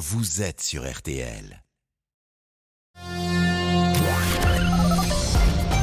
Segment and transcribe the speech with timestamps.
[0.00, 1.62] vous êtes sur RTL.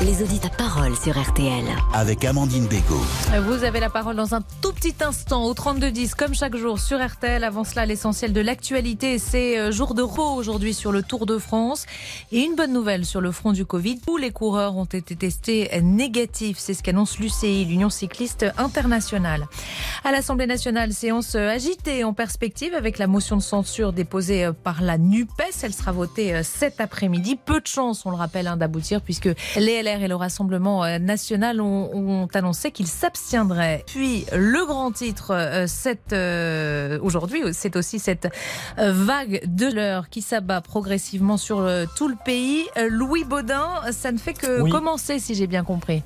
[0.06, 1.66] Les auditeurs parole sur RTL.
[1.92, 3.02] Avec Amandine Bégaud.
[3.48, 7.04] Vous avez la parole dans un tout petit instant au 3210 comme chaque jour sur
[7.04, 7.44] RTL.
[7.44, 11.40] Avant cela, l'essentiel de l'actualité, c'est euh, jour de repos aujourd'hui sur le Tour de
[11.40, 11.88] France.
[12.32, 14.00] Et une bonne nouvelle sur le front du Covid.
[14.06, 16.58] Tous les coureurs ont été testés négatifs.
[16.60, 19.48] C'est ce qu'annonce l'UCI, l'Union cycliste internationale.
[20.04, 24.84] À l'Assemblée nationale, séance agitée en perspective avec la motion de censure déposée euh, par
[24.84, 25.64] la NUPES.
[25.64, 27.36] Elle sera votée euh, cet après-midi.
[27.36, 31.62] Peu de chance, on le rappelle, hein, d'aboutir puisque les et le Rassemblement euh, national
[31.62, 33.84] ont, annoncé qu'ils s'abstiendraient.
[33.88, 35.66] Puis le grand titre, euh,
[36.12, 38.28] euh, aujourd'hui, c'est aussi cette
[38.78, 42.66] vague de l'heure qui s'abat progressivement sur tout le pays.
[42.90, 46.04] Louis Baudin, ça ne fait que commencer, si j'ai bien compris.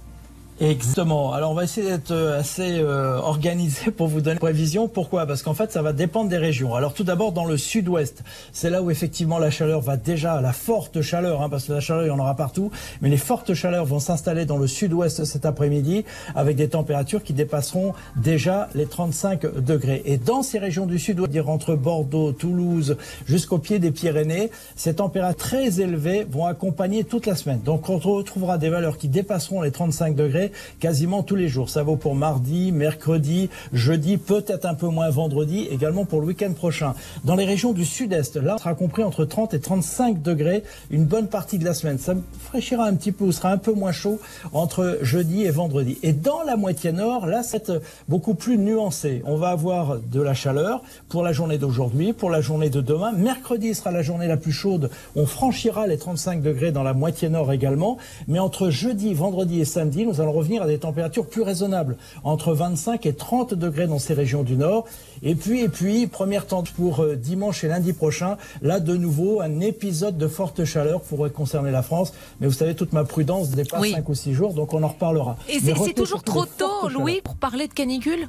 [0.61, 1.33] Exactement.
[1.33, 4.87] Alors on va essayer d'être euh, assez euh, organisé pour vous donner une prévision.
[4.87, 5.25] Pourquoi?
[5.25, 6.75] Parce qu'en fait ça va dépendre des régions.
[6.75, 10.53] Alors tout d'abord dans le sud-ouest, c'est là où effectivement la chaleur va déjà, la
[10.53, 12.69] forte chaleur, hein, parce que la chaleur il y en aura partout,
[13.01, 17.33] mais les fortes chaleurs vont s'installer dans le sud-ouest cet après-midi avec des températures qui
[17.33, 20.03] dépasseront déjà les 35 degrés.
[20.05, 24.93] Et dans ces régions du sud-ouest, dire entre Bordeaux, Toulouse, jusqu'au pied des Pyrénées, ces
[24.93, 27.61] températures très élevées vont accompagner toute la semaine.
[27.61, 31.69] Donc on retrouvera des valeurs qui dépasseront les 35 degrés quasiment tous les jours.
[31.69, 36.53] Ça vaut pour mardi, mercredi, jeudi, peut-être un peu moins vendredi, également pour le week-end
[36.53, 36.93] prochain.
[37.23, 41.05] Dans les régions du sud-est, là, on sera compris entre 30 et 35 degrés une
[41.05, 41.97] bonne partie de la semaine.
[41.97, 44.19] Ça fraîchira un petit peu, ou sera un peu moins chaud
[44.53, 45.97] entre jeudi et vendredi.
[46.03, 47.71] Et dans la moitié nord, là, c'est
[48.09, 49.21] beaucoup plus nuancé.
[49.25, 53.11] On va avoir de la chaleur pour la journée d'aujourd'hui, pour la journée de demain.
[53.11, 54.89] Mercredi sera la journée la plus chaude.
[55.15, 57.97] On franchira les 35 degrés dans la moitié nord également.
[58.27, 62.53] Mais entre jeudi, vendredi et samedi, nous allons revenir à des températures plus raisonnables, entre
[62.53, 64.85] 25 et 30 degrés dans ces régions du nord.
[65.23, 69.41] Et puis, et puis, première tente pour euh, dimanche et lundi prochain, là de nouveau
[69.41, 72.13] un épisode de forte chaleur pourrait concerner la France.
[72.39, 75.37] Mais vous savez, toute ma prudence dépasse 5 ou 6 jours, donc on en reparlera.
[75.47, 78.27] Et c'est toujours trop tôt, Louis, pour parler de canicule?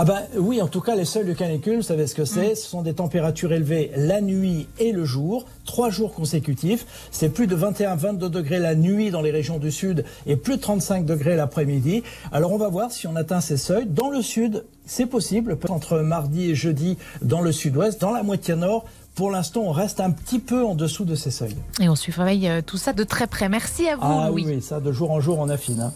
[0.00, 2.54] Ah ben oui, en tout cas, les seuils de canicule, vous savez ce que c'est
[2.54, 6.86] Ce sont des températures élevées la nuit et le jour, trois jours consécutifs.
[7.10, 10.60] C'est plus de 21-22 degrés la nuit dans les régions du sud et plus de
[10.60, 12.04] 35 degrés l'après-midi.
[12.30, 13.86] Alors on va voir si on atteint ces seuils.
[13.86, 18.00] Dans le sud, c'est possible, entre mardi et jeudi dans le sud-ouest.
[18.00, 18.84] Dans la moitié nord,
[19.16, 21.56] pour l'instant, on reste un petit peu en dessous de ces seuils.
[21.80, 23.48] Et on surveille euh, tout ça de très près.
[23.48, 25.80] Merci à vous, ah, Oui, ça, de jour en jour, on affine.
[25.80, 25.92] Hein.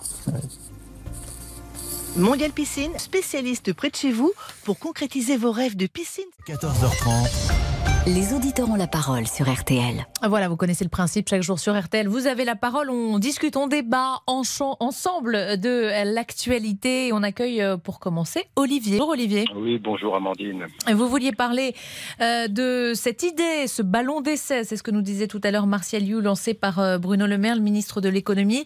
[2.16, 4.32] Mondial Piscine, spécialiste près de chez vous
[4.64, 6.24] pour concrétiser vos rêves de piscine.
[6.46, 7.61] 14h30.
[8.04, 10.04] Les auditeurs ont la parole sur RTL.
[10.24, 12.08] Voilà, vous connaissez le principe chaque jour sur RTL.
[12.08, 17.12] Vous avez la parole, on discute, on débat ensemble de l'actualité.
[17.12, 18.98] On accueille euh, pour commencer Olivier.
[18.98, 19.44] Bonjour Olivier.
[19.54, 20.66] Oui, bonjour Amandine.
[20.92, 21.76] Vous vouliez parler
[22.20, 25.68] euh, de cette idée, ce ballon d'essai, c'est ce que nous disait tout à l'heure
[25.68, 28.64] Martial You, lancé par euh, Bruno Le Maire, le ministre de l'économie,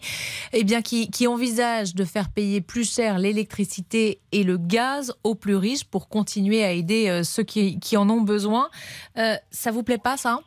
[0.53, 5.55] eh bien qui, envisage de faire payer plus cher l'électricité et le gaz aux plus
[5.55, 8.69] riches pour continuer à aider ceux qui, en ont besoin.
[9.27, 10.39] Euh, ça vous plaît pas, ça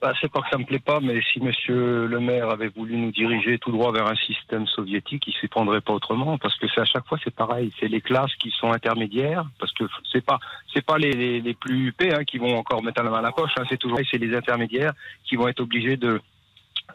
[0.00, 2.96] bah, c'est pas que ça me plaît pas, mais si Monsieur le Maire avait voulu
[2.96, 6.66] nous diriger tout droit vers un système soviétique, il s'y prendrait pas autrement, parce que
[6.68, 10.24] c'est à chaque fois c'est pareil, c'est les classes qui sont intermédiaires, parce que c'est
[10.24, 10.38] pas
[10.72, 13.32] c'est pas les, les, plus huppés hein, qui vont encore mettre la main à la
[13.32, 14.92] poche, hein, c'est toujours c'est les intermédiaires
[15.24, 16.20] qui vont être obligés de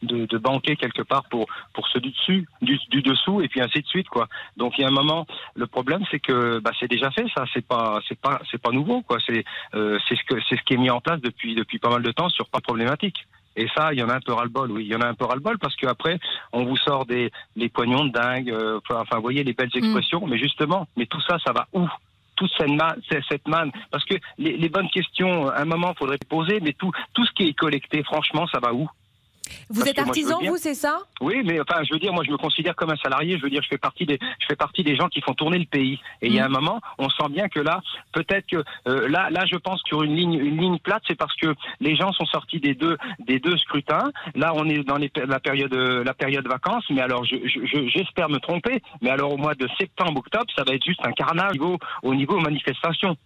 [0.02, 3.62] de, de, banquer quelque part pour pour ceux du dessus, du, du, dessous, et puis
[3.62, 4.28] ainsi de suite quoi.
[4.58, 5.26] Donc il y a un moment,
[5.56, 8.72] le problème c'est que bah, c'est déjà fait ça, c'est pas c'est pas c'est pas
[8.72, 9.18] nouveau quoi.
[9.26, 9.44] C'est
[9.76, 12.02] euh, c'est ce que c'est ce qui est mis en place depuis depuis pas mal
[12.02, 13.26] de temps sur pas problématique.
[13.56, 14.86] Et ça, il y en a un peu ras-le-bol, oui.
[14.86, 16.20] Il y en a un peu ras-le-bol parce qu'après,
[16.54, 19.78] on vous sort des les poignons de dingue, euh, enfin, vous voyez les belles mm.
[19.78, 21.88] expressions, mais justement, mais tout ça, ça va où?
[22.38, 26.18] Toute cette manne, cette manne parce que les, les bonnes questions, à un moment, faudrait
[26.30, 28.90] poser, mais tout, tout ce qui est collecté, franchement, ça va où?
[29.70, 31.00] Vous êtes artisan, vous, c'est ça?
[31.22, 33.38] Oui, mais enfin, je veux dire, moi, je me considère comme un salarié.
[33.38, 35.60] Je veux dire, je fais partie des, je fais partie des gens qui font tourner
[35.60, 36.00] le pays.
[36.22, 36.56] Et il y a mm.
[36.56, 37.82] un moment, on sent bien que là,
[38.12, 41.36] peut-être que euh, là, là, je pense sur une ligne, une ligne plate, c'est parce
[41.36, 44.12] que les gens sont sortis des deux, des deux scrutins.
[44.36, 46.86] Là, on est dans les, la période, la période vacances.
[46.90, 48.82] Mais alors, j'espère me tromper.
[49.02, 51.78] Mais alors, au mois de septembre, octobre, ça va être juste un carnage au niveau,
[52.04, 53.18] au niveau manifestation.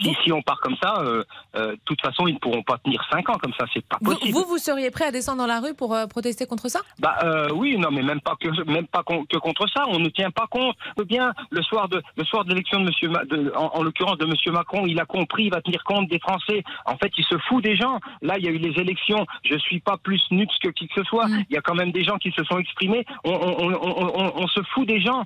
[0.00, 1.22] Si, on part comme ça, euh,
[1.54, 3.98] euh, de toute façon, ils ne pourront pas tenir 5 ans comme ça, c'est pas
[3.98, 4.32] possible.
[4.32, 6.80] Vous, vous seriez prêt à descendre dans la rue pour euh, protester contre ça?
[6.98, 7.18] Bah
[7.54, 9.84] oui, non, mais même pas que même pas que contre ça.
[9.88, 10.76] On ne tient pas compte.
[11.06, 13.10] Bien, le soir de le soir de l'élection de Monsieur,
[13.54, 16.64] en, l'occurrence de Monsieur Macron, il a compris, il va tenir compte des Français.
[16.86, 18.00] En fait, il se fout des gens.
[18.22, 19.26] Là, il y a eu les élections.
[19.44, 21.26] Je suis pas plus nux que qui que ce soit.
[21.28, 23.04] Il y a quand même des gens qui se sont exprimés.
[23.24, 25.24] On, se fout des gens.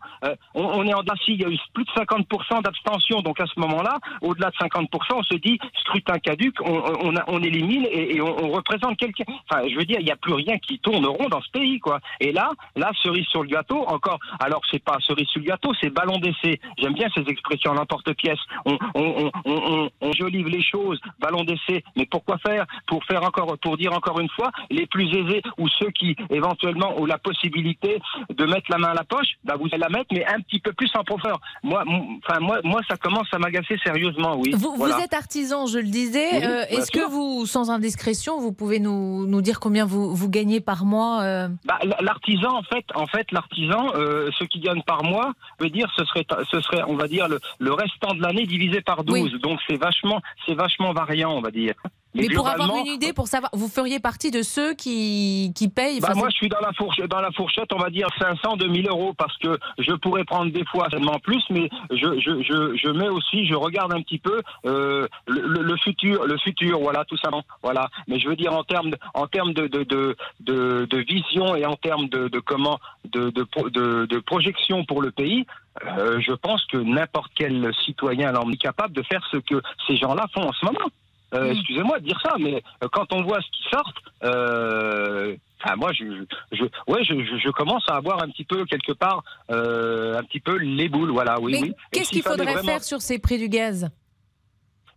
[0.55, 3.23] on, est en Dacie, il y a eu plus de 50% d'abstention.
[3.23, 7.87] Donc à ce moment-là, au de 50%, on se dit scrutin caduc, on, on, élimine
[7.91, 9.25] et, on, représente quelqu'un.
[9.49, 11.79] Enfin, je veux dire, il n'y a plus rien qui tourne rond dans ce pays,
[11.79, 12.01] quoi.
[12.21, 14.19] Et là, là, cerise sur le gâteau, encore.
[14.41, 16.61] Alors, c'est pas cerise sur le gâteau, c'est ballon d'essai.
[16.79, 18.39] J'aime bien ces expressions, l'emporte-pièce.
[18.65, 21.85] On, on, on, on, jolive les choses, ballon d'essai.
[21.97, 22.65] Mais pourquoi faire?
[22.87, 26.99] Pour faire encore, pour dire encore une fois, les plus aisés ou ceux qui éventuellement
[26.99, 27.99] ont la possibilité
[28.31, 30.61] de mettre la main à la poche, bah vous allez la mettre, mais un petit
[30.61, 31.41] peu plus en profondeur.
[31.63, 31.85] Moi,
[32.19, 34.53] enfin moi, moi, ça commence à m'agacer sérieusement, oui.
[34.57, 34.97] Vous, Voilà.
[34.97, 36.29] vous êtes artisan, je le disais.
[36.33, 40.29] Oui, Euh, Est-ce que vous, sans indiscrétion, vous pouvez nous, nous dire combien vous, vous
[40.29, 44.83] gagnez par mois euh Bah, l'artisan, en fait, en fait, l'artisan, euh, ce qui gagne
[44.83, 48.21] par mois, veut dire, ce serait, ce serait, on va dire, le, le restant de
[48.23, 49.15] l'année divisé par 12.
[49.35, 49.41] Oui.
[49.41, 51.75] Donc c'est vachement, c'est vachement variant, on va dire.
[52.17, 56.01] Mais pour avoir une idée, pour savoir, vous feriez partie de ceux qui, qui payent.
[56.01, 58.89] Bah moi, je suis dans la fourchette, dans la fourchette, on va dire 500, 2000
[58.89, 62.89] euros, parce que je pourrais prendre des fois seulement plus, mais je, je, je, je
[62.91, 67.17] mets aussi, je regarde un petit peu euh, le, le- futur, le futur, voilà, tout
[67.19, 67.31] ça,
[67.63, 67.89] voilà.
[68.09, 71.55] Mais je veux dire en termes, de, en termes de, de, de, de, de vision
[71.55, 72.79] et en termes de, de comment,
[73.13, 75.47] de, de, de, de projection pour le pays.
[75.87, 80.27] euh, je pense que n'importe quel citoyen est capable de faire ce que ces gens-là
[80.33, 80.89] font en ce moment.
[81.35, 81.57] Euh, Mm.
[81.57, 83.93] Excusez-moi de dire ça, mais euh, quand on voit ce qui sort,
[84.25, 85.37] euh,
[85.77, 86.05] moi, je,
[86.53, 90.23] je, ouais, je, je- je commence à avoir un petit peu quelque part, euh, un
[90.23, 91.73] petit peu les boules, voilà, oui, mais oui.
[91.93, 93.91] Et qu'est-ce qu'il faudrait vraiment- faire sur ces prix du gaz?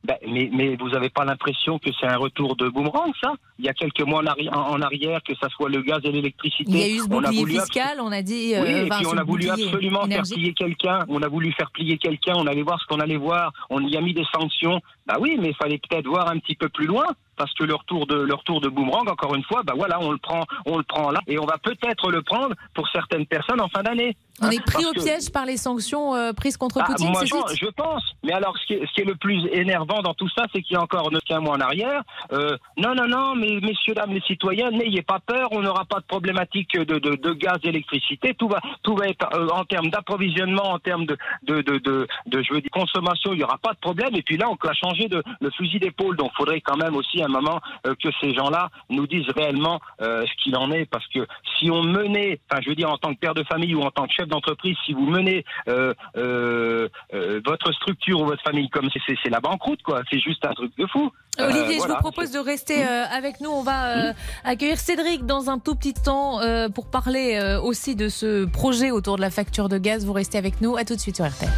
[0.05, 3.33] Ben, mais, mais vous n'avez pas l'impression que c'est un retour de boomerang, ça?
[3.57, 5.99] Il y a quelques mois en, arri- en- en arrière, que ça soit le gaz
[6.05, 6.71] et l'électricité.
[6.71, 8.53] Il y a eu ce on a bouclier voulu abs- fiscal, on a dit.
[8.57, 10.29] Oui, et puis on a voulu absolument énergie.
[10.35, 10.99] faire plier quelqu'un.
[11.09, 12.31] On a voulu faire plier quelqu'un.
[12.37, 13.51] On allait voir ce qu'on allait voir.
[13.69, 14.79] On y a mis des sanctions.
[15.09, 17.73] Bah oui, mais il fallait peut-être voir un petit peu plus loin parce que le
[17.73, 20.77] retour de le retour de boomerang, encore une fois, bah voilà, on le prend, on
[20.77, 24.15] le prend là, et on va peut-être le prendre pour certaines personnes en fin d'année.
[24.41, 27.09] On Hein, est pris au que- piège par les sanctions euh, prises contre ah, Poutine,
[27.11, 28.03] moi, je, pense.
[28.23, 30.61] Mais alors, ce qui, est, ce qui est le plus énervant dans tout ça, c'est
[30.61, 32.03] qu'il y a encore neuf qu'un mois en arrière.
[32.31, 35.49] euh, non, non, non, mais messieurs, dames, les citoyens, n'ayez pas peur.
[35.51, 38.33] On n'aura pas de problématique de, de, de gaz, d'électricité.
[38.33, 42.53] Tout va, tout va être euh, en termes d'approvisionnement, en termes de, de, de, je
[42.53, 43.33] veux dire, consommation.
[43.33, 44.15] Il n'y aura pas de problème.
[44.15, 46.17] Et puis là, on va changer de le fusil d'épaule.
[46.17, 49.79] Donc, il faudrait quand même aussi un moment euh, que ces gens-là nous disent réellement
[50.01, 51.25] euh, ce qu'il en est, parce que
[51.57, 53.91] si on menait, enfin, je veux dire, en tant que père de famille ou en
[53.91, 58.69] tant que chef d'entreprise, si vous menez euh, euh, euh, votre structure ou votre famille
[58.69, 60.01] comme c'est- c'est la banqueroute, quoi.
[60.11, 61.11] C'est juste un truc de fou.
[61.39, 63.49] Euh, Olivier, je vous propose de rester euh, avec nous.
[63.49, 64.13] On va euh,
[64.43, 68.91] accueillir Cédric dans un tout petit temps euh, pour parler euh, aussi de ce projet
[68.91, 70.05] autour de la facture de gaz.
[70.05, 70.75] Vous restez avec nous.
[70.75, 71.49] À tout de suite sur RTL.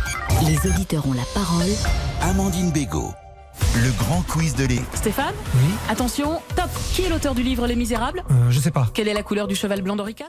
[0.45, 1.71] Les auditeurs ont la parole.
[2.21, 3.11] Amandine Bégaud.
[3.75, 4.81] Le grand quiz de l'é.
[4.93, 8.87] Stéphane Oui, Attention, top Qui est l'auteur du livre Les Misérables euh, je sais pas.
[8.93, 10.27] Quelle est la couleur du cheval blanc d'Henri IV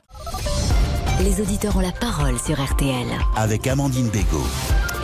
[1.20, 3.06] Les auditeurs ont la parole sur RTL.
[3.36, 4.46] Avec Amandine Bégaud.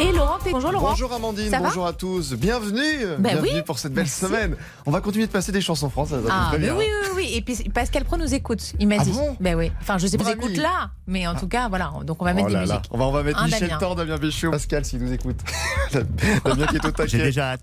[0.01, 0.91] Et Laurent, P- bonjour Laurent.
[0.91, 2.33] Bonjour Amandine, Ça va bonjour à tous.
[2.35, 2.81] Bienvenue,
[3.19, 4.21] Ben bienvenue oui, pour cette belle merci.
[4.27, 4.55] semaine.
[4.87, 6.23] On va continuer de passer des chansons françaises.
[6.31, 6.77] Ah, mais bien.
[6.77, 7.31] oui, oui, oui.
[7.35, 8.75] Et puis Pascal Pro nous écoute.
[8.79, 9.11] Il m'a Ah dit.
[9.11, 9.73] bon ben oui.
[9.81, 11.91] Enfin, je sais pas écoute là, mais en tout cas, voilà.
[12.05, 12.75] Donc on va mettre Oh des là là.
[12.77, 12.91] musiques.
[12.93, 13.79] On va, on va mettre Un Michel Damien.
[13.79, 15.39] Thor, Damien Béchiot, Pascal s'il nous écoute.
[16.45, 17.19] Damien qui est au J'ai taquet.
[17.19, 17.63] déjà hâte.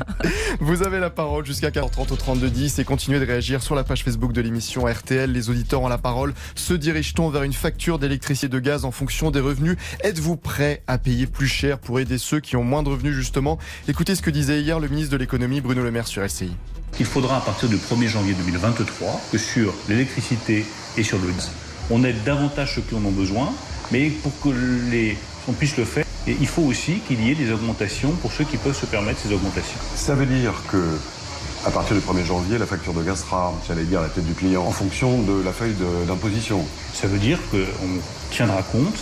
[0.60, 3.84] Vous avez la parole jusqu'à 40 au 32 10 et continuez de réagir sur la
[3.84, 5.30] page Facebook de l'émission RTL.
[5.30, 6.32] Les auditeurs ont la parole.
[6.54, 9.76] Se dirige-t-on vers une facture d'électricité et de gaz en fonction des revenus?
[10.02, 11.65] Êtes-vous prêt à payer plus cher?
[11.74, 13.58] Pour aider ceux qui ont moins de revenus justement
[13.88, 16.52] Écoutez ce que disait hier le ministre de l'économie Bruno Le Maire sur LCI.
[17.00, 20.64] Il faudra à partir du 1er janvier 2023 que sur l'électricité
[20.96, 21.50] et sur le gaz,
[21.90, 23.52] on aide davantage ceux qui en ont besoin,
[23.90, 24.48] mais pour que
[24.90, 25.16] les,
[25.48, 28.44] on puisse le faire, et il faut aussi qu'il y ait des augmentations pour ceux
[28.44, 29.78] qui peuvent se permettre ces augmentations.
[29.94, 30.82] Ça veut dire que,
[31.66, 34.26] à partir du 1er janvier, la facture de gaz sera, j'allais dire, à la tête
[34.26, 35.74] du client en fonction de la feuille
[36.06, 36.64] d'imposition.
[36.92, 38.00] Ça veut dire qu'on
[38.30, 38.98] tiendra compte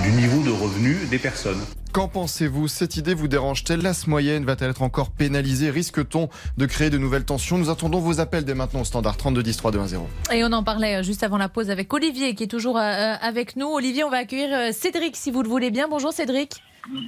[0.00, 1.60] du niveau de revenu des personnes.
[1.96, 2.68] Qu'en pensez-vous?
[2.68, 3.80] Cette idée vous dérange-t-elle?
[3.80, 5.70] La moyenne va-t-elle être encore pénalisée?
[5.70, 7.56] Risque-t-on de créer de nouvelles tensions?
[7.56, 10.08] Nous attendons vos appels dès maintenant au standard 32 10 3 2 1 0.
[10.30, 12.82] Et on en parlait euh, juste avant la pause avec Olivier qui est toujours euh,
[12.82, 13.68] euh, avec nous.
[13.68, 15.88] Olivier, on va accueillir Cédric si vous le voulez bien.
[15.88, 16.62] Bonjour Cédric.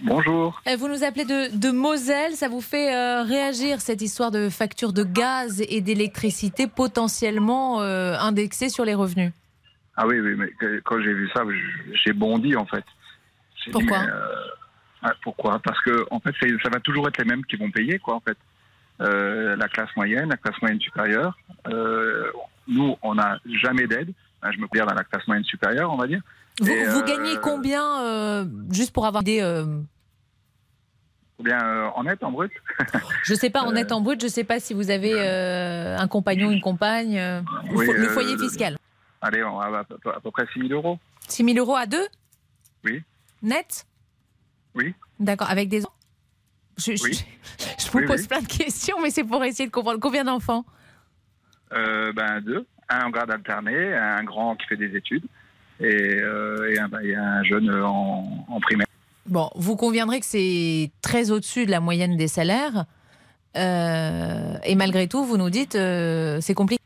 [0.05, 0.59] Bonjour.
[0.79, 2.33] Vous nous appelez de, de Moselle.
[2.33, 8.17] Ça vous fait euh, réagir cette histoire de facture de gaz et d'électricité potentiellement euh,
[8.19, 9.33] indexée sur les revenus?
[9.99, 10.49] Ah oui, oui, mais
[10.87, 11.43] quand j'ai vu ça,
[12.07, 12.85] j'ai bondi en fait.
[13.67, 13.99] Dit, Pourquoi?
[13.99, 14.45] mais, euh,
[15.23, 15.59] Pourquoi?
[15.61, 18.21] Parce que en fait, ça va toujours être les mêmes qui vont payer, quoi, en
[18.21, 18.37] fait.
[19.01, 21.39] Euh, la classe moyenne, la classe moyenne supérieure.
[21.69, 22.31] Euh,
[22.67, 24.13] nous, on n'a jamais d'aide.
[24.43, 26.21] Je me considère dans la classe moyenne supérieure, on va dire.
[26.61, 29.41] Vous, Et, vous euh, gagnez combien, juste pour avoir des...
[31.39, 32.51] Ou bien euh, en net, en brut.
[33.25, 36.09] je sais pas, en net, en brut, je sais pas si vous avez euh, un
[36.09, 37.41] compagnon, une compagne, euh,
[37.71, 38.77] le Oui, fo- le foyer fiscal.
[39.21, 40.99] Allez, on va à, peu- à peu près 6 000 euros.
[41.29, 42.05] 6 000 euros à deux?
[42.85, 43.03] Oui.
[43.43, 43.87] Net?
[44.79, 44.95] Oui.
[45.21, 45.81] D'accord, avec des...
[46.79, 47.25] je, je- Oui.
[47.79, 48.27] je vous Oui, pose oui.
[48.29, 50.65] plein de questions, mais c'est pour essayer de comprendre combien d'enfants?
[51.73, 55.25] Euh, ben deux, un en garde alternée, un grand qui fait des études
[55.81, 55.87] et,
[56.23, 58.87] euh, et un, et un jeune en, en primaire.
[59.27, 62.87] Bon, vous conviendrez que c'est très au-dessus de la moyenne des salaires.
[63.57, 66.83] Euh, et malgré tout, vous nous dites c'est compliqué.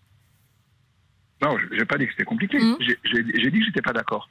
[1.42, 2.58] Non, je n'ai pas dit que c'était compliqué.
[2.58, 2.76] Mhm.
[2.80, 4.28] J'ai- dit que j'étais pas d'accord.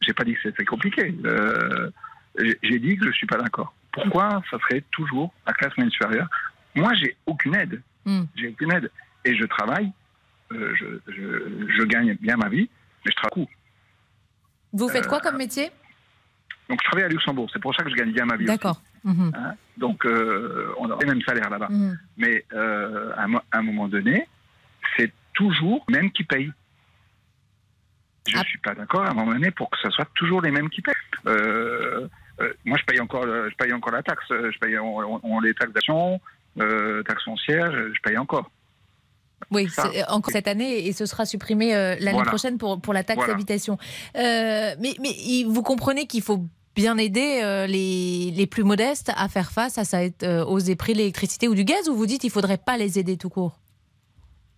[0.00, 1.14] J'ai pas dit que c'était compliqué.
[1.24, 1.90] Euh,
[2.38, 3.74] j'ai- dit que je suis pas d'accord.
[3.92, 6.28] Pourquoi ça serait toujours la classe moyenne supérieure?
[6.74, 7.82] Moi, j'ai aucune aide.
[8.06, 8.22] Hmm.
[8.34, 8.90] J'ai aucune aide.
[9.24, 9.92] Et je travaille.
[10.52, 12.68] euh, je, je- je gagne bien ma vie,
[13.06, 13.50] mais je travaille beaucoup.
[14.74, 15.70] Vous faites quoi Euh, comme métier?
[16.68, 17.48] Donc, je travaille à Luxembourg.
[17.52, 18.44] C'est pour ça que je gagne bien ma vie.
[18.44, 18.82] D'accord.
[19.04, 19.32] Mhm.
[19.34, 19.54] Hein?
[19.78, 21.68] Donc, euh, on a les mêmes salaires là-bas.
[21.70, 21.98] Mhm.
[22.18, 24.28] Mais euh, à, un mo- à un moment donné,
[24.96, 26.52] c'est toujours les mêmes qui payent.
[28.28, 30.50] Je ne suis pas d'accord à un moment donné pour que ce soit toujours les
[30.50, 30.94] mêmes qui payent.
[31.26, 32.08] Euh,
[32.64, 34.24] moi, je paye encore, je paye encore la taxe.
[34.30, 36.20] Je paye on, les taxes d'action,
[36.60, 38.50] euh, taxes foncières, je, je paye encore.
[39.50, 39.68] Oui,
[40.08, 42.28] encore cette année et ce sera supprimé euh, l'année Voilà.
[42.30, 43.32] prochaine pour, pour la taxe Voilà.
[43.34, 43.76] d'habitation.
[44.16, 46.44] Euh, mais, mais vous comprenez qu'il faut
[46.74, 50.76] bien aider euh, les, les plus modestes à faire face à cette euh, hausse des
[50.76, 53.16] prix de l'électricité ou du gaz ou vous dites qu'il ne faudrait pas les aider
[53.18, 53.58] tout court?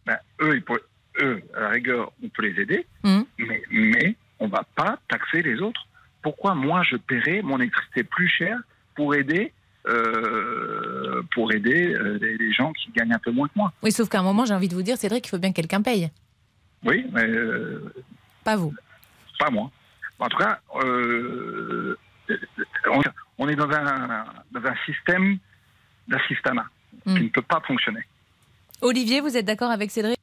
[0.07, 0.81] Ben, eux, ils pourraient-
[1.23, 3.25] eux, à la rigueur, on peut les aider, Mhm.
[3.39, 5.81] mais, mais on va pas taxer les autres.
[6.25, 8.59] Pourquoi moi je paierais mon électricité plus cher
[8.97, 9.53] pour aider,
[9.87, 14.09] euh, pour aider euh, les, gens qui gagnent un peu moins que moi Oui, sauf
[14.09, 16.11] qu'à un moment, j'ai envie de vous dire, Cédric, il faut bien que quelqu'un paye.
[16.83, 17.93] Oui, mais euh,
[18.43, 18.73] Pas vous.
[19.39, 19.71] pas moi.
[20.19, 21.95] En tout cas, on,
[23.37, 25.37] on est dans un, dans un système
[26.09, 26.67] d'assistanat
[27.05, 28.01] qui ne peut pas fonctionner.
[28.81, 30.14] Olivier, vous êtes d'accord avec Cédric?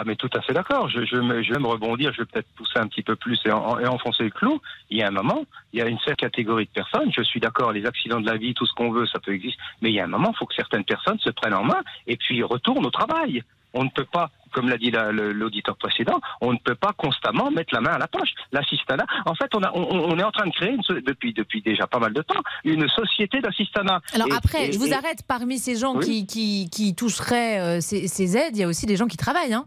[0.00, 0.88] Ah mais tout à fait d'accord.
[0.88, 3.36] Je, je, me- je vais me rebondir, je vais peut-être pousser un petit peu plus
[3.44, 4.60] et, en- et enfoncer le clou.
[4.90, 7.10] Il y a un moment, il y a une certaine catégorie de personnes.
[7.12, 9.58] Je suis d'accord, les accidents de la vie, tout ce qu'on veut, ça peut exister.
[9.82, 11.82] Mais il y a un moment, il faut que certaines personnes se prennent en main
[12.06, 13.42] et puis retournent au travail.
[13.74, 17.50] On ne peut pas, comme l'a dit la- l'auditeur précédent, on ne peut pas constamment
[17.50, 18.30] mettre la main à la poche.
[18.52, 21.60] L'assistanat, en fait, on, a, on, on est en train de créer une depuis depuis
[21.60, 24.00] déjà pas mal de temps une société d'assistanat.
[24.14, 26.04] Alors Et- après, et- je vous arrête, parmi ces gens Oui.
[26.04, 29.16] qui, qui, qui toucheraient euh, ces, ces aides, il y a aussi des gens qui
[29.18, 29.54] travaillent.
[29.54, 29.66] Hein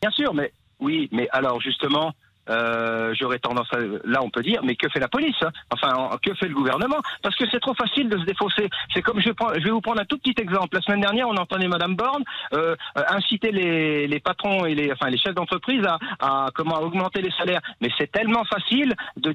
[0.00, 2.12] Bien sûr, mais oui, mais alors justement,
[2.48, 5.50] euh, j'aurais tendance à là on peut dire, mais que fait la police hein?
[5.72, 6.98] Enfin, en- que fait le gouvernement?
[7.22, 8.68] Parce que c'est trop facile de se défausser.
[8.94, 10.76] C'est comme je vais, vous prendre un tout petit exemple.
[10.76, 12.22] La semaine dernière, on entendait Madame Borne
[12.52, 15.84] euh, euh, inciter les, patrons et les chefs d'entreprise
[16.20, 17.60] à, comment augmenter les salaires.
[17.80, 19.32] Mais c'est tellement facile de,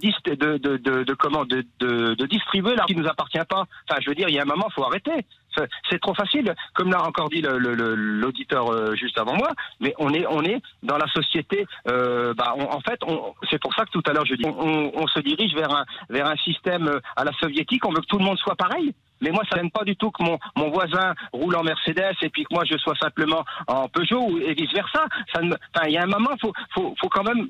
[2.25, 3.65] distribuer l'argent qui nous appartient pas.
[3.89, 5.25] Enfin, je veux dire, il y a un moment, faut arrêter.
[5.55, 9.50] C'est- trop facile, comme l'a encore dit l'auditeur euh, juste avant moi.
[9.79, 11.67] Mais on est, on est dans la société.
[11.88, 13.00] euh, bah, en fait,
[13.50, 16.27] c'est pour ça que tout à l'heure je dis, on, se dirige vers un, vers
[16.27, 17.86] un système euh, à la soviétique.
[17.86, 18.93] On veut que tout le monde soit pareil.
[19.22, 22.43] Mais moi, ça n'aime pas du tout que mon, voisin roule en Mercedes et puis
[22.43, 25.05] que moi je sois simplement en Peugeot et vice versa.
[25.41, 25.55] Ne
[25.86, 27.48] il y a un moment, faut, faut, faut quand même,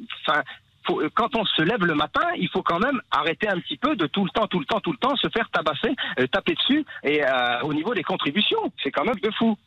[0.86, 3.96] faut- quand on se lève le matin, il faut quand même arrêter un petit peu
[3.96, 6.56] de tout le temps, tout le temps, tout le temps se faire tabasser, euh, taper
[6.56, 9.58] dessus et euh, au niveau des contributions, c'est quand même de fou.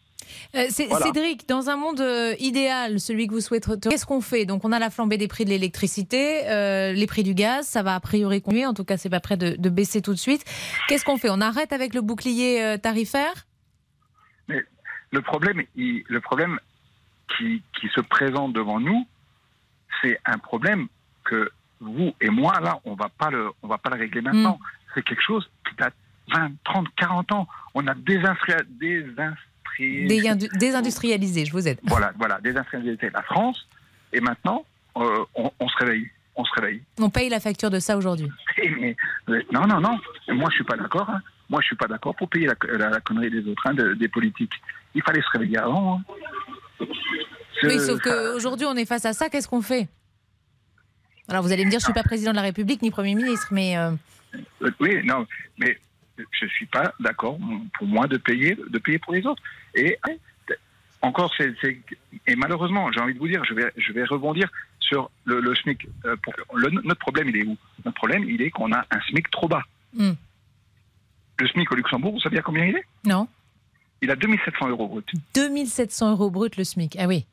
[0.54, 1.04] Euh, Voilà.
[1.04, 4.46] Cédric, dans un monde euh, idéal, celui que vous souhaitez, qu'est-ce qu'on fait?
[4.46, 7.82] Donc, on a la flambée des prix de l'électricité, euh, les prix du gaz, ça
[7.82, 8.64] va a priori continuer.
[8.64, 10.42] En tout cas, c'est pas prêt de, de baisser tout de suite.
[10.88, 11.28] Qu'est-ce qu'on fait?
[11.30, 13.34] On arrête avec le bouclier euh, tarifaire?
[14.48, 14.62] Mais
[15.10, 16.58] le problème, il- le problème
[17.36, 19.06] qui, qui se présente devant nous,
[20.00, 20.88] c'est un problème
[21.24, 21.50] que
[21.80, 24.58] vous et moi, là, on va pas le, on va pas le régler maintenant.
[24.94, 25.94] C'est quelque chose qui date
[26.32, 27.48] 20, 30, 40 ans.
[27.74, 31.80] On a désindustria- désinstri- Déindu- Désindustrialisé, je vous aide.
[31.84, 33.66] voilà, voilà, désindustrialisé la France.
[34.12, 34.64] Et maintenant,
[34.96, 36.08] euh, on, on se réveille.
[36.36, 36.82] On se réveille.
[37.00, 38.28] On paye la facture de ça aujourd'hui.
[38.58, 38.96] Mais,
[39.28, 39.98] euh, non, non, non.
[40.28, 41.08] Moi, je suis pas d'accord.
[41.10, 41.20] hein.
[41.50, 43.94] Moi, je suis pas d'accord pour payer la, la- la connerie des autres, hein, de-
[43.94, 44.54] des politiques.
[44.94, 46.00] Il fallait se réveiller avant.
[46.80, 46.84] hein.
[47.62, 49.28] Oui, sauf qu'aujourd'hui, on est face à ça.
[49.28, 49.88] Qu'est-ce qu'on fait?
[51.28, 53.48] Alors, vous allez me dire, je suis pas président de la République ni Premier ministre,
[53.50, 53.92] mais euh,
[54.62, 55.26] Euh, oui, non,
[55.58, 55.78] mais
[56.18, 57.38] je suis pas d'accord
[57.78, 59.42] pour moi de payer, de payer pour les autres.
[59.74, 59.98] Et
[61.02, 61.78] encore, c'est, c'est-
[62.26, 64.48] et malheureusement, j'ai envie de vous dire, je vais, je vais rebondir
[64.80, 65.86] sur le, le SMIC.
[66.04, 67.56] Euh, pour- le- notre problème, il est où?
[67.84, 69.62] Notre problème, il est qu'on a un SMIC trop bas.
[69.94, 70.12] Hmm.
[71.38, 72.84] Le SMIC au Luxembourg, vous savez à combien il est?
[73.04, 73.28] Non.
[74.02, 75.08] Il a 2700 euros brut.
[75.34, 76.96] 2700 euros brut le SMIC.
[76.98, 77.24] Ah oui.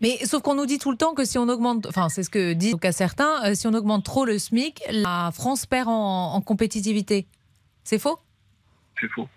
[0.00, 2.30] Mais sauf qu'on nous dit tout le temps que si on augmente, enfin c'est ce
[2.30, 6.34] que disent cas certains, euh, si on augmente trop le SMIC, la France perd en,
[6.34, 7.26] en compétitivité.
[7.84, 8.18] C'est faux?
[9.00, 9.28] C'est faux.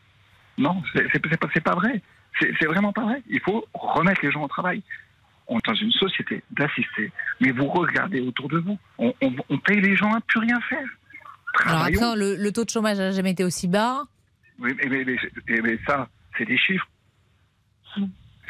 [0.58, 2.02] Non, c'est, pas, pas vrai.
[2.40, 3.22] C'est, vraiment pas vrai.
[3.30, 4.82] Il faut remettre les gens au travail.
[5.48, 8.78] On est dans une société d'assistés, mais vous regardez autour de vous.
[8.98, 10.88] On, on- on paye les gens à plus rien faire.
[11.66, 14.04] Alors après, le, le taux de chômage n'a jamais été aussi bas.
[14.60, 16.88] Oui, mais, mais- mais- mais ça, c'est des chiffres.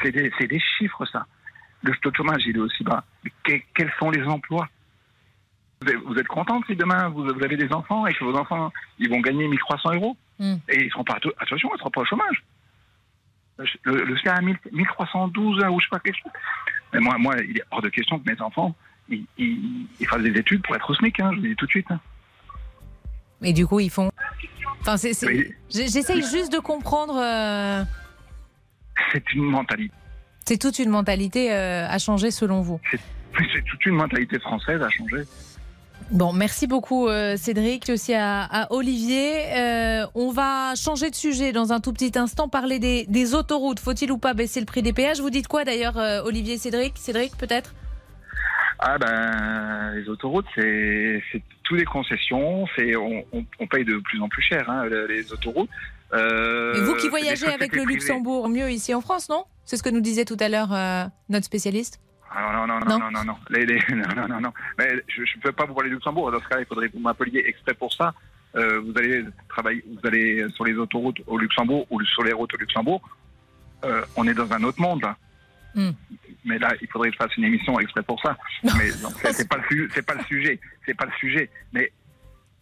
[0.04, 1.26] C'est des, c'est des chiffres, ça.
[1.84, 3.04] Le taux de chômage, il est aussi bas.
[3.24, 4.68] Mais que- quels sont les emplois?
[5.82, 9.22] Vous êtes, contente si demain vous, avez des enfants et que vos enfants ils vont
[9.22, 10.18] gagner 1300 euros?
[10.42, 10.56] Hmm.
[10.70, 12.44] et ils seront pas attention ils seront pas au chômage.
[13.84, 16.32] Le, le 1000 1312 hein, ou je sais pas quelque chose.
[16.94, 18.74] Mais moi, moi, il est hors de question que mes enfants
[19.10, 21.20] ils, ils- ils fassent des études pour être au SMIC.
[21.20, 21.92] Hein, je vous le dis tout de suite.
[21.92, 22.00] hein.
[23.42, 24.12] Et du coup, ils font.
[24.82, 27.18] Enfin, J'essaye juste de comprendre.
[27.18, 27.84] euh,
[29.14, 29.94] C'est une mentalité.
[30.50, 32.80] C'est toute une mentalité euh, à changer selon vous.
[32.92, 35.22] C'est toute une mentalité française à changer.
[36.10, 39.32] Bon, merci beaucoup euh, Cédric, aussi à, à Olivier.
[39.56, 43.80] Euh, on va changer de sujet dans un tout petit instant, parler des, des autoroutes.
[43.80, 45.22] Faut-il ou pas baisser le prix des péages?
[45.22, 46.98] Vous dites quoi d'ailleurs, Olivier, Cédric?
[46.98, 47.76] Cédric, peut-être?
[48.80, 51.22] Ah ben, les autoroutes, c'est
[51.62, 55.32] tous les concessions, c'est on, on, on paye de plus en plus cher hein, les
[55.32, 55.70] autoroutes.
[56.14, 57.94] Euh, Et vous qui voyagez avec le privées.
[57.94, 59.46] Luxembourg, mieux ici en France, non?
[59.66, 62.00] C'est ce que nous disait tout à l'heure euh, notre spécialiste.
[62.32, 63.00] Ah non, non, non, Non.
[63.00, 63.80] non, non, non, Les- les-
[64.16, 64.54] non, non, non.
[64.78, 66.32] Mais je ne peux pas vous parler du Luxembourg.
[66.32, 68.14] Dans ce cas-là, il faudrait que vous m'appeliez exprès pour ça.
[68.56, 72.54] Euh, vous allez travailler, vous allez sur les autoroutes au Luxembourg ou sur les routes
[72.54, 73.02] au Luxembourg.
[73.86, 75.16] Euh, on est dans un autre monde là.
[75.76, 75.92] Hmm.
[76.46, 78.36] Mais là, il faudrait que je fasse une émission exprès pour ça.
[78.64, 78.90] Mais
[79.34, 81.50] c'est pas le c'est pas le sujet, c'est pas le sujet.
[81.74, 81.92] Mais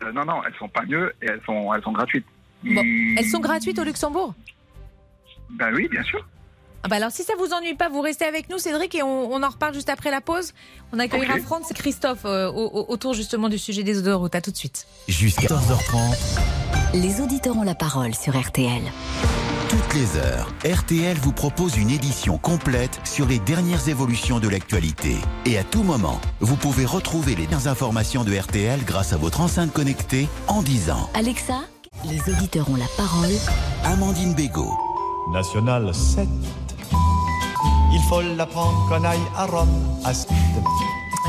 [0.04, 2.26] euh, non, non, elles sont pas mieux et elles sont, elles sont gratuites.
[2.64, 2.84] Bon,
[3.18, 4.34] elles sont gratuites au Luxembourg?
[5.52, 6.26] Ben oui, bien sûr.
[6.84, 9.32] Ah bah alors si ça vous ennuie pas, vous restez avec nous Cédric et on,
[9.34, 10.54] on en reparle juste après la pause.
[10.94, 11.42] On accueillera Ok.
[11.44, 14.36] Franck et Christophe euh, au- au- autour justement du sujet des autoroutes.
[14.36, 14.88] À tout de suite.
[15.08, 16.18] Jusqu'à 14h30,
[16.94, 18.82] Les auditeurs ont la parole sur RTL.
[19.70, 25.16] toutes les heures, RTL vous propose une édition complète sur les dernières évolutions de l'actualité.
[25.46, 29.42] Et à tout moment, vous pouvez retrouver les dernières informations de RTL grâce à votre
[29.42, 31.60] enceinte connectée en disant Alexa,
[32.06, 33.32] les auditeurs ont la parole.
[33.84, 34.72] Amandine Bégaud.
[35.32, 36.28] National 7.
[37.94, 39.68] Il faut l'apprendre qu'on aille à Rome.
[40.04, 40.12] À...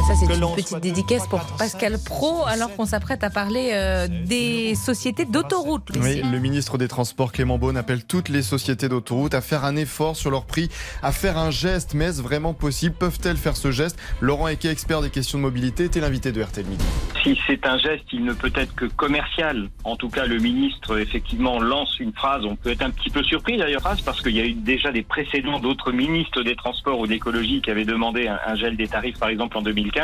[0.08, 4.74] Ça, c'est une petite dédicace pour Pascal Pro, alors qu'on s'apprête à parler euh, des
[4.74, 5.90] sociétés d'autoroutes.
[6.00, 9.76] Oui, le ministre des Transports Clément Beaune appelle toutes les sociétés d'autoroutes à faire un
[9.76, 10.70] effort sur leur prix,
[11.02, 11.92] à faire un geste.
[11.92, 12.94] Mais est-ce vraiment possible?
[12.98, 13.98] Peuvent-elles faire ce geste?
[14.22, 16.86] Laurent Eke, expert des questions de mobilité, était l'invité de RTL Midi.
[17.22, 19.68] Si c'est un geste, il ne peut être que commercial.
[19.84, 22.46] En tout cas, le ministre, effectivement, lance une phrase.
[22.46, 25.02] On peut être un petit peu surpris d'ailleurs, parce qu'il y a eu déjà des
[25.02, 28.88] précédents d'autres ministres des Transports ou de l'écologie qui avaient demandé un, un gel des
[28.88, 29.97] tarifs, par exemple, en 2015.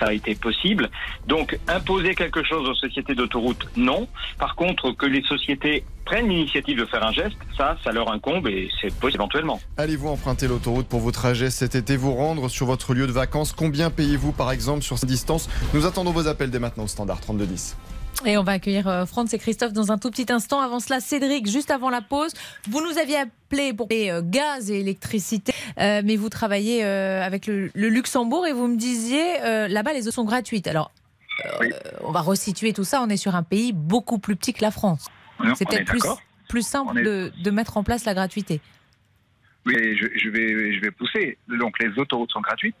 [0.00, 0.90] Ça a été possible.
[1.28, 4.08] Donc, imposer quelque chose aux sociétés d'autoroutes, non.
[4.38, 8.48] Par contre, que les sociétés prennent l'initiative de faire un geste, ça, ça leur incombe
[8.48, 9.60] et c'est possible éventuellement.
[9.76, 13.52] Allez-vous emprunter l'autoroute pour vos trajets cet été, vous rendre sur votre lieu de vacances?
[13.52, 15.48] Combien payez-vous par exemple sur cette distance?
[15.72, 17.76] Nous attendons vos appels dès maintenant au standard 3210.
[18.26, 20.60] Et on va accueillir euh, Franz et Christophe dans un tout petit instant.
[20.60, 22.32] Avant cela, Cédric, juste avant la pause,
[22.68, 27.22] vous nous aviez appelé pour payer euh, gaz et électricité, euh, mais vous travaillez euh,
[27.22, 30.66] avec le, le Luxembourg et vous me disiez euh, là-bas les eaux sont gratuites.
[30.66, 30.90] Alors,
[32.02, 33.02] on va resituer tout ça.
[33.02, 35.06] On est sur un pays beaucoup plus petit que la France.
[35.56, 35.92] C'est peut-être
[36.48, 38.60] plus, simple est- de, de mettre en place la gratuité.
[39.66, 41.36] Oui, je vais, je vais pousser.
[41.48, 42.76] Donc, les autoroutes sont gratuites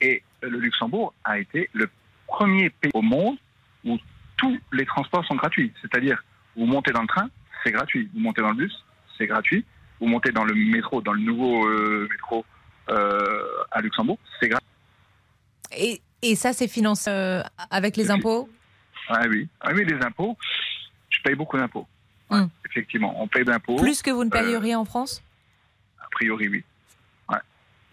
[0.00, 1.88] et le Luxembourg a été le
[2.26, 3.36] premier pays au monde
[3.84, 3.96] où
[4.42, 5.72] tous les transports sont gratuits.
[5.80, 6.22] C'est-à-dire,
[6.56, 7.28] vous montez dans le train,
[7.62, 8.10] c'est gratuit.
[8.12, 8.84] Vous montez dans le bus,
[9.16, 9.64] c'est gratuit.
[10.00, 12.44] Vous montez dans le métro, dans le nouveau euh, métro
[12.90, 14.68] euh, à Luxembourg, c'est gratuit.
[15.76, 18.48] Et, et ça, c'est financé euh, avec les impôts?
[19.08, 20.36] Ah oui, ah oui, les impôts,
[21.10, 21.86] je paye beaucoup d'impôts.
[22.30, 22.48] Ouais, Hum.
[22.68, 23.76] Effectivement, on paye d'impôts.
[23.76, 25.22] Plus que vous ne payeriez en France?
[26.00, 26.64] A priori, oui.
[27.28, 27.36] Ouais.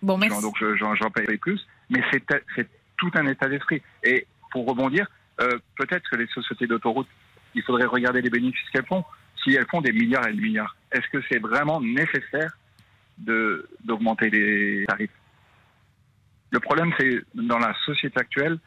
[0.02, 0.42] Bon, merci.
[0.42, 1.60] Donc je- j'en j'en paye plus,
[1.90, 2.24] mais c'est
[2.56, 3.82] c'est tout un état d'esprit.
[4.04, 5.08] Et pour rebondir,
[5.78, 7.08] peut-être que les sociétés d'autoroutes,
[7.56, 9.04] il faudrait regarder les bénéfices qu'elles font.
[9.44, 12.58] Si elles font des milliards et des milliards, est-ce que c'est vraiment nécessaire
[13.18, 15.12] d'augmenter les tarifs?
[16.52, 18.58] Le problème, c'est dans la société actuelle,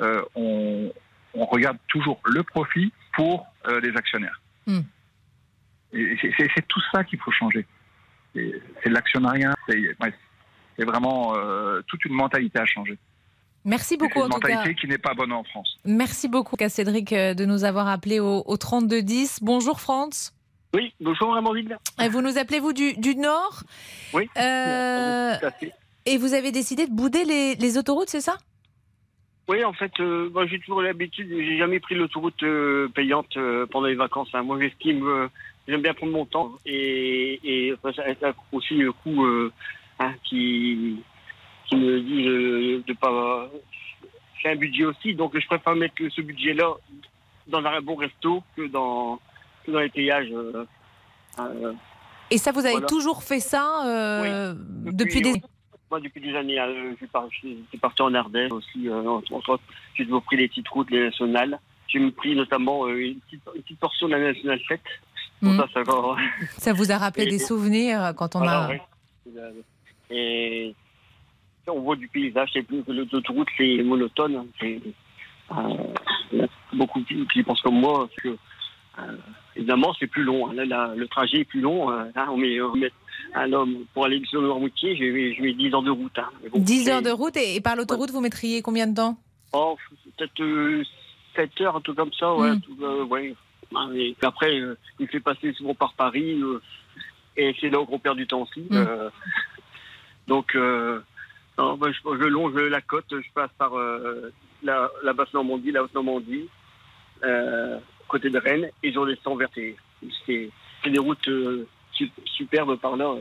[0.00, 0.92] euh, on,
[1.34, 4.40] on regarde toujours le profit pour euh, les actionnaires.
[4.66, 4.80] Hmm.
[5.92, 7.66] C'est- tout ça qu'il faut changer.
[8.34, 12.98] C'est l'actionnariat, c'est vraiment euh, toute une mentalité à changer.
[13.64, 14.48] Merci beaucoup C'est en une tout cas.
[14.54, 15.76] mentalité qui n'est pas bonne en France.
[15.84, 19.40] Merci beaucoup à Cédric euh, de nous avoir appelé au, au 3210.
[19.42, 20.32] Bonjour France.
[20.74, 21.76] Oui, bonjour Amandine.
[22.02, 23.62] Et vous nous appelez vous du, du Nord
[24.14, 24.28] Oui.
[24.38, 25.72] Euh, Tout à fait.
[26.06, 28.36] et vous avez décidé de bouder les, les autoroutes, c'est ça?
[29.48, 33.64] Oui, en fait, euh, moi j'ai toujours l'habitude, j'ai jamais pris l'autoroute euh, payante euh,
[33.66, 34.28] pendant les vacances.
[34.34, 34.42] hein.
[34.42, 35.26] Moi j'estime, euh,
[35.66, 39.50] j'aime bien prendre mon temps et, et enfin, ça, ça a aussi un coup euh,
[40.00, 40.96] hein, qui,
[41.68, 43.48] qui me dit euh, de pas.
[44.42, 46.68] C'est un budget aussi, donc je préfère mettre ce budget-là
[47.48, 49.18] dans un bon resto que dans,
[49.64, 50.30] que dans les péages.
[50.32, 50.64] euh,
[51.40, 51.72] euh,
[52.30, 52.86] Et ça, vous avez Voilà.
[52.86, 54.54] toujours fait ça euh,
[54.92, 55.32] depuis, des...
[55.90, 58.88] Moi, depuis des années, euh, je suis parti en Ardèche aussi.
[58.88, 59.62] euh, entre autres,
[59.94, 61.58] j'ai toujours pris les petites routes, les nationales.
[61.88, 64.80] J'ai pris notamment une, petite, une petite portion de la nationale 7.
[65.40, 65.58] Pour Mhm.
[65.58, 66.16] ça, ça va.
[66.58, 68.68] Ça vous a rappelé Et- des souvenirs quand on Voilà, a...
[68.68, 68.82] ouais.
[70.10, 70.74] Et
[71.70, 74.46] on voit du paysage, c'est plus que l'autoroute, c'est monotone.
[74.60, 74.80] C'est
[75.52, 78.08] euh, beaucoup qui qui pensent comme moi.
[78.22, 79.16] que, euh,
[79.56, 80.48] évidemment, c'est plus long.
[80.48, 80.54] hein.
[80.54, 81.90] Là, la- le trajet est plus long.
[81.90, 82.90] euh, hein, on met, on met
[83.34, 86.18] un homme pour aller sur le Noirmoutier, je mets, je mets 10 ans de route.
[86.18, 86.28] hein.
[86.42, 88.94] Mais bon, 10 c'est- heures de route et, et par l'autoroute, vous mettriez combien de
[88.94, 89.16] temps?
[89.52, 89.76] Oh,
[90.16, 90.82] peut-être euh,
[91.36, 92.52] 7 heures, un truc comme ça, ouais.
[92.52, 92.60] Mm.
[92.60, 93.34] tout, euh, ouais.
[93.74, 96.60] Ah, Et après, euh, il fait passer souvent par Paris, euh,
[97.36, 98.60] et c'est là où on perd du temps aussi.
[98.70, 98.76] Mm.
[98.76, 99.10] euh.
[100.26, 101.00] donc, euh,
[101.58, 105.72] non, bah, je, je longe la côte, je passe par euh, la, la basse Normandie,
[105.72, 106.48] la haute Normandie,
[107.24, 109.76] euh, côté de Rennes, et je redescends vers tes-
[110.26, 110.50] C'est
[110.90, 113.14] des routes euh, su- superbes par là.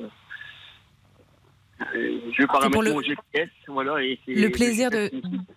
[1.80, 5.12] je vais pour paramètre le- mon GPS, voilà, et c'est Le plaisir de,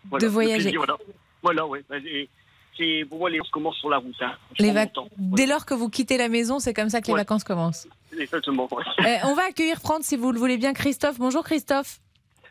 [0.09, 0.63] voilà, de voyager.
[0.71, 0.97] plaisir, voilà.
[1.43, 1.83] Voilà, ouais.
[2.07, 2.29] Et
[2.77, 4.15] C'est pour moi les vacances commencent sur la route.
[4.21, 4.33] Hein.
[4.59, 5.09] Les vac- temps.
[5.19, 7.89] Dès lors que vous quittez la maison, c'est comme ça que les vacances commencent.
[8.19, 8.69] Exactement.
[8.73, 8.85] ouais.
[9.07, 11.19] Euh, on va accueillir prendre, si vous le voulez bien, Christophe.
[11.19, 12.01] Bonjour Christophe.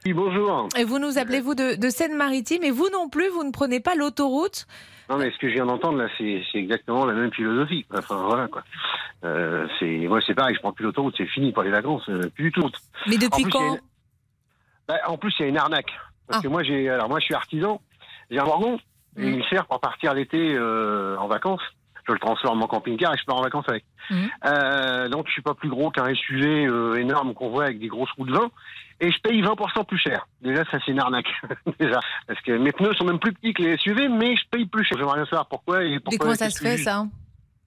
[0.06, 0.70] Oui, bonjour.
[0.78, 3.80] Et vous nous appelez vous de, de Seine-Maritime et vous non plus, vous ne prenez
[3.80, 4.66] pas l'autoroute.
[5.10, 7.84] Non, mais ce que je viens d'entendre là, c'est exactement la même philosophie.
[7.90, 8.00] quoi.
[8.00, 8.64] Enfin, voilà quoi.
[9.26, 10.56] Euh, c'est moi, c'est pareil.
[10.56, 12.70] Je prends plus l'autoroute, c'est fini pour les vacances, euh, plus du tout.
[13.08, 13.82] Mais depuis En plus, quand une-
[14.88, 15.92] Bah, En plus, il y a une arnaque.
[16.28, 17.82] Parce que moi, j'ai, alors moi, je suis artisan.
[18.30, 18.76] J'ai un wagon
[19.18, 21.62] et il me sert pour partir l'été euh, en vacances.
[22.10, 23.86] Je le transforme en camping-car et je pars en vacances avec.
[24.12, 27.88] Euh, donc, je suis pas plus gros qu'un SUV euh, énorme qu'on voit avec des
[27.88, 28.50] grosses roues de vin.
[29.00, 30.28] Et je paye 20% plus cher.
[30.42, 31.30] Déjà, ça, c'est une arnaque.
[31.80, 32.00] Déjà.
[32.28, 34.84] Parce que mes pneus sont même plus petits que les SUV, mais je paye plus
[34.84, 34.98] cher.
[34.98, 36.16] J'aimerais bien savoir pourquoi et pourquoi.
[36.16, 37.06] Et comment ça se fait ça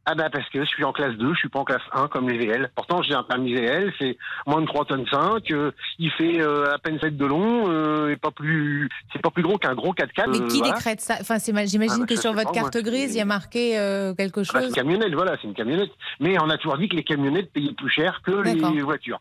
[0.05, 2.09] ah bah parce que je suis en classe 2, je suis pas en classe 1
[2.09, 2.71] comme les VL.
[2.75, 6.73] Pourtant j'ai un permis VL, c'est moins de 3 tonnes 5, euh, il fait euh,
[6.75, 9.93] à peine 7 de long, euh, et pas plus c'est pas plus gros qu'un gros
[9.95, 10.25] 4x4.
[10.31, 10.75] Mais euh, qui voilà.
[10.75, 11.15] décrète ça?
[11.21, 14.13] Enfin, j'imagine Ah bah, que sur votre carte moi, grise, il y a marqué euh,
[14.15, 14.69] quelque Ah bah, c'est chose.
[14.71, 15.91] une camionnette, voilà, c'est une camionnette.
[16.21, 19.21] Mais on a toujours dit que les camionnettes payaient plus cher que les voitures.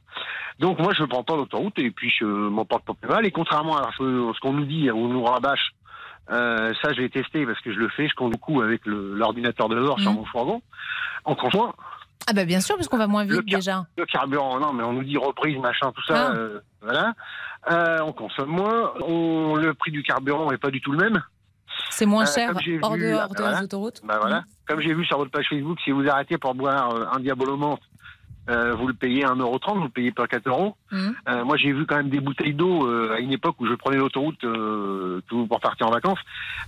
[0.59, 3.25] Donc moi je prends pas l'autoroute et puis je m'en porte pas plus mal.
[3.25, 5.71] Et contrairement à ce, ce qu'on nous dit, on nous rabâche,
[6.29, 9.15] euh, ça je vais tester parce que je le fais, je compte beaucoup avec le-
[9.15, 10.17] l'ordinateur de bord sur Mhm.
[10.17, 10.61] mon fourgon.
[11.25, 11.73] En conjoint,
[12.27, 13.85] Ah bah bien sûr, parce qu'on va moins vite déjà.
[13.97, 16.35] le carburant, non, mais on nous dit reprise, machin, tout ça, Ah.
[16.35, 17.13] euh, voilà.
[17.71, 18.93] Euh, on consomme moins.
[19.07, 21.21] On, le prix du carburant n'est pas du tout le même.
[21.89, 23.57] C'est moins Euh, cher hors, vu, de, hors de voilà.
[23.59, 24.01] les autoroutes.
[24.03, 24.43] Bah voilà.
[24.67, 27.81] Comme j'ai vu sur votre page Facebook, si vous arrêtez pour boire euh, un diabolomante,
[28.51, 30.75] euh, vous le payez 1,30€, vous le payez pas 4 euros.
[30.91, 31.15] Mhm.
[31.29, 33.73] Euh, moi, j'ai vu quand même des bouteilles d'eau euh, à une époque où je
[33.73, 36.19] prenais l'autoroute euh, tout pour partir en vacances,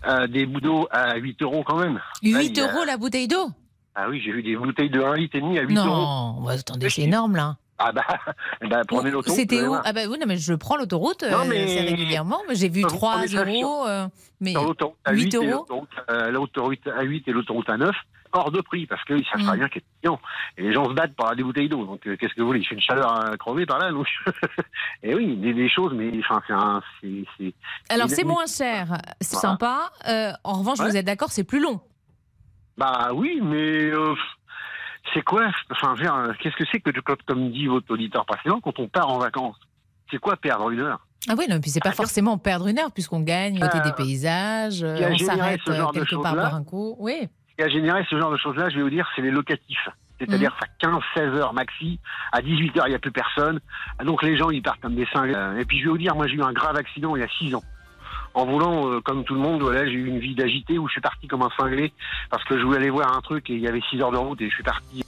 [0.07, 1.95] euh, des bouteilles d'eau à 8 euros quand même.
[1.95, 3.49] Là, 8 il y a- euros la bouteille d'eau?
[3.95, 5.85] Ah oui, j'ai vu des bouteilles de 1 litre et demi à 8 euros.
[5.87, 7.57] Non, bah, attendez, c'est énorme là.
[7.79, 8.03] Ah bah,
[8.69, 9.37] bah prenez l'autoroute.
[9.37, 9.75] C'était allez où?
[9.83, 12.39] Ah bah oui, non mais je prends l'autoroute Non, euh, mais- régulièrement.
[12.53, 13.87] J'ai vu Vous 3 prenez ça sur- euros.
[13.87, 14.07] euh,
[14.39, 17.69] mais Sur l'autoroute à 8 8 et euros l'autoroute, euh, l'autoroute à 8 et l'autoroute
[17.69, 17.95] à 9,
[18.33, 19.47] hors de prix, parce qu'ils savent Mm.
[19.47, 20.19] très bien qu'il est payant.
[20.57, 21.85] Et les gens se battent pour avoir des bouteilles d'eau.
[21.85, 22.59] Donc, euh, qu'est-ce que vous voulez?
[22.59, 23.91] Il fait une chaleur à crever par là.
[23.91, 24.07] Donc...
[25.03, 26.81] et oui, des, des choses, mais enfin, c'est un.
[27.01, 27.53] c'est- c'est-
[27.89, 29.41] Alors c'est- c'est moins cher, c'est Voilà.
[29.49, 29.91] sympa.
[30.07, 30.89] Euh, en revanche, Ouais.
[30.89, 31.79] vous êtes d'accord, c'est plus long.
[32.77, 33.91] Bah oui, mais.
[33.91, 34.15] euh,
[35.13, 35.47] c'est quoi?
[35.71, 35.95] Enfin,
[36.39, 36.89] qu'est-ce que c'est que,
[37.27, 39.57] comme- dit votre auditeur précédent, quand on part en vacances
[40.11, 41.05] C'est quoi perdre une heure?
[41.29, 43.83] Ah oui, non, et puis c'est pas forcément perdre une heure puisqu'on gagne côté Euh,
[43.83, 46.95] des paysages, a on s'arrête quelque part boire un coup.
[46.99, 47.29] Oui.
[47.57, 49.89] Qui a généré ce genre de choses-là, je vais vous dire, c'est les locatifs.
[50.19, 51.99] C'est-à-dire ça 15-16 heures maxi.
[52.31, 53.59] À 18 heures, il n'y a plus personne.
[54.03, 55.33] Donc les gens, ils partent comme des cinglés.
[55.35, 57.23] Euh, Et puis je vais vous dire, moi j'ai eu un grave accident il y
[57.23, 57.63] a 6 ans.
[58.33, 60.93] En voulant, euh, comme tout le monde, voilà, j'ai eu une vie d'agité où je
[60.93, 61.93] suis parti comme un cinglé
[62.31, 64.17] parce que je voulais aller voir un truc et il y avait 6 heures de
[64.17, 65.03] route et je suis parti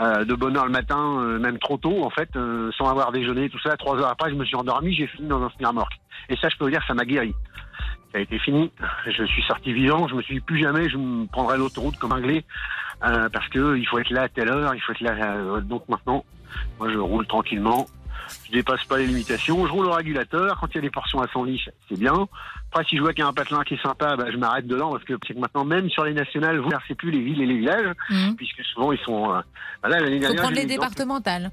[0.00, 3.12] euh, de bonne heure le matin, euh, même trop tôt en fait, euh, sans avoir
[3.12, 3.76] déjeuné, tout ça.
[3.76, 6.00] Trois heures après, je me suis endormi, j'ai fini dans un remorque.
[6.28, 7.34] Et ça, je peux vous dire, ça m'a guéri.
[8.14, 8.70] Ça a été fini.
[9.06, 10.06] Je suis sorti vivant.
[10.06, 12.44] Je me suis dit plus jamais je me prendrai l'autoroute comme glé
[13.04, 15.14] euh, parce que il faut être là à telle heure, il faut être là.
[15.34, 16.24] euh, donc maintenant,
[16.78, 17.86] moi je roule tranquillement.
[18.46, 19.66] Je dépasse pas les limitations.
[19.66, 20.56] Je roule au régulateur.
[20.60, 22.14] Quand il y a des portions à 110, c'est bien.
[22.70, 24.66] Après, si je vois qu'il y a un patelin qui est sympa, bah, je m'arrête
[24.68, 27.42] dedans parce que c'est que maintenant, même sur les nationales, vous ne plus les villes
[27.42, 28.36] et les villages, Mhm.
[28.36, 29.34] puisque souvent ils sont.
[29.34, 29.40] euh,
[29.82, 31.50] bah là, l'année dernière, prendre les départementales.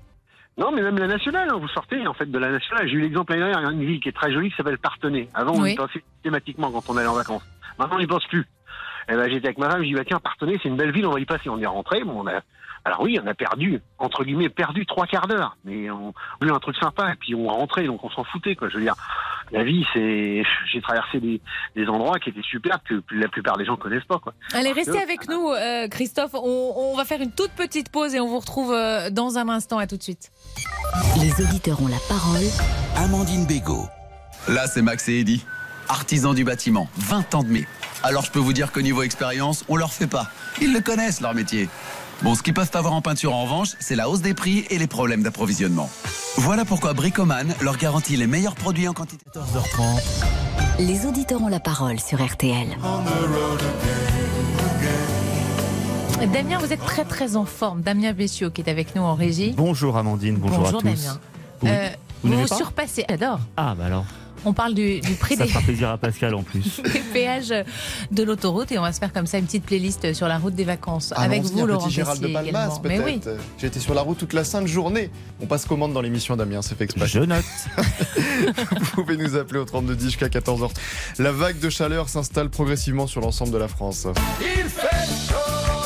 [0.58, 2.88] Non, mais même la nationale, hein, vous sortez en fait de la nationale.
[2.88, 4.56] J'ai eu l'exemple l'année dernière, il y a une ville qui est très jolie qui
[4.58, 5.28] s'appelle Partenay.
[5.34, 5.74] Avant, on Oui.
[5.74, 7.44] y pensait systématiquement quand on allait en vacances.
[7.80, 8.46] Maintenant, on n'y pense plus.
[9.10, 11.06] Et ben, j'étais avec ma femme, je dis, bah, tiens, Partenay, c'est une belle ville,
[11.08, 11.50] on va y passer.
[11.50, 12.42] On est rentré, bon, on a,
[12.84, 15.58] alors oui, on a perdu, entre guillemets, perdu trois quarts d'heure.
[15.65, 18.56] Mais on a eu un truc sympa, et puis on rentrait, donc on s'en foutait,
[18.56, 18.70] quoi.
[18.70, 18.96] Je veux dire,
[19.52, 20.44] la vie, c'est.
[20.72, 21.41] J'ai traversé des,
[21.76, 24.20] des endroits qui étaient superbes que la plupart des gens connaissent pas.
[24.20, 24.34] Quoi.
[24.54, 26.34] Allez, restez avec nous, euh, Christophe.
[26.34, 29.48] On, on va faire une toute petite pause et on vous retrouve euh, dans un
[29.50, 29.78] instant.
[29.78, 30.32] À tout de suite.
[31.20, 32.44] Les auditeurs ont la parole.
[32.98, 33.86] Amandine Bégaud.
[34.48, 35.46] Là, c'est Max et Eddy,
[35.88, 37.67] artisans du bâtiment, 20 ans de mai.
[38.04, 40.28] Alors, je peux vous dire qu'au niveau expérience, on leur fait pas.
[40.60, 41.70] Ils le connaissent, leur métier.
[42.24, 44.78] Bon, ce qu'ils peuvent avoir en peinture, en revanche, c'est la hausse des prix et
[44.78, 45.90] les problèmes d'approvisionnement.
[46.38, 49.26] Voilà pourquoi Bricoman leur garantit les meilleurs produits en quantité.
[49.36, 50.02] 14h30.
[50.80, 52.68] Les auditeurs ont la parole sur RTL.
[56.32, 57.82] Damien, vous êtes très très en forme.
[57.82, 59.54] Damien Bessiot qui est avec nous en régie.
[59.58, 60.84] Bonjour Amandine, bonjour, à tous.
[60.84, 61.20] Damien.
[61.64, 61.70] Oui.
[61.72, 61.90] Euh,
[62.24, 63.04] Vous vous vous surpassez.
[63.10, 63.40] J'adore.
[63.58, 64.06] Ah bah alors,
[64.46, 66.82] On parle du, du prix ça des, fera plaisir à Pascal en plus.
[66.94, 67.54] des péages
[68.12, 70.56] de l'autoroute et on va se faire comme ça une petite playlist sur la route
[70.56, 73.20] des vacances avec vous, Laurent petit Gérald de Palmas, oui.
[73.20, 73.30] peut-être.
[73.58, 75.10] J'ai été sur la route toute la sainte journée.
[75.42, 77.08] On passe commande dans l'émission Damien, c'est fait exprès.
[77.08, 77.46] Je note.
[78.96, 80.70] Vous pouvez nous appeler au 3210 jusqu'à 14h.
[81.20, 84.08] La vague de chaleur s'installe progressivement sur l'ensemble de la France.
[84.16, 84.20] Ah,
[84.70, 85.81] Ça,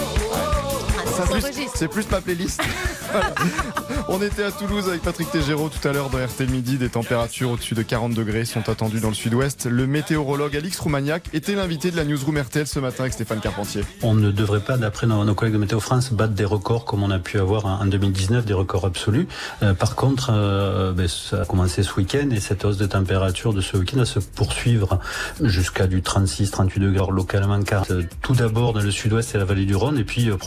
[1.76, 2.62] c'est plus- ma playlist.
[4.08, 6.78] On était à Toulouse avec Patrick Tégéraud tout à l'heure dans RT Midi.
[6.78, 9.66] Des températures au-dessus de 40 degrés sont attendues dans le sud-ouest.
[9.66, 13.84] Le météorologue Alix Roumaniac était l'invité de la newsroom RTL ce matin avec Stéphane Carpentier.
[14.04, 17.04] On ne devrait pas, d'après nos, nos collègues de Météo France, battre des records comme
[17.04, 19.28] on a pu avoir en en 2019, des records absolus.
[19.64, 23.54] Euh, par contre, euh, ben, ça a commencé ce week-end et cette hausse de température
[23.54, 25.00] de ce week-end va se poursuivre
[25.42, 27.62] jusqu'à du 36-38 degrés localement.
[27.64, 30.38] Car, euh, tout d'abord dans le sud-ouest et la vallée du Rhône et puis euh,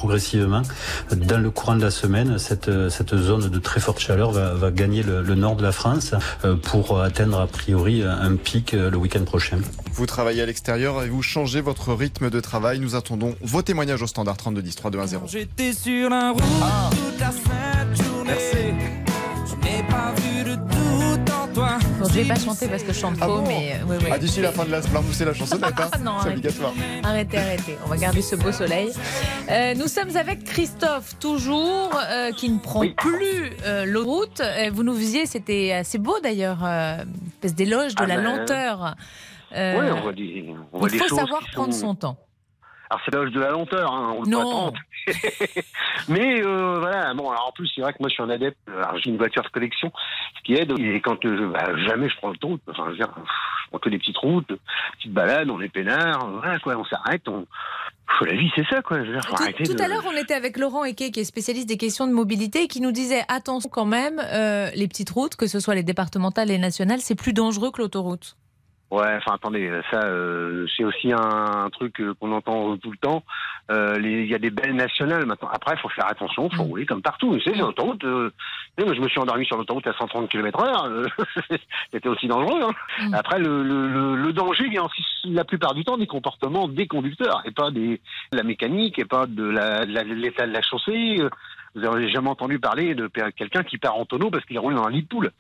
[1.15, 4.71] dans le courant de la semaine, cette, cette zone de très forte chaleur va, va
[4.71, 8.91] gagner le, le nord de la France euh, pour atteindre a priori un pic euh,
[8.91, 9.59] le week-end prochain.
[9.93, 12.79] Vous travaillez à l'extérieur et vous changez votre rythme de travail?
[12.79, 15.19] Nous attendons vos témoignages au standard 3210 3210.
[15.31, 16.43] J'étais sur la route
[16.91, 17.31] toute la
[22.23, 24.09] je vais pas chanter parce que je chante Ah faux, bon mais euh, oui, oui.
[24.13, 25.73] Ah, d'ici la fin de la semaine, c'est la chansonnette.
[25.79, 26.73] Hein Ah non, c'est obligatoire.
[27.05, 27.79] Arrêtez, arrêtez.
[27.85, 28.91] On va garder ce beau soleil.
[29.51, 34.41] Euh, nous sommes avec Christophe, toujours, euh, qui ne prend plus euh, l'autoroute.
[34.41, 38.17] Euh, vous nous visiez, c'était assez beau d'ailleurs, euh, une espèce d'éloge de Ah la
[38.17, 38.95] ben, lenteur.
[39.57, 42.17] Euh, Ouais, on voit des, on voit il faut savoir prendre sont- son temps.
[42.91, 44.41] Alors c'est l'âge de la lenteur, hein, on Non.
[44.41, 44.79] peut attendre.
[46.09, 48.59] Mais euh, voilà, bon, alors en plus c'est vrai que moi je suis un adepte,
[48.69, 49.93] alors j'ai une voiture de collection,
[50.39, 52.97] ce qui aide, et quand euh, bah, jamais je prends le route, enfin je veux
[52.97, 54.49] dire, je prends que des petites routes,
[54.99, 57.47] petites balades, on est peinard, voilà quoi, on s'arrête, on...
[58.23, 60.35] La vie c'est ça quoi, je veux Tout, arrêter tout de- à l'heure, on était
[60.35, 63.69] avec Laurent Eke, qui est spécialiste des questions de mobilité, et qui nous disait attention
[63.71, 67.15] quand même, euh, les petites routes, que ce soit les départementales et les nationales, c'est
[67.15, 68.37] plus dangereux que l'autoroute.
[68.91, 72.97] Ouais, enfin attendez, ça euh, c'est aussi un, un truc euh, qu'on entend tout le
[72.97, 73.23] temps.
[73.71, 75.51] Euh, Il y a des belles nationales maintenant.
[75.53, 77.33] Après, il faut faire attention, il faut rouler comme partout.
[77.33, 78.31] Vous savez, l'autoroute, euh,
[78.79, 81.07] moi, je me suis endormi sur l'autoroute à 130 km/h.
[81.93, 82.63] C'était aussi dangereux.
[82.63, 83.11] hein.
[83.13, 87.43] Après, le, le, le, danger vient aussi la plupart du temps des comportements des conducteurs
[87.45, 88.01] et pas des
[88.33, 91.19] de la mécanique et pas de la- de la- de l'état de la chaussée.
[91.79, 94.85] Vous avez jamais entendu parler de quelqu'un qui part en tonneau parce qu'il roule dans
[94.85, 95.31] un lit de poule.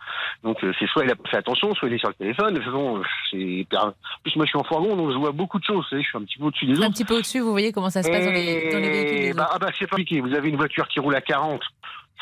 [0.44, 2.54] Donc euh, c'est soit il a fait attention, soit il est sur le téléphone.
[2.54, 5.32] De toute façon, euh, c'est En plus moi je suis en fourgon, donc je vois
[5.32, 5.86] beaucoup de choses.
[5.90, 6.84] Je suis un petit peu au-dessus des autres.
[6.84, 9.20] Un petit peu au-dessus, vous voyez comment ça se passe dans les, dans les véhicules
[9.20, 10.20] des bah, ah bah c'est compliqué.
[10.20, 11.60] Vous avez une voiture qui roule à 40,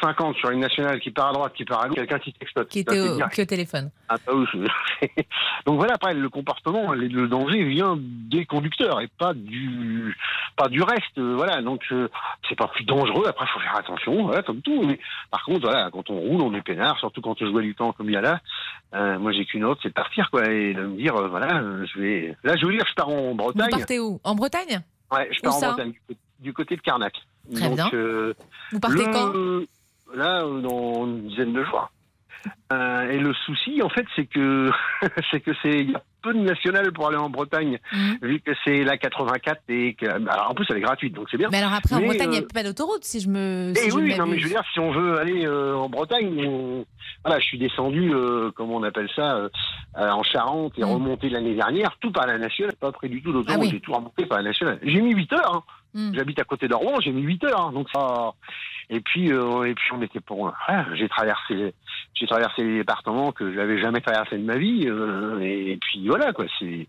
[0.00, 2.68] 50 sur une nationale qui part à droite, qui part à gauche, quelqu'un qui t'exploite.
[2.68, 3.90] Qui était au, qui au téléphone.
[4.08, 4.32] Ah, bah
[5.66, 10.16] Donc voilà, après le comportement, le danger vient des conducteurs et pas du
[10.56, 11.18] pas du reste.
[11.18, 12.08] euh, Voilà, donc euh,
[12.48, 13.24] c'est pas plus dangereux.
[13.26, 14.82] Après, faut faire attention, voilà, comme tout.
[14.84, 14.98] Mais
[15.30, 17.92] par contre, voilà, quand on roule, on est peinard, surtout quand je vois du temps
[17.92, 18.40] comme il y a là.
[18.94, 21.60] Euh, moi, j'ai qu'une autre, c'est de partir, quoi, et de me dire, euh, voilà,
[21.84, 22.36] je vais.
[22.44, 23.70] Là, je veux dire, je pars en Vous Bretagne.
[23.70, 24.20] partez où?
[24.24, 24.80] En Bretagne?
[25.12, 25.92] Ouais, je pars en Bretagne,
[26.40, 27.14] du côté- de Carnac.
[27.54, 27.88] Très bien.
[28.72, 29.66] Vous partez le- quand?
[30.14, 31.90] Là, dans une dizaine de jours.
[32.72, 34.70] Euh, et le souci, en fait, c'est que
[35.30, 38.18] c'est que c'est il y a peu de nationales pour aller en Bretagne, Mhm.
[38.22, 41.36] vu que c'est la 84 et que alors, en plus elle est gratuite, donc c'est
[41.38, 41.48] bien.
[41.50, 43.72] Mais alors après, en Mais, Bretagne, il n'y euh, a pas d'autoroute, si je me.
[43.74, 45.88] Si eh je oui, non mais je veux dire, si on veut aller euh, en
[45.88, 46.84] Bretagne, on-
[47.24, 49.48] voilà, je suis descendu, euh, comment on appelle ça,
[49.96, 53.56] en Charente et remonté l'année dernière, tout par la nationale, pas près du tout d'autoroute.
[53.58, 53.70] Ah oui.
[53.72, 54.78] j'ai tout remonté par la nationale.
[54.82, 55.62] J'ai mis 8 heures, hein.
[55.96, 56.14] Mm.
[56.14, 58.32] j'habite à côté de j'ai mis 8 heures, hein, donc ça...
[58.88, 61.74] Et puis, euh, et puis on était pour, ah, j'ai traversé,
[62.14, 66.06] j'ai traversé les départements que je n'avais jamais traversé de ma vie, euh, et, puis
[66.06, 66.86] voilà quoi, c'est,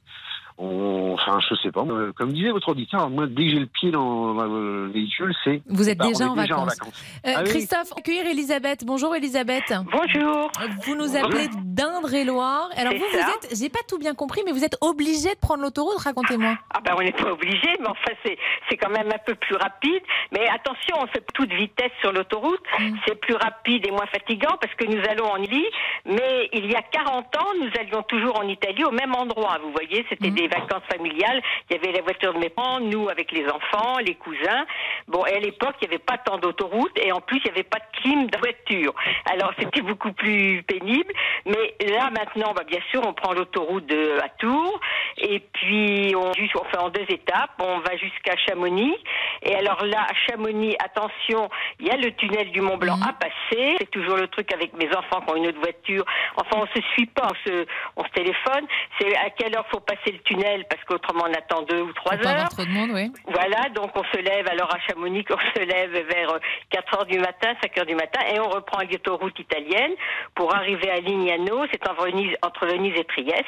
[0.58, 1.82] on, enfin, je sais pas.
[1.82, 5.34] euh, Comme disait votre auditeur, moi, dès que j'ai le pied dans, dans le véhicule,
[5.44, 5.62] c'est.
[5.68, 6.78] Vous êtes bah, on déjà, en, vacances.
[7.26, 7.50] Euh, Ah oui.
[7.50, 8.84] Christophe, accueillir Elisabeth.
[8.86, 9.74] Bonjour Elisabeth.
[9.92, 10.52] Bonjour.
[10.86, 12.70] Vous nous appelez d'Indre-et-Loire.
[12.76, 15.62] Alors vous, vous êtes, j'ai pas tout bien compris, mais vous êtes obligé de prendre
[15.64, 16.00] l'autoroute.
[16.00, 16.56] Racontez-moi.
[16.74, 18.38] Ah ben on n'est pas obligé, mais enfin c'est
[18.70, 20.02] c'est quand même un peu plus rapide.
[20.32, 22.62] Mais attention, on fait toute vitesse sur l'autoroute.
[23.08, 25.66] C'est plus rapide et moins fatigant parce que nous allons en Italie.
[26.06, 29.58] Mais il y a 40 ans, nous allions toujours en Italie au même endroit.
[29.64, 31.42] Vous voyez, c'était des vacances familiales.
[31.70, 34.66] Il y avait la voiture de mes parents, nous avec les enfants, les cousins.
[35.08, 37.52] Bon, et à l'époque, il n'y avait pas tant d'autoroutes et en plus, il n'y
[37.52, 38.94] avait pas de clim de voiture.
[39.32, 41.14] Alors c'était beaucoup plus pénible.
[41.46, 43.92] Mais là maintenant, bah, bien sûr, on prend l'autoroute
[44.24, 44.80] à Tours
[45.18, 47.52] et puis on, fait en deux étapes.
[47.60, 48.96] On va jusqu'à Chamonix.
[49.44, 53.14] Et alors là, à Chamonix, attention, il y a le tunnel du Mont Blanc à
[53.14, 53.76] passer.
[53.80, 56.06] C'est toujours le truc avec mes enfants qui ont une autre voiture.
[56.36, 58.66] Enfin, on se suit pas, on se, on se téléphone.
[59.00, 60.37] C'est à quelle heure faut passer le tunnel
[60.70, 62.34] parce qu'autrement on attend deux ou trois Faut heures.
[62.34, 63.12] avoir trop de monde, oui.
[63.28, 66.40] Voilà, donc on se lève alors à Chamonix, on se lève vers euh,
[66.72, 69.92] 4 heures du matin, 5 heures du matin, et on reprend l'autoroute italienne
[70.36, 73.46] pour arriver à Lignano, c'est entre Venise, entre Venise et Trieste.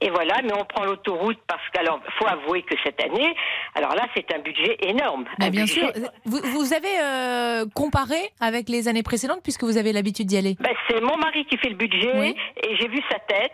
[0.00, 3.34] Et voilà, mais on prend l'autoroute parce qu'alors, faut avouer que cette année,
[3.74, 5.24] alors là, c'est un budget énorme.
[5.40, 5.92] Un bien budget- sûr.
[6.24, 10.56] Vous, vous avez euh, comparé avec les années précédentes puisque vous avez l'habitude d'y aller.
[10.60, 13.52] Ben, c'est mon mari qui fait le budget et j'ai vu sa tête.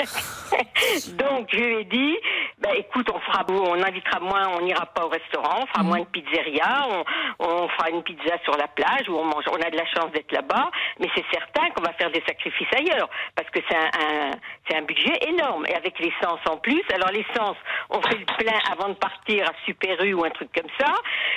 [1.18, 2.16] Donc je lui ai dit,
[2.58, 5.66] ben, écoute, on fera on invitera moins, on n'ira pas au restaurant, on Mhm.
[5.68, 7.04] fera moins de pizzeria, on,
[7.46, 10.10] on fera une pizza sur la plage où on mange, on a de la chance
[10.12, 13.86] d'être là-bas, mais c'est certain qu'on va faire des sacrifices ailleurs parce que c'est un,
[13.86, 14.30] un-
[14.68, 16.82] c'est un budget énorme et avec l'essence en plus.
[16.94, 17.56] Alors l'essence,
[17.90, 20.92] on fait le plein avant de partir à Super U ou un truc comme ça.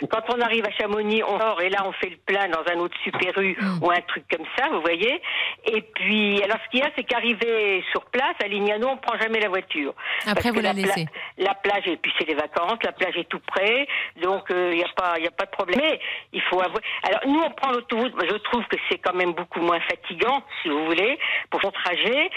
[0.09, 2.77] Quand on arrive à Chamonix, on sort et là on fait le plein dans un
[2.79, 5.21] autre Super U ou un truc comme ça, vous voyez.
[5.65, 9.17] Et puis, alors ce qu'il y a, c'est qu'arrivé sur place à Lignano, on prend
[9.17, 9.93] jamais la voiture.
[10.25, 11.05] Parce vous la pla- laissez.
[11.37, 13.87] la plage, et puis c'est les vacances, la plage est tout près,
[14.21, 15.79] donc il n'y a pas, il a pas de problème.
[15.81, 15.99] Mais
[16.31, 16.81] il faut avouer.
[17.03, 18.13] Alors nous, on prend l'autoroute.
[18.21, 21.17] Je trouve que c'est quand même beaucoup moins fatigant, si vous voulez,
[21.49, 22.29] pour son trajet.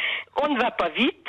[0.42, 1.26] On ne va pas vite.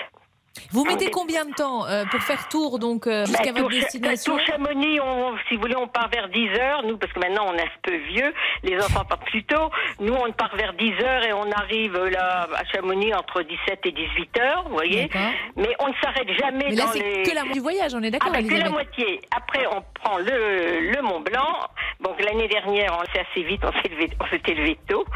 [0.72, 3.70] Vous On mettez combien de temps euh, pour faire tour donc euh, jusqu'à Bah, votre
[3.70, 6.84] Tour Cha- destination Tour Chamonix, on, si vous voulez, on part vers 10 heures.
[6.84, 9.70] Nous, parce que maintenant on est un peu vieux, les enfants partent plus tôt.
[10.00, 13.80] Nous, on part vers 10 heures et on arrive euh, là à Chamonix entre 17
[13.86, 15.10] et 18 heures, vous voyez.
[15.56, 17.24] Mais on ne s'arrête jamais Mais là, dans les...
[17.24, 19.22] que la moitié du voyage, on est d'accord, Ah, bah, que la moitié.
[19.36, 21.58] Après, on prend le, le Mont Blanc.
[22.02, 25.06] Donc l'année dernière, on s'est assez vite, on s'est levé, on s'était levé tôt.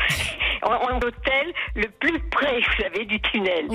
[0.63, 3.65] On, on l'hôtel le plus près, vous savez, du tunnel.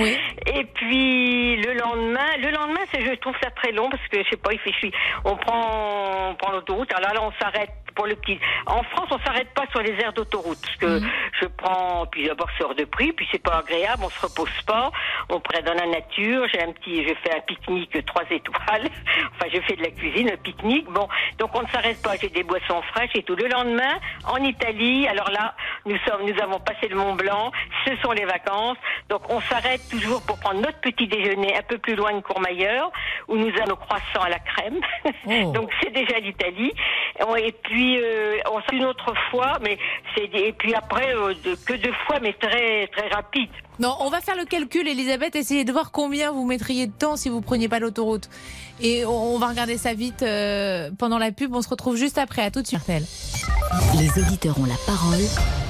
[0.47, 4.29] Et puis le lendemain, le lendemain, c'est, je trouve ça très long parce que je
[4.31, 4.93] sais pas, il fait.
[5.25, 6.93] On prend, on prend l'autoroute.
[6.95, 8.39] Alors là, on s'arrête pour le petit.
[8.67, 11.01] En France, on s'arrête pas sur les aires d'autoroute parce que
[11.41, 14.63] je prends, puis d'abord c'est hors de prix, puis c'est pas agréable, on se repose
[14.67, 14.93] pas,
[15.31, 16.47] on prend dans la nature.
[16.53, 18.89] J'ai un petit, je fais un pique-nique trois étoiles.
[19.35, 20.87] Enfin, je fais de la cuisine, un pique-nique.
[20.91, 22.17] Bon, donc on ne s'arrête pas.
[22.21, 23.35] J'ai des boissons fraîches et tout.
[23.35, 25.55] Le lendemain, en Italie, alors là,
[25.85, 27.51] nous sommes, nous avons passé le Mont Blanc.
[27.87, 28.79] Ce sont les vacances.
[29.09, 32.91] Donc on s'arrête toujours pour prendre notre petit déjeuner un peu plus loin de Courmayeur,
[33.29, 34.81] où nous avons nos croissants à la crème.
[35.53, 36.73] donc c'est déjà l'Italie.
[37.39, 39.79] Et puis euh, on s'est une autre fois, mais
[40.15, 43.51] c'est et puis après euh, de- que deux fois, mais très très rapide.
[43.79, 45.37] Non, on va faire le calcul, Elisabeth.
[45.37, 48.29] Essayez de voir combien vous mettriez de temps si vous preniez pas l'autoroute.
[48.81, 51.55] Et on on va regarder ça vite euh, pendant la pub.
[51.55, 52.43] On se retrouve juste après.
[52.43, 52.81] À tout de suite.
[53.99, 55.21] Les auditeurs ont la parole.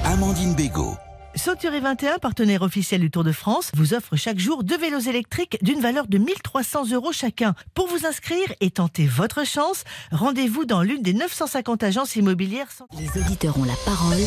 [0.05, 0.95] Amandine Bégaud.
[1.37, 5.57] Sauteré 21, partenaire officiel du Tour de France, vous offre chaque jour deux vélos électriques
[5.61, 7.53] d'une valeur de 1300 euros chacun.
[7.75, 12.71] Pour vous inscrire et tenter votre chance, rendez-vous dans l'une des 950 agences immobilières.
[12.71, 14.17] sans- Les auditeurs ont la parole.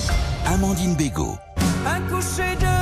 [0.47, 1.35] Amandine Bégaud.
[1.87, 2.80] Un coucher de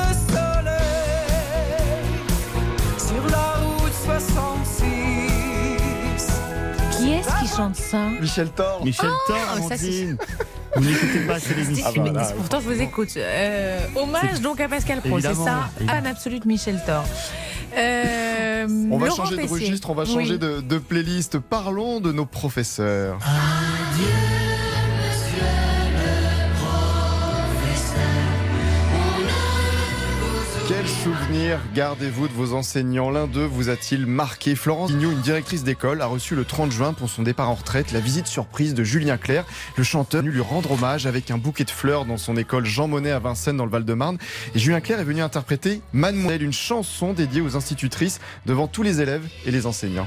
[7.58, 8.84] chante ça Michel Thor.
[8.84, 10.16] Michel Oh, Thor, Amandine.
[10.76, 11.90] Vous n'écoutez pas assez l'émission.
[11.92, 13.08] Si, mais pourtant, je vous écoute.
[13.16, 17.04] Euh, hommage donc à Pascal Pro, c'est ça Fan absolue de Michel Thor.
[17.76, 20.38] Euh, On va Laurent changer de registre, on va changer Oui.
[20.38, 21.38] de, de playlist.
[21.38, 23.18] Parlons de nos professeurs.
[30.68, 33.08] Quel souvenir gardez-vous de vos enseignants?
[33.08, 34.54] L'un d'eux vous a-t-il marqué?
[34.54, 37.90] Florence Vigneault, une directrice d'école, a reçu le 30 juin pour son départ en retraite
[37.92, 39.46] la visite surprise de Julien Clerc.
[39.76, 42.86] Le chanteur venu lui rendre hommage avec un bouquet de fleurs dans son école Jean
[42.86, 44.18] Monnet à Vincennes dans le Val-de-Marne.
[44.54, 49.00] Et Julien Clerc est venu interpréter Mademoiselle, une chanson dédiée aux institutrices devant tous les
[49.00, 50.06] élèves et les enseignants.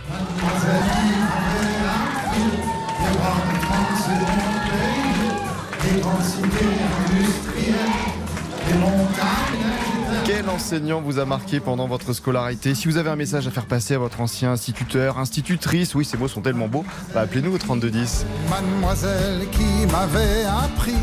[10.41, 13.67] Quel enseignant vous a marqué pendant votre scolarité Si vous avez un message à faire
[13.67, 16.83] passer à votre ancien instituteur, institutrice, oui, ces mots sont tellement beaux,
[17.13, 18.25] bah, appelez-nous au 3210.
[18.49, 20.95] Mademoiselle qui m'avait appris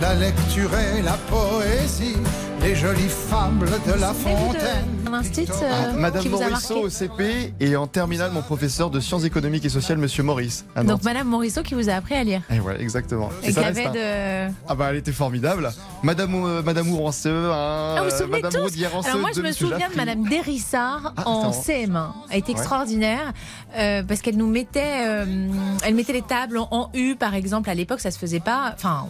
[0.00, 2.18] la lecture et la poésie,
[2.60, 4.86] les jolies fables de la fontaine.
[5.10, 9.68] Euh, Ah, Madame Morisseau au CP et en terminale, mon professeur de sciences économiques et
[9.70, 10.66] sociales, Monsieur Maurice.
[10.76, 10.96] à Nantes.
[10.96, 12.42] Donc Madame Morisseau qui vous a appris à lire.
[12.50, 13.30] Et voilà, exactement.
[13.42, 14.52] Et ça qui reste avait de...
[14.68, 15.70] Ah bah elle était formidable.
[16.02, 19.42] Madame euh, Madame Ouranceux, hein, Ah, vous vous souvenez Madame tous Alors moi, je de
[19.42, 19.96] me Monsieur souviens de.
[19.96, 22.06] Madame Derissard en c'était CM1.
[22.30, 22.58] Elle était Ouais.
[22.58, 23.32] extraordinaire
[23.78, 25.48] euh, parce qu'elle nous mettait, euh,
[25.84, 27.70] elle mettait les tables en, en U, par exemple.
[27.70, 28.72] À l'époque, ça se faisait pas.
[28.74, 29.06] Enfin,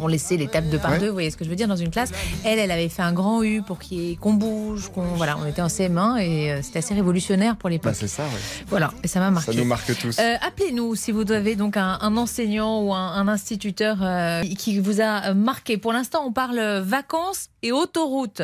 [0.00, 0.98] on laissait les tables deux par Ouais.
[0.98, 1.08] deux.
[1.08, 2.10] Vous voyez ce que je veux dire dans une classe.
[2.44, 3.78] Elle, elle avait fait un grand U pour
[4.20, 5.36] qu'on bouge, qu'on voilà.
[5.38, 7.92] On était en CM1 et euh, c'était assez révolutionnaire pour l'époque.
[7.92, 8.64] Bah c'est ça, ouais.
[8.68, 9.52] Voilà, et ça m'a marqué.
[9.52, 10.18] Ça nous marque tous.
[10.18, 14.78] Euh, Appelez-nous si vous avez donc un, un enseignant ou un, un instituteur euh, qui
[14.78, 15.76] vous a marqué.
[15.76, 18.42] Pour l'instant, on parle vacances et autoroutes.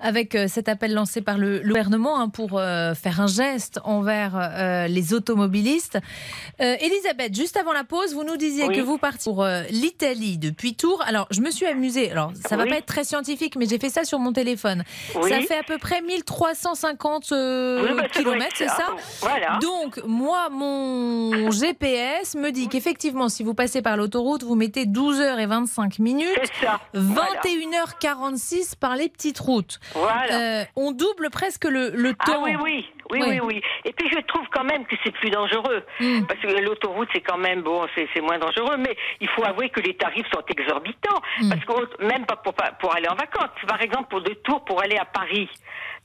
[0.00, 4.36] Avec euh, cet appel lancé par le, gouvernement hein, pour euh, faire un geste envers
[4.36, 5.98] euh, les automobilistes.
[6.58, 11.02] Elisabeth, juste avant la pause, vous nous disiez que vous partiez pour l'Italie depuis Tours.
[11.06, 12.10] Alors, je me suis amusée.
[12.10, 14.84] Alors, ça ne va pas être très scientifique, mais j'ai fait ça sur mon téléphone.
[15.12, 18.88] Ça fait à peu près 1350 bah, km, c'est ça?
[19.60, 26.00] Donc, moi, mon GPS me dit qu'effectivement, si vous passez par l'autoroute, vous mettez 12h25
[26.02, 26.28] minutes,
[26.94, 29.78] 21h46 par les petites routes.
[29.96, 32.44] Euh, on double presque le, le ah temps.
[32.44, 32.86] Ah oui, oui.
[33.10, 33.62] Oui, oui.
[33.84, 35.82] Et puis je trouve quand même que c'est plus dangereux.
[36.00, 36.22] Hmm.
[36.26, 39.80] Parce que l'autoroute, c'est quand même, bon, c'est moins dangereux, mais il faut avouer que
[39.80, 41.20] les tarifs sont exorbitants.
[41.40, 41.50] Hmm.
[41.50, 43.50] Parce que même pas pour, pour aller en vacances.
[43.66, 45.48] Par exemple, pour deux tours, pour aller à Paris.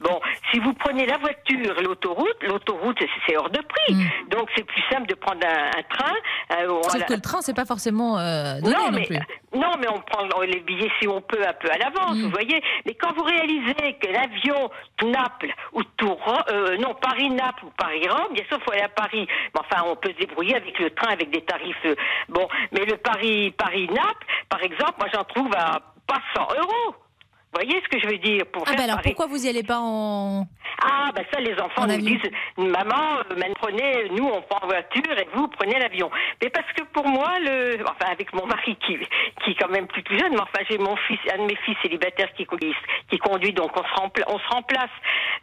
[0.02, 0.20] Bon,
[0.52, 2.98] si vous prenez la voiture l'autoroute, l'autoroute,
[3.28, 3.96] c'est- hors de prix.
[4.30, 6.14] Donc c'est plus simple de prendre un, un train.
[6.60, 9.18] euh, Sauf que le train, c'est pas forcément euh, donné non, non, mais, plus.
[9.54, 12.24] non, mais on prend les billets si on peut un peu à l'avance, Mm.
[12.24, 12.62] vous voyez.
[12.86, 14.70] Mais quand vous réalisez que l'avion
[15.04, 19.28] Naples ou Tours, euh, non Paris-Naples ou Paris-Rome, bien sûr, il faut aller à Paris.
[19.54, 21.76] Mais enfin, on peut se débrouiller avec le train, avec des tarifs.
[21.86, 21.96] euh,
[22.30, 26.96] bon, mais le Paris, Paris-Naples, par exemple, moi j'en trouve à pas 100 euros.
[27.54, 29.64] Vous voyez ce que je veux dire pour Ah ben alors pourquoi vous y allez
[29.64, 30.46] pas en
[30.84, 32.16] ah, ben ça, les enfants En nous avion.
[32.16, 33.20] disent, maman,
[33.60, 36.10] prenez, nous, on prend en voiture et vous prenez l'avion.
[36.42, 38.98] Mais parce que pour moi, le, enfin, avec mon mari qui,
[39.44, 41.76] qui est quand même plus, jeune, mais enfin, j'ai mon fils, un de mes fils
[41.84, 42.74] célibataires qui, conduit-
[43.12, 44.90] qui conduit, donc on se, rempla- on se remplace.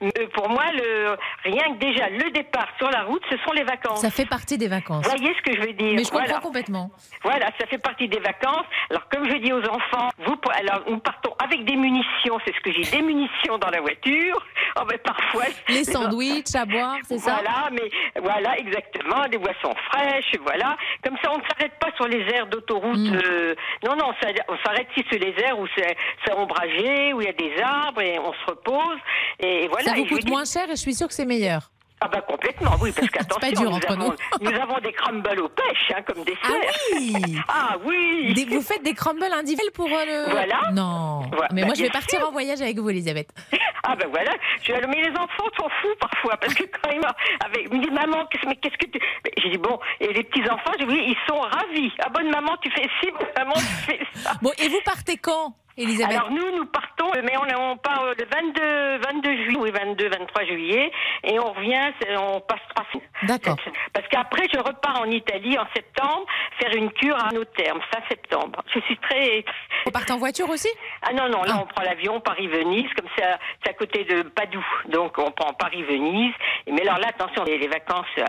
[0.01, 3.65] Mais pour moi, le, rien que déjà, le départ sur la route, ce sont les
[3.65, 4.01] vacances.
[4.01, 5.05] Ça fait partie des vacances.
[5.07, 5.93] Vous voyez ce que je veux dire?
[5.95, 6.41] Mais je comprends Voilà.
[6.41, 6.91] complètement.
[7.23, 8.67] Voilà, ça fait partie des vacances.
[8.91, 11.98] Alors, comme je dis aux enfants, vous, alors, nous partons avec des munitions,
[12.45, 14.45] c'est ce que j'ai, des munitions dans la voiture.
[14.81, 15.45] Oh, ben, parfois.
[15.69, 17.35] Les sandwichs à boire, c'est ça?
[17.43, 17.91] Voilà, mais
[18.21, 20.77] voilà, exactement, des boissons fraîches, voilà.
[21.05, 22.99] Comme ça, on ne s'arrête pas sur les aires d'autoroute.
[22.99, 23.21] Mm.
[23.25, 25.97] euh, non, non, on s'arrête- on s'arrête ici sur les aires où c'est
[26.35, 28.99] ombragé, où il y a des arbres et on se repose.
[29.41, 29.91] Et, voilà.
[29.91, 31.71] ça vous Et coûte dis- moins cher et je suis sûre que c'est meilleur.
[32.01, 35.41] Ah bah complètement, oui, parce qu'attention, pas dur nous, entre avons, nous avons des crumbles
[35.41, 36.39] aux pêches, hein, comme dessert.
[36.45, 37.15] Ah oui
[37.49, 40.31] Ah oui Des- Vous faites des crumbles individuels pour euh, le...
[40.31, 40.61] Voilà.
[40.73, 41.23] Non.
[41.33, 42.29] Voilà, Mais bah, moi, je vais partir sûr.
[42.29, 43.29] en voyage avec vous, Elisabeth.
[43.85, 44.33] Ah ben voilà,
[44.63, 47.07] je, mais les enfants sont fous parfois parce que quand ils m'ont-
[47.47, 49.01] avec, ils me disent maman qu'est-ce mais qu'est-ce que tu
[49.41, 52.29] j'ai dit bon et les petits enfants j'ai dit oui ils sont ravis ah bonne
[52.29, 56.17] maman tu fais ci bonne maman tu fais ça Bon, et vous partez quand, Elisabeth
[56.17, 60.45] alors nous nous partons mais on, on part le 22 22 juillet oui 22 23
[60.45, 60.91] juillet
[61.25, 61.81] et on revient
[62.19, 63.09] on passe trois semaines.
[63.23, 63.57] D'accord.
[63.93, 66.27] parce qu'après je repars en Italie en septembre
[66.61, 69.45] faire une cure à nos termes fin septembre je suis très
[69.87, 70.69] Vous partez en voiture aussi?
[71.03, 71.61] Ah non, non, là Ah.
[71.63, 74.65] on prend l'avion Paris-Venise, comme c'est à, c'est à côté de Padoue.
[74.89, 76.35] Donc on prend Paris-Venise.
[76.71, 78.25] Mais alors là, attention, les, les vacances, euh,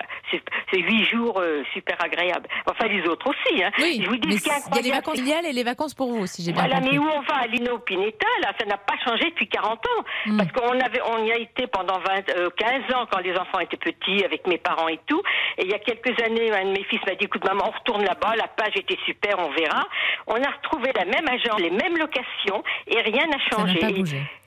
[0.72, 2.47] c'est huit jours euh, super agréables.
[2.70, 3.64] Enfin, les autres aussi.
[3.64, 3.72] Hein.
[3.80, 5.54] Oui, Je vous dis mais ce qui est il y a les vacances familiales et
[5.54, 6.91] les vacances pour vous, si j'ai bien voilà, compris.
[6.97, 10.04] mais où on va à Lino Pineta, là, ça n'a pas changé depuis 40 ans.
[10.26, 10.38] Hmm.
[10.38, 13.60] Parce qu'on avait, on y a été pendant 20, euh, 15 ans quand les enfants
[13.60, 15.22] étaient petits, avec mes parents et tout.
[15.58, 17.78] Et il y a quelques années, un de mes fils m'a dit, écoute, maman, on
[17.78, 19.88] retourne là-bas, la page était super, on verra.
[20.28, 23.80] On a retrouvé la même agence, les mêmes locations, et rien n'a changé.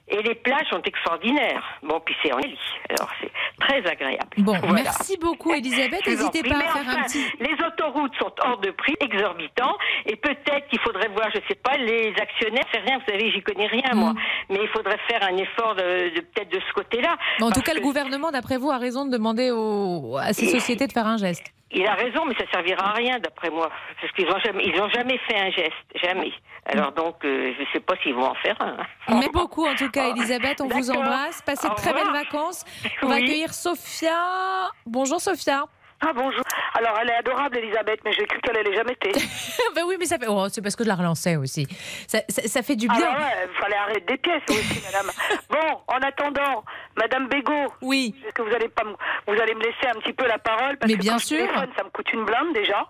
[0.09, 1.63] Et- les plages sont extraordinaires.
[1.83, 2.59] Bon, puis c'est en Italie.
[2.91, 3.31] Alors, c'est
[3.61, 4.29] très agréable.
[4.39, 4.83] Bon, Voilà.
[4.85, 6.01] merci beaucoup, Elisabeth.
[6.07, 7.25] N'hésitez pas à faire un enfin, petit...
[7.41, 9.77] Les autoroutes sont hors de prix, exorbitants,
[10.07, 13.43] et peut-être qu'il faudrait voir, je sais pas, les actionnaires, c'est rien, vous savez, j'y
[13.43, 14.13] connais rien, moi,
[14.51, 17.17] mais il faudrait faire un effort de, de- peut-être de ce côté-là.
[17.41, 20.49] En tout cas, le gouvernement, d'après vous, a raison de demander aux- à ces Et-
[20.59, 21.53] sociétés de faire un geste.
[21.75, 23.71] Il a raison, mais ça servira à rien, d'après moi,
[24.01, 26.33] parce qu'ils ont jamais, ils ont jamais fait un geste, jamais.
[26.67, 28.77] Alors donc, euh, je sais pas s'ils vont en faire un.
[29.09, 30.61] Merci beaucoup, en tout cas, Elisabeth.
[30.61, 31.41] On vous embrasse.
[31.43, 32.65] Passez de très belles vacances.
[33.03, 33.23] On va Oui.
[33.25, 34.71] accueillir Sophia.
[34.87, 35.65] Bonjour, Sophia.
[36.05, 36.43] Ah bonjour.
[36.75, 39.13] Alors elle est adorable Elisabeth, mais j'ai cru qu'elle allait jamais été.
[39.75, 40.27] ben oui, mais ça fait.
[40.29, 41.67] Oh, c'est parce que je la relançais aussi.
[42.09, 42.99] Ça, ça- ça fait du bien.
[43.09, 45.11] Ah ouais, il fallait arrêter des pièces aussi, madame.
[45.49, 46.65] bon, en attendant,
[46.97, 47.73] madame Bégaud.
[47.83, 48.15] Oui.
[48.27, 48.93] Est-ce que vous allez pas me,
[49.33, 50.77] vous allez me laisser un petit peu la parole?
[50.79, 51.39] Parce Mais que bien sûr.
[51.39, 52.81] téléphone, ça me coûte une blinde déjà.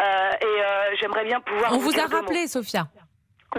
[0.00, 1.72] Euh, et euh, j'aimerais bien pouvoir.
[1.72, 2.46] On vous a rappelé.
[2.46, 2.86] Sophia.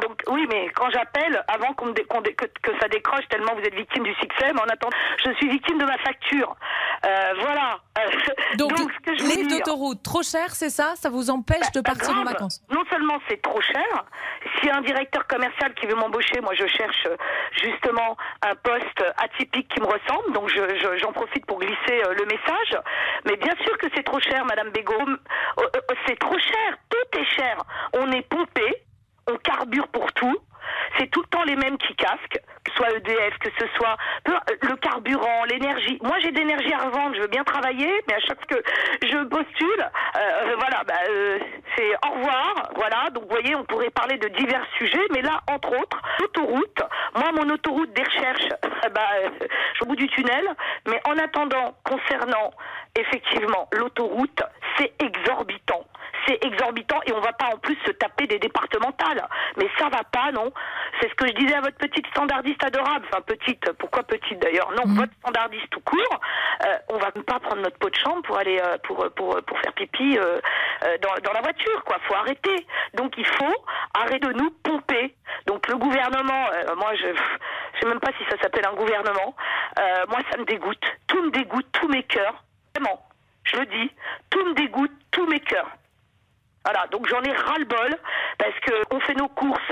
[0.01, 3.75] Donc oui, mais quand j'appelle, avant qu'on dé- que, que ça décroche tellement vous êtes
[3.75, 6.55] victime du succès, mais en attendant, je suis victime de ma facture.
[7.05, 7.79] Euh, voilà.
[7.97, 11.91] Euh, Donc, ce que je d'autoroute, trop cher, c'est ça Ça vous empêche de Bah,
[11.95, 12.61] partir en vacances?
[12.69, 14.03] Non seulement c'est trop cher,
[14.59, 17.15] s'il y a un directeur commercial qui veut m'embaucher, moi je cherche euh,
[17.53, 22.13] justement un poste atypique qui me ressemble, donc je- je- j'en profite pour glisser euh,
[22.15, 22.81] le message.
[23.25, 25.05] Mais bien sûr que c'est trop cher, Madame Bégaud.
[26.05, 27.57] C'est trop cher, tout est cher.
[27.93, 28.75] On est pompé,
[29.27, 30.37] on carbure pour tout.
[30.97, 33.97] C'est tout le temps les mêmes qui casquent, que ce soit EDF, que ce soit
[34.23, 34.33] peu-
[34.67, 35.99] le carburant, l'énergie.
[36.01, 39.07] Moi, j'ai de l'énergie à revendre, je veux bien travailler, mais à chaque fois que
[39.07, 41.39] je postule, euh, voilà, bah, euh,
[41.75, 43.09] c'est au revoir, voilà.
[43.11, 46.81] Donc, vous voyez, on pourrait parler de divers sujets, mais là, entre autres, l'autoroute.
[47.15, 48.49] Moi, mon autoroute des recherches,
[48.93, 50.47] bah, euh, je suis au bout du tunnel.
[50.87, 52.51] Mais en attendant, concernant
[52.97, 54.41] effectivement l'autoroute,
[54.77, 55.85] c'est exorbitant.
[56.27, 59.27] C'est exorbitant et on va pas en plus se taper des départementales.
[59.57, 60.51] Mais ça va pas, non
[60.99, 63.05] C'est ce que je disais à votre petite standardiste adorable.
[63.11, 64.71] Enfin, petite, pourquoi petite d'ailleurs?
[64.71, 66.19] Non, votre standardiste tout court.
[66.65, 69.59] Euh, on va pas prendre notre pot de chambre pour aller euh, pour, pour, pour
[69.59, 70.39] faire pipi euh,
[70.85, 71.97] euh, dans, dans la voiture, quoi.
[72.07, 72.65] Faut arrêter.
[72.93, 75.15] Donc il faut arrêter de nous pomper.
[75.47, 76.47] Donc le gouvernement,
[76.77, 77.07] moi je
[77.73, 79.35] je sais même pas si ça s'appelle un gouvernement.
[80.07, 80.83] Moi ça me dégoûte.
[81.07, 82.43] Tout me dégoûte, tous mes cœurs.
[82.73, 83.01] Vraiment,
[83.43, 83.91] je le dis,
[84.29, 85.69] tout me dégoûte, tous mes cœurs.
[86.65, 87.95] Voilà, donc j'en ai ras-le-bol
[88.39, 89.71] parce que on fait nos courses,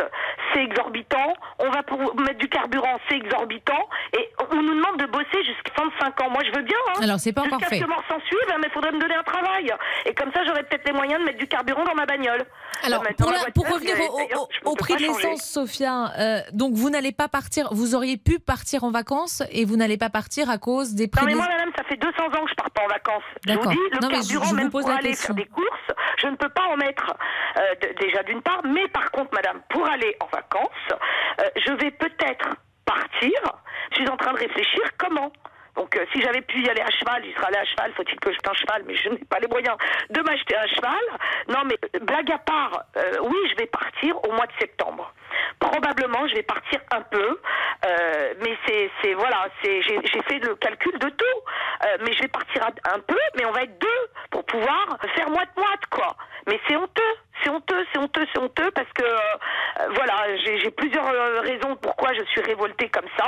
[0.54, 1.34] c'est exorbitant.
[1.60, 3.90] On va pour mettre du carburant, c'est exorbitant.
[4.18, 6.30] Et on nous demande de bosser jusqu'à 65 ans.
[6.30, 6.78] Moi, je veux bien.
[6.90, 7.82] Hein, Alors, c'est pas encore Jusqu'à fait.
[7.82, 9.72] ce que mort s'en suive, hein, mais il faudrait me donner un travail.
[10.06, 12.46] Et comme ça, j'aurais peut-être les moyens de mettre du carburant dans ma bagnole.
[12.84, 13.40] Alors, Euh, pour, la-
[13.74, 18.18] revenir au, je prix de l'essence, Sophia, euh, donc vous n'allez pas partir, vous auriez
[18.18, 21.36] pu partir en vacances et vous n'allez pas partir à cause des prix Non mais
[21.36, 23.24] moi madame, ça fait 200 ans que je pars pas en vacances.
[23.48, 23.72] Je vous D'accord.
[23.72, 25.34] dis, le Non, je- carburant je vous même pose pour la aller question.
[25.34, 25.88] faire des courses,
[26.22, 30.16] je ne peux pas en euh, déjà d'une part, mais par contre madame, pour aller
[30.20, 30.70] en vacances,
[31.42, 32.50] euh, je vais peut-être
[32.86, 33.32] partir,
[33.92, 35.32] je suis en train de réfléchir comment
[35.76, 38.20] donc euh, si j'avais pu y aller à cheval, j'y serais allé à cheval, faut-il
[38.20, 39.76] que j'achète un cheval, mais je n'ai pas les moyens
[40.10, 41.04] de m'acheter un cheval.
[41.48, 45.14] Non mais euh, blague à part, euh, oui je vais partir au mois de septembre.
[45.60, 47.40] Probablement je vais partir un peu,
[47.86, 51.40] euh, mais c'est voilà, c'est j'ai fait le calcul de tout,
[51.86, 54.86] Euh, mais je vais partir un, un peu, mais on va être deux pour pouvoir
[55.16, 56.16] faire moite moite quoi.
[56.48, 61.08] Mais c'est honteux, c'est honteux, c'est honteux, c'est honteux parce que euh, voilà, j'ai plusieurs
[61.08, 63.28] euh, raisons pourquoi je suis révoltée comme ça,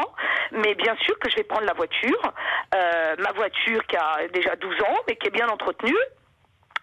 [0.51, 2.33] mais bien sûr que je vais prendre la voiture,
[2.75, 5.97] euh, ma voiture qui a déjà 12 ans, mais qui est bien entretenue.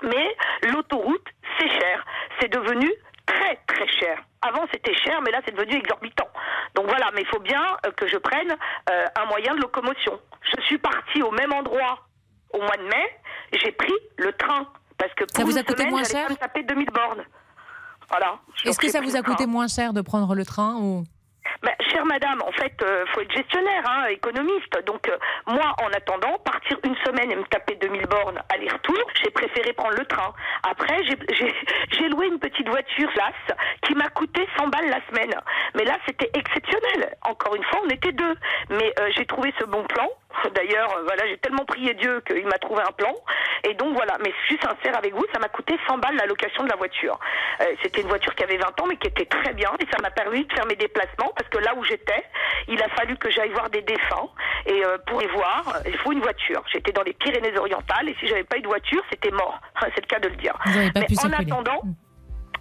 [0.03, 1.27] Mais l'autoroute,
[1.59, 2.05] c'est cher.
[2.41, 2.91] C'est devenu
[3.25, 4.19] très très cher.
[4.43, 6.29] Avant c'était cher, mais là c'est devenu exorbitant.
[6.75, 7.65] Donc voilà, mais il faut bien
[7.97, 8.57] que je prenne
[8.89, 10.19] un moyen de locomotion.
[10.43, 12.01] Je suis partie au même endroit
[12.53, 13.19] au mois de mai,
[13.53, 14.67] j'ai pris le train.
[15.03, 17.25] Parce que pour Ça vous a coûté semaine, moins cher taper 2000 bornes.
[18.09, 18.39] Voilà.
[18.65, 21.03] Est-ce que ça vous a coûté moins cher de prendre le train ou?
[21.63, 24.73] Ben, chère madame, en fait, euh, faut être gestionnaire, hein, économiste.
[24.87, 29.31] Donc, euh, moi, en attendant, partir une semaine et me taper 2000 bornes aller-retour, j'ai
[29.31, 30.33] préféré prendre le train.
[30.69, 35.35] Après, j'ai- loué une petite voiture place qui m'a coûté 100 balles la semaine.
[35.75, 37.17] Mais là, c'était exceptionnel.
[37.23, 38.35] Encore une fois, on était deux.
[38.71, 40.09] Mais euh, j'ai trouvé ce bon plan.
[40.55, 43.15] D'ailleurs, euh, voilà, j'ai tellement prié Dieu qu'il m'a trouvé un plan.
[43.65, 44.19] Et donc, voilà.
[44.25, 46.77] Mais je suis sincère avec vous, ça m'a coûté 100 balles la location de la
[46.77, 47.19] voiture.
[47.61, 49.71] Euh, c'était une voiture qui avait 20 ans, mais qui était très bien.
[49.81, 52.25] Et ça m'a permis de faire mes déplacements parce que là où j'étais,
[52.69, 54.29] il a fallu que j'aille voir des défunts.
[54.67, 56.63] Et euh, pour les voir, il faut une voiture.
[56.73, 59.61] J'étais dans les Pyrénées-Orientales et si j'avais pas eu de voiture, c'était mort.
[59.95, 60.55] C'est le cas de le dire.
[60.67, 61.51] Vous n'avez pas Mais pu en circuler.
[61.53, 61.81] attendant,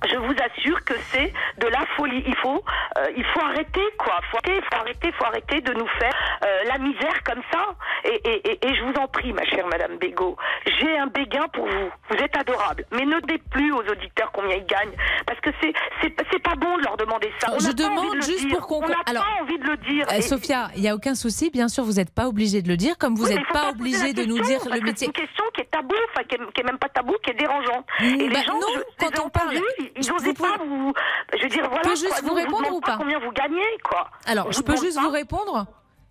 [0.10, 2.24] je vous assure que c'est de la folie.
[2.26, 2.64] Il faut,
[2.98, 4.20] euh, il faut arrêter, quoi.
[4.32, 7.66] Faut arrêter, faut arrêter, faut arrêter de nous faire euh, la misère comme ça.
[8.06, 10.36] Et, et, et, et je vous en prie, ma chère Madame Bégaud,
[10.80, 11.90] j'ai un béguin pour vous.
[12.10, 14.96] Vous êtes adorable, mais ne dites plus aux auditeurs combien ils gagnent,
[15.26, 17.52] parce que c'est, c'est, pas bon de leur demander ça.
[17.54, 18.58] On Je pas demande de juste dire.
[18.58, 20.08] pour qu'on- On n'a pas envie de le dire.
[20.12, 21.52] Euh, Sophia, il n'y a aucun souci.
[21.52, 24.14] Bien sûr, vous n'êtes pas obligé de le dire, comme vous n'êtes pas poser obligé
[24.14, 24.96] de nous dire le métier.
[24.96, 27.36] C'est une question qui est tabou, enfin qui qui est même pas tabou, qui est
[27.36, 27.86] dérangeante.
[28.02, 29.56] Et bah les gens, non, je, quand on parle-
[29.96, 30.94] ils- je- n'osaient pas vous.
[31.38, 31.84] Je veux dire, voilà.
[31.84, 34.58] peux juste quoi, vous nous, on répondre ou pas Combien vous gagnez, quoi Alors, je
[34.58, 35.04] vous peux juste pas.
[35.04, 35.66] vous répondre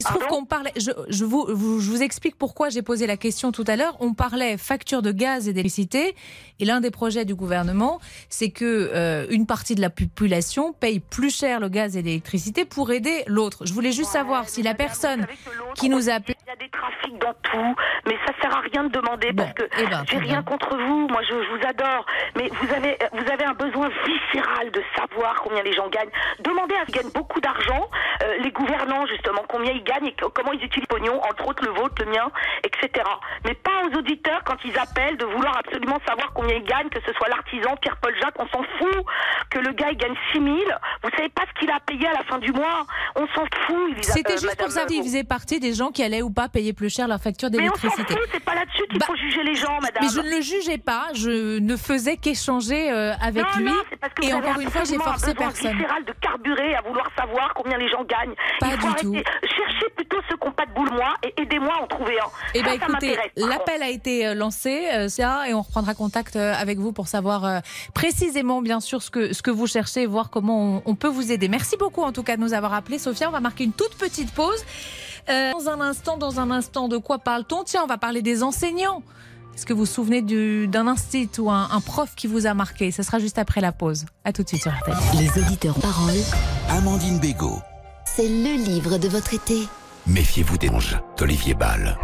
[0.05, 0.72] Trouve qu'on parlait.
[0.76, 3.96] Je, je, vous, vous, je vous explique pourquoi j'ai posé la question tout à l'heure.
[4.01, 6.14] On parlait facture de gaz et d'électricité.
[6.59, 11.01] Et l'un des projets du gouvernement, c'est que euh, une partie de la population paye
[11.01, 13.66] plus cher le gaz et l'électricité pour aider l'autre.
[13.66, 15.26] Je voulais juste savoir si la personne
[15.74, 16.34] qui nous a appelé.
[16.46, 17.74] Il y a des trafics dans tout,
[18.07, 20.42] mais ça sert à rien de demander parce que eh ben, j'ai rien bien.
[20.42, 21.09] contre vous.
[21.09, 25.40] Moi, je, je vous adore, mais vous avez vous avez un besoin viscéral de savoir
[25.42, 26.11] combien les gens gagnent.
[26.40, 27.88] Demandez à ce qu'ils gagnent beaucoup d'argent,
[28.22, 31.47] euh, les gouvernants justement, combien ils gagnent et co- comment ils utilisent le pognon, entre
[31.49, 32.30] autres le vôtre, le mien,
[32.64, 33.05] etc.
[33.45, 37.01] Mais pas aux auditeurs quand ils appellent de vouloir absolument savoir combien ils gagnent, que
[37.07, 39.05] ce soit l'artisan Pierre-Paul Jacques, on s'en fout
[39.51, 40.57] que le gars il gagne 6 000.
[41.03, 42.86] Vous savez pas ce qu'il a payé à la fin du mois.
[43.16, 43.97] On s'en fout.
[44.03, 46.30] C'était euh, juste pour Madame, savoir s'ils euh, faisaient partie des gens qui allaient ou
[46.30, 48.14] pas payer plus cher leur facture Mais on s'en d'électricité.
[48.14, 50.03] fout, c'est pas là-dessus qu'il faut juger les gens, madame.
[50.03, 53.64] Mais je ne le jugeais pas, je ne faisais qu'échanger euh, avec non, lui.
[53.64, 55.78] non, c'est parce que et encore une fois, j'ai forcé un personne.
[56.07, 58.34] de carburer à vouloir savoir combien les gens gagnent.
[58.61, 59.12] Pas Il faut du tout.
[59.81, 62.28] Cherchez plutôt ceux qui n'ont pas de boule moi et aidez-moi à en trouver un.
[62.55, 65.95] Eh ça, ben ça écoutez, l'appel a été euh, lancé, euh, ça, et on reprendra
[65.95, 67.61] contact euh, avec vous pour savoir euh,
[67.95, 71.09] précisément, bien sûr, ce que ce que vous cherchez, et voir comment on, on peut
[71.09, 71.49] vous aider.
[71.49, 73.28] Merci beaucoup, en tout cas, de nous avoir appelés, Sophia.
[73.28, 74.64] On va marquer une toute petite pause.
[75.28, 77.64] Euh, dans un instant, dans un instant, de quoi parle-t-on?
[77.64, 79.03] Tiens, on va parler des enseignants.
[79.55, 82.55] Est-ce que vous vous souvenez du- d'un instit ou un, un prof qui vous a
[82.55, 82.91] marqué?
[82.91, 84.07] Ce sera juste après la pause.
[84.24, 84.97] À tout de suite sur RTL.
[85.18, 86.14] Les auditeurs en parole,
[86.70, 87.59] Amandine Bégaud.
[88.20, 89.66] C'est le livre de votre été.
[90.06, 91.96] Méfiez-vous des anges d'Olivier Ball.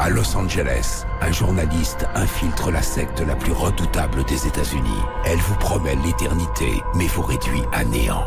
[0.00, 4.90] À Los Angeles, un journaliste infiltre la secte la plus redoutable des États-Unis.
[5.24, 8.26] Elle vous promet l'éternité, mais vous réduit à néant.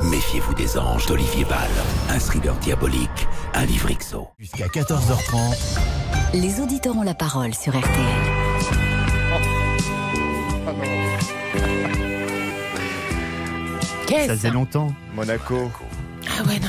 [0.00, 1.70] Méfiez-vous des anges d'Olivier Ball.
[2.08, 4.28] Un thriller diabolique, un livre XO.
[4.38, 5.80] Jusqu'à 14h30.
[6.34, 7.90] Les auditeurs ont la parole sur RTL.
[14.08, 14.92] Ça faisait longtemps.
[15.14, 15.68] Monaco.
[16.26, 16.68] Ah ouais, non,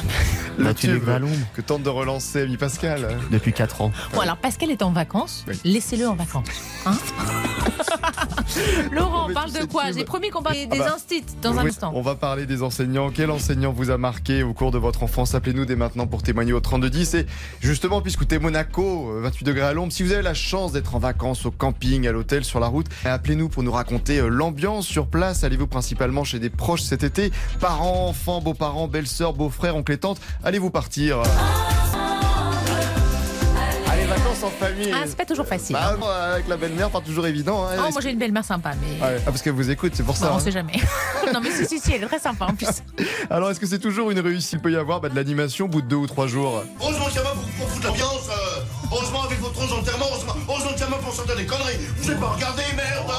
[0.57, 1.05] Le Battu les tube
[1.53, 3.17] que tente de relancer Ami Pascal.
[3.31, 3.91] Depuis 4 ans.
[4.13, 5.45] Bon, alors Pascal est en vacances.
[5.63, 6.47] Laissez-le en vacances.
[6.85, 6.97] Hein
[8.91, 11.69] Laurent, on parle de quoi J'ai promis qu'on parlait des bah, instits dans un Oui,
[11.69, 11.91] instant.
[11.95, 13.11] On va parler des enseignants.
[13.13, 15.35] Quel enseignant vous a marqué au cours de votre enfance?
[15.35, 17.13] Appelez-nous dès maintenant pour témoigner au 3210.
[17.15, 17.25] Et
[17.61, 20.95] justement, puisque t'es Monaco, euh, 28 degrés à l'ombre, si vous avez la chance d'être
[20.95, 24.85] en vacances au camping, à l'hôtel, sur la route, appelez-nous pour nous raconter euh, l'ambiance
[24.85, 25.43] sur place.
[25.43, 27.31] Allez-vous principalement chez des proches cet été?
[27.59, 31.17] Parents, enfants, beaux-parents, belles-sœurs, beaux-frères, oncles et tantes Allez-vous partir
[33.89, 35.73] Allez, vacances en famille Ah, c'est pas toujours facile.
[35.73, 35.97] Bah, hein.
[35.99, 37.65] non, avec la belle-mère, pas toujours évident.
[37.65, 37.75] hein.
[37.77, 40.15] Oh, moi j'ai une belle-mère sympa, mais Ouais, ah, parce qu'elle vous écoute, c'est pour
[40.15, 40.27] ça.
[40.27, 40.39] Bon, on hein.
[40.39, 40.73] sait jamais.
[41.33, 42.67] non, mais si, si, si, elle est très sympa en plus.
[43.29, 44.53] Alors, est-ce que c'est toujours une réussite?
[44.53, 46.63] Il peut y avoir bah, de l'animation au bout de deux ou trois jours.
[46.81, 48.29] Heureusement qu'il y a pas pour, pour foutre l'ambiance.
[48.29, 48.61] euh,
[48.91, 50.05] heureusement avec votre enterrement.
[50.47, 51.77] Heureusement, qu'il y a pas pour sortir des conneries.
[51.97, 53.11] Vous avez pas regardé, merde.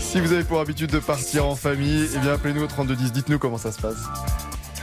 [0.00, 3.12] Si vous avez pour habitude de partir en famille, eh bien appelez-nous au 3210.
[3.12, 3.98] Dites-nous comment ça se passe.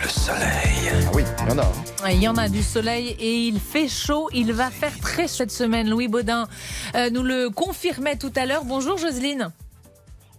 [0.04, 0.92] Le soleil.
[1.08, 1.64] Ah oui, il y en a.
[1.64, 2.10] hein.
[2.12, 4.30] Il y en a du soleil et il fait chaud.
[4.34, 5.90] Il va faire très chaud cette semaine.
[5.90, 6.48] Louis Baudin
[6.96, 8.64] euh, nous le confirmait tout à l'heure.
[8.64, 9.52] Bonjour Jocelyne.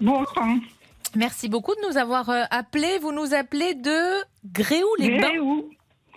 [0.01, 0.33] Bonjour.
[1.17, 2.99] Merci beaucoup de nous avoir euh, appelés.
[3.03, 5.69] Vous nous appelez de Gréoux-les-Bains Gréoux,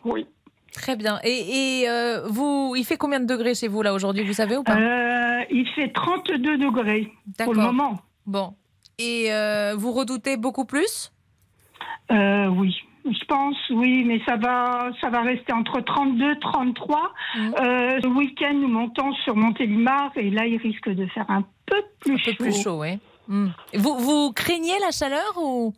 [0.06, 0.28] oui.
[0.74, 1.20] Très bien.
[1.24, 4.58] Et, et, euh, vous, il fait combien de degrés chez vous là aujourd'hui Vous savez
[4.58, 4.76] ou pas?
[4.76, 8.00] Euh, il fait 32 degrés pour le moment.
[8.26, 8.54] Bon.
[8.98, 11.12] Et euh, vous redoutez beaucoup plus?
[12.10, 17.14] Oui, je pense, oui, mais ça va, ça va rester entre 32 33.
[17.36, 17.56] Mhm.
[17.60, 21.82] Euh, ce week-end, nous montons sur Montélimar et là, il risque de faire un peu
[22.00, 22.32] plus chaud.
[22.32, 23.00] Un peu plus chaud, oui.
[23.28, 23.50] Hmm.
[23.74, 25.74] Vous, vous craignez la chaleur ou?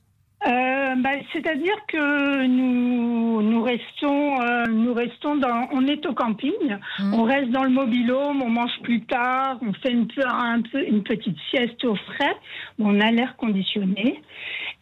[0.46, 6.52] Euh, bah, C'est-à-dire que nous, nous restons, euh, nous restons dans, on est au camping,
[7.00, 7.14] Hmm.
[7.14, 10.86] on reste dans le mobilhome, on mange plus tard, on fait une, peu, un peu,
[10.86, 12.36] une petite sieste au frais,
[12.78, 14.22] on a l'air conditionné.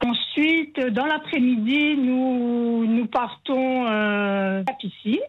[0.03, 5.20] Ensuite, dans l'après-midi, nous, nous partons euh, à la piscine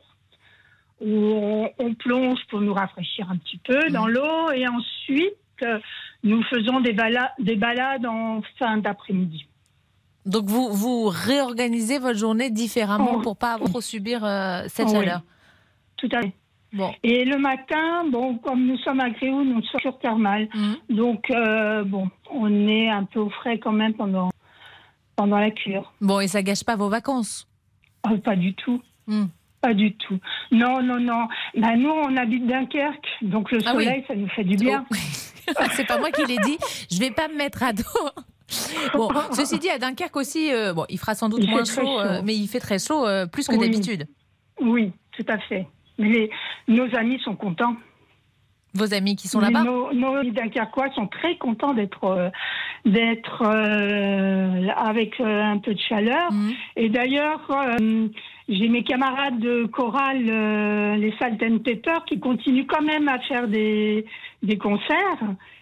[1.01, 5.79] où on, on plonge pour nous rafraîchir un petit peu dans l'eau et ensuite euh,
[6.25, 9.47] nous faisons des balades en fin d'après-midi.
[10.27, 13.21] Donc vous, vous réorganisez votre journée différemment Oh.
[13.23, 15.01] pour pas trop subir euh, cette Oh oui.
[15.01, 15.23] chaleur.
[15.97, 16.33] Tout à fait.
[16.73, 16.91] Bon.
[17.03, 20.49] Et le matin, bon, comme nous sommes à Gréoux, nous sommes sur thermale.
[20.55, 20.73] Mmh.
[20.95, 24.31] Donc, euh, bon, on est un peu au frais quand même pendant,
[25.17, 25.93] pendant la cure.
[26.01, 27.47] Bon, et ça gâche pas vos vacances?
[28.11, 28.81] Oh, pas du tout.
[29.07, 29.27] Hmm.
[29.61, 30.19] Pas du tout.
[30.51, 31.29] Non, non, non.
[31.57, 33.85] Bah, nous, on habite Dunkerque, donc le Ah oui.
[33.85, 34.87] soleil, ça nous fait du bien.
[35.73, 36.57] C'est pas moi qui l'ai dit.
[36.91, 37.83] Je vais pas me mettre à dos.
[38.95, 41.99] Bon, ceci dit, à Dunkerque aussi, euh, bon, il fera sans doute Il moins chaud,
[42.01, 42.23] euh, chaud.
[42.25, 43.61] mais il fait très chaud, euh, plus que Oui.
[43.71, 44.07] d'habitude.
[44.61, 45.67] Oui, tout à fait.
[45.99, 46.31] Mais
[46.69, 47.77] nos amis sont contents.
[48.75, 49.65] Vos amis qui sont là-bas?
[49.65, 52.31] Nos, nos amis Dunkerquois sont très contents d'être euh,
[52.87, 56.33] d'être euh, avec euh, un peu de chaleur.
[56.33, 56.53] Mhm.
[56.77, 57.41] Et d'ailleurs,
[58.49, 60.25] j'ai mes camarades de chorale,
[60.99, 64.07] les Salt and Pepper, qui continuent quand même à faire des,
[64.43, 65.21] des concerts.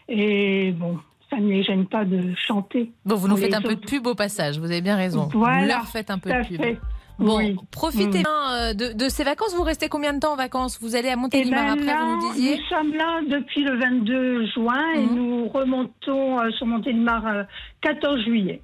[0.08, 0.98] Et bon,
[1.30, 2.90] ça ne les gêne pas de chanter.
[3.04, 5.28] Bon, vous nous faites un peu de pub au passage, vous avez bien raison.
[5.32, 6.56] Voilà, vous leur faites un peu de pub.
[6.60, 6.78] fait.
[7.18, 7.54] Bon, Oui.
[7.70, 8.22] profitez Mm.
[8.22, 9.54] bien euh, de, de ces vacances.
[9.54, 10.78] Vous restez combien de temps en vacances?
[10.80, 12.56] Vous allez à Eh Montélimar ben après, là, vous nous disiez?
[12.56, 15.14] nous sommes là depuis le 22 juin et Mhm.
[15.16, 17.42] nous remontons euh, sur Montélimar euh,
[17.82, 18.62] 14 juillet.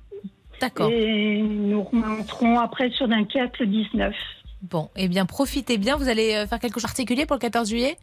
[0.58, 0.88] D'accord.
[0.90, 4.14] Et nous remonterons après sur Dunkerque le 19.
[4.62, 5.96] Bon, eh bien, profitez bien.
[5.96, 7.98] Vous allez faire quelque chose de particulier pour le 14 juillet?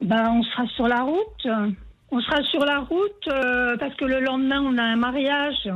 [0.00, 1.46] Ben, on sera sur la route.
[2.14, 5.68] On sera sur la route euh, parce que le lendemain, on a un mariage.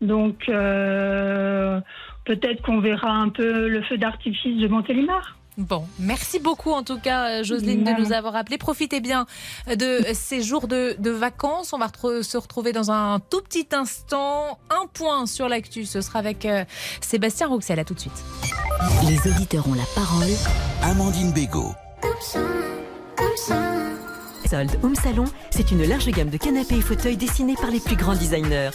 [0.00, 1.80] Donc, euh,
[2.24, 5.36] peut-être qu'on verra un peu le feu d'artifice de Montélimar.
[5.58, 8.56] Bon, merci beaucoup en tout cas, euh, Jocelyne, de nous avoir appelés.
[8.56, 9.26] Profitez bien
[9.68, 11.74] de ces jours de, de vacances.
[11.74, 11.88] On va
[12.22, 14.58] se retrouver dans un tout petit instant.
[14.70, 16.64] Un point sur l'actu, ce sera avec euh,
[17.02, 17.78] Sébastien Rouxel.
[17.78, 18.24] À tout de suite.
[19.06, 20.32] Les auditeurs ont la parole.
[20.82, 21.72] Amandine Bégaud.
[24.48, 27.96] Solde Home Salon, c'est une large gamme de canapés et fauteuils dessinés par les plus
[27.96, 28.70] grands designers.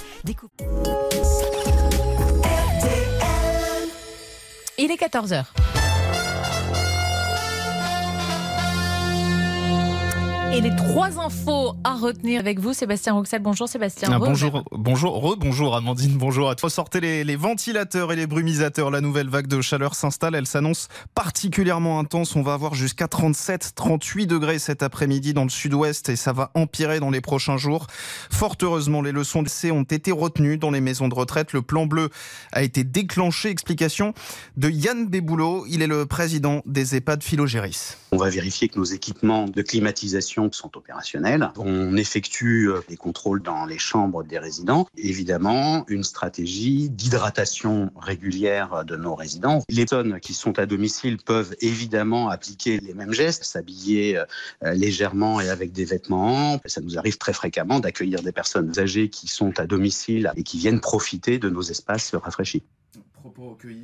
[4.78, 5.46] Il est 14h.
[10.54, 13.42] Et les trois infos à retenir avec vous, Sébastien Rouxel.
[13.44, 14.10] Bonjour Sébastien.
[14.12, 16.70] Ah, Re- bonjour, bonjour, rebonjour Amandine, bonjour à toi.
[16.72, 18.90] Sortez les, les ventilateurs et les brumisateurs.
[18.90, 20.34] La nouvelle vague de chaleur s'installe.
[20.34, 22.36] Elle s'annonce particulièrement intense.
[22.36, 26.50] On va avoir jusqu'à 37, 38 degrés cet après-midi dans le sud-ouest et ça va
[26.56, 27.86] empirer dans les prochains jours.
[28.32, 31.54] Fort heureusement, les leçons de C ont été retenues dans les maisons de retraite.
[31.54, 32.10] Le plan bleu
[32.52, 33.50] a été déclenché.
[33.50, 34.14] Explication
[34.56, 35.66] de Yann Béboulot.
[35.70, 37.96] Il est le président des EHPAD Philogéris.
[38.14, 41.52] On va vérifier que nos équipements de climatisation sont opérationnels.
[41.58, 44.88] On effectue euh, des contrôles dans les chambres des résidents.
[44.98, 49.62] Évidemment, une stratégie d'hydratation régulière de nos résidents.
[49.68, 55.42] Les personnes qui sont à domicile peuvent évidemment appliquer les mêmes gestes, s'habiller euh, légèrement
[55.42, 56.62] et avec des vêtements.
[56.66, 60.58] Ça nous arrive très fréquemment d'accueillir des personnes âgées qui sont à domicile et qui
[60.58, 62.64] viennent profiter de nos espaces rafraîchis.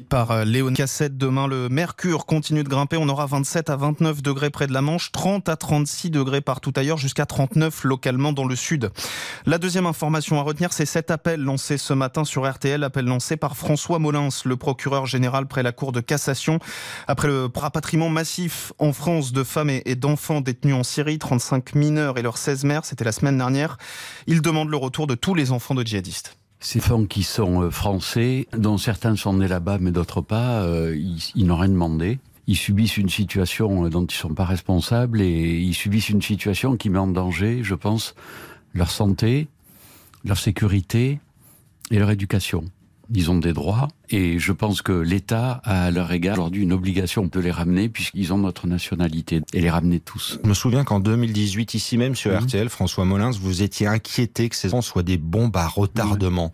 [0.10, 1.18] Par euh, Léon Cassette.
[1.18, 2.98] Demain, le mercure continue de grimper.
[2.98, 6.74] On aura 27 à 29 degrés près de la Manche, 30 à 36 degrés partout
[6.76, 8.92] ailleurs, jusqu'à 39 localement dans le sud.
[9.46, 13.38] La deuxième information à retenir, c'est cet appel lancé ce matin sur RTL, appel lancé
[13.38, 16.60] par François Molins, le procureur général près la Cour de cassation.
[17.08, 21.76] Après le rapatriement massif en France de femmes et et d'enfants détenus en Syrie, 35
[21.76, 23.78] mineurs et leurs 16 mères, c'était la semaine dernière,
[24.28, 26.38] il demande le retour de tous les enfants de djihadistes.
[26.64, 30.96] Ces femmes qui sont euh, français, dont certains sont nés là-bas, mais d'autres pas, euh,
[30.96, 32.20] ils, ils n'ont rien demandé.
[32.48, 36.78] Ils subissent une situation euh, dont ils sont pas responsables et ils subissent une situation
[36.78, 38.16] qui met en danger, je pense,
[38.74, 39.50] leur santé,
[40.24, 41.20] leur sécurité
[41.92, 42.64] et leur éducation.
[43.14, 46.74] Ils ont des droits et je pense que l'État a à leur égard aujourd'hui une
[46.74, 50.40] obligation de les ramener puisqu'ils ont notre nationalité et les ramener tous.
[50.44, 54.56] Je me souviens qu'en 2018, ici même sur RTL, François Molins, vous étiez inquiété que
[54.56, 56.52] ces enfants soient des bombes à retardement.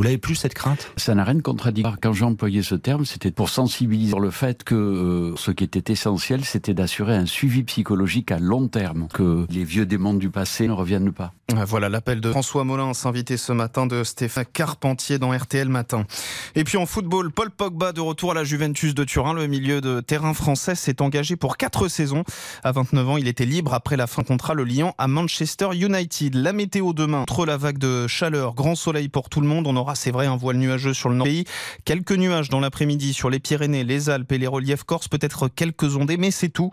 [0.00, 0.90] Vous l'avez plus cette crainte?
[0.96, 1.98] Ça n'a rien de contradictoire.
[2.00, 5.62] Quand j'ai employé ce terme, c'était pour sensibiliser sur le fait que euh, ce qui
[5.62, 10.30] était essentiel, c'était d'assurer un suivi psychologique à long terme, que les vieux démons du
[10.30, 11.34] passé ne reviennent pas.
[11.66, 16.06] Voilà l'appel de François Molins, invité ce matin de Stéphane Carpentier dans RTL Matin.
[16.54, 19.34] Et puis en football, Paul Pogba de retour à la Juventus de Turin.
[19.34, 22.24] Le milieu de terrain français s'est engagé pour quatre saisons.
[22.62, 25.68] À 29 ans, il était libre après la fin de contrat le Lyon à Manchester
[25.74, 26.34] United.
[26.34, 29.66] La météo demain, entre la vague de chaleur, grand soleil pour tout le monde.
[29.66, 31.44] On aura, c'est vrai, un voile nuageux sur le nord du pays.
[31.84, 35.08] Quelques nuages dans l'après-midi sur les Pyrénées, les Alpes et les reliefs corses.
[35.08, 36.70] Peut-être quelques ondées, mais c'est tout.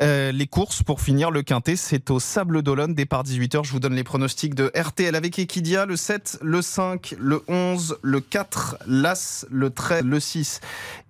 [0.00, 2.94] Euh, les courses, pour finir, le quintet, c'est au Sable d'Olonne.
[2.94, 3.64] Départ 18h.
[3.64, 5.86] Je vous donne les pronostics de RTL avec Equidia.
[5.86, 10.60] Le 7, le 5, le 11, le 4, l'As, le 13, le 6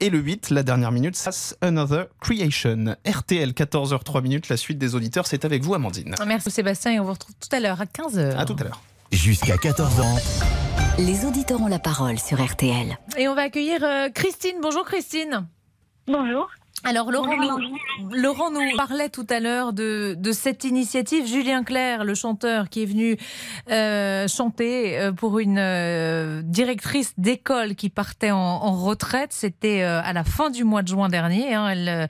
[0.01, 0.51] et le 8.
[0.51, 2.97] La dernière minute, c'est Another Creation.
[3.07, 4.49] RTL, 14h03 minutes.
[4.49, 6.15] La suite des auditeurs, c'est avec vous, Amandine.
[6.27, 8.37] Merci Sébastien et on vous retrouve tout à l'heure à 15h.
[8.37, 8.83] À tout à l'heure.
[9.13, 10.68] Jusqu'à 14h.
[10.99, 12.99] Les auditeurs ont la parole sur RTL.
[13.17, 14.57] Et on va accueillir euh, Christine.
[14.61, 15.47] Bonjour Christine.
[16.09, 16.51] Bonjour.
[16.85, 21.27] Alors Laurent, nous, Laurent nous parlait tout à l'heure de, de cette initiative.
[21.27, 23.17] Julien Clerc, le chanteur qui est venu
[23.71, 29.33] euh, chanter euh, pour une euh, directrice d'école qui partait en, en retraite.
[29.33, 31.53] C'était euh, à la fin du mois de juin dernier.
[31.53, 31.69] hein.
[31.69, 32.09] Elle,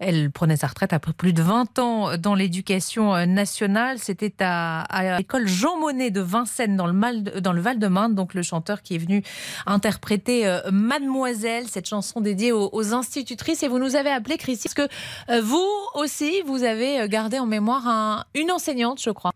[0.00, 3.98] elle prenait sa retraite après plus de 20 ans dans l'éducation nationale.
[3.98, 8.14] C'était à, à l'école Jean Monnet de Vincennes dans le, Mal- dans le Val-de-Marne.
[8.16, 9.22] Donc le chanteur qui est venu
[9.64, 13.62] interpréter Mademoiselle, cette chanson dédiée aux, aux institutrices.
[13.62, 14.94] Et vous nous avez avez appelé Christine parce que
[15.32, 19.30] euh, vous aussi, vous avez euh, gardé en mémoire une enseignante, je crois.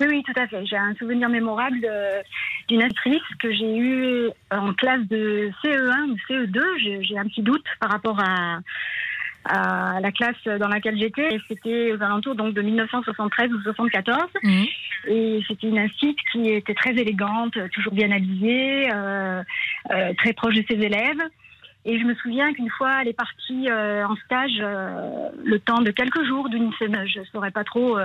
[0.00, 0.64] Oui, oui, tout à fait.
[0.66, 1.88] J'ai un souvenir mémorable
[2.68, 7.02] d'une actrice que j'ai eue en classe de CE1 ou CE2.
[7.02, 8.58] J'ai un petit doute par rapport à,
[9.48, 11.38] à la classe dans laquelle j'étais.
[11.48, 14.24] C'était aux alentours donc de 1973 ou 74.
[14.42, 14.66] Mhm.
[15.08, 19.42] Et c'était une incite qui était très élégante, toujours bien habillée, euh,
[19.92, 21.20] euh, très proche de ses élèves.
[21.86, 25.90] Et je me souviens qu'une fois, elle est partie euh, en stage le temps de
[25.90, 27.06] quelques jours, d'une semaine.
[27.06, 27.96] Je ne saurais pas trop.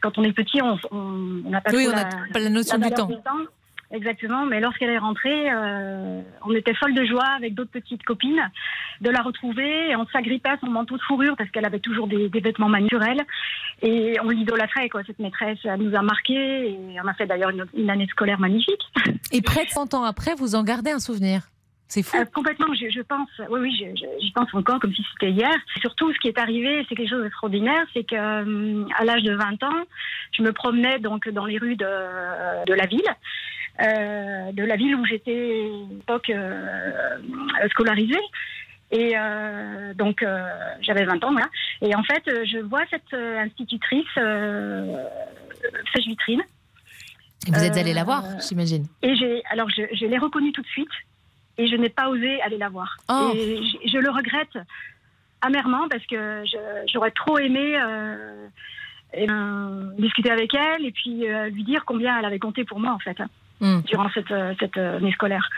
[0.00, 0.78] quand on est petit, on
[1.48, 3.08] n'a pas, oui, trop pas la notion du temps.
[3.94, 8.42] Exactement, mais lorsqu'elle est rentrée, euh, on était folle de joie avec d'autres petites copines
[9.00, 9.90] de la retrouver.
[9.90, 13.22] Et on s'agrippait à son manteau de fourrure parce qu'elle avait toujours des, vêtements manuels.
[13.82, 15.58] Et on l'idolâtrait, quoi, cette maîtresse.
[15.62, 18.82] Elle nous a marqué et on a fait d'ailleurs une, année scolaire magnifique.
[19.30, 21.42] Et près de 100 ans après, vous en gardez un souvenir?
[21.88, 22.16] C'est fou.
[22.16, 23.28] Euh, complètement, je, pense.
[23.50, 25.54] Oui, oui, j'y pense encore comme si c'était hier.
[25.80, 29.62] Surtout, ce qui est arrivé, c'est quelque chose d'extraordinaire, c'est qu'à euh, l'âge de 20
[29.62, 29.84] ans,
[30.32, 33.14] je me promenais donc dans les rues de, de la ville
[33.82, 37.18] euh, de la ville où j'étais à l'époque euh,
[37.70, 38.20] scolarisée.
[38.92, 40.24] Et euh, donc,
[40.80, 41.48] j'avais 20 ans, voilà.
[41.82, 44.06] Et en fait, je vois cette institutrice
[45.92, 46.42] sèche vitrine.
[47.48, 48.86] vous êtes allée la voir, j'imagine.
[49.02, 50.92] Et j'ai, alors, je, l'ai reconnue tout de suite,
[51.58, 52.96] et je n'ai pas osé aller la voir.
[53.08, 53.32] Oh.
[53.34, 54.58] Et je, le regrette
[55.40, 56.42] amèrement parce que
[56.92, 57.78] j'aurais trop aimé
[59.98, 63.20] discuter avec elle et puis lui dire combien elle avait compté pour moi, en fait.
[63.20, 63.28] Hein.
[63.60, 63.80] Hmm.
[63.82, 65.48] durant cette, euh, cette euh, année scolaire.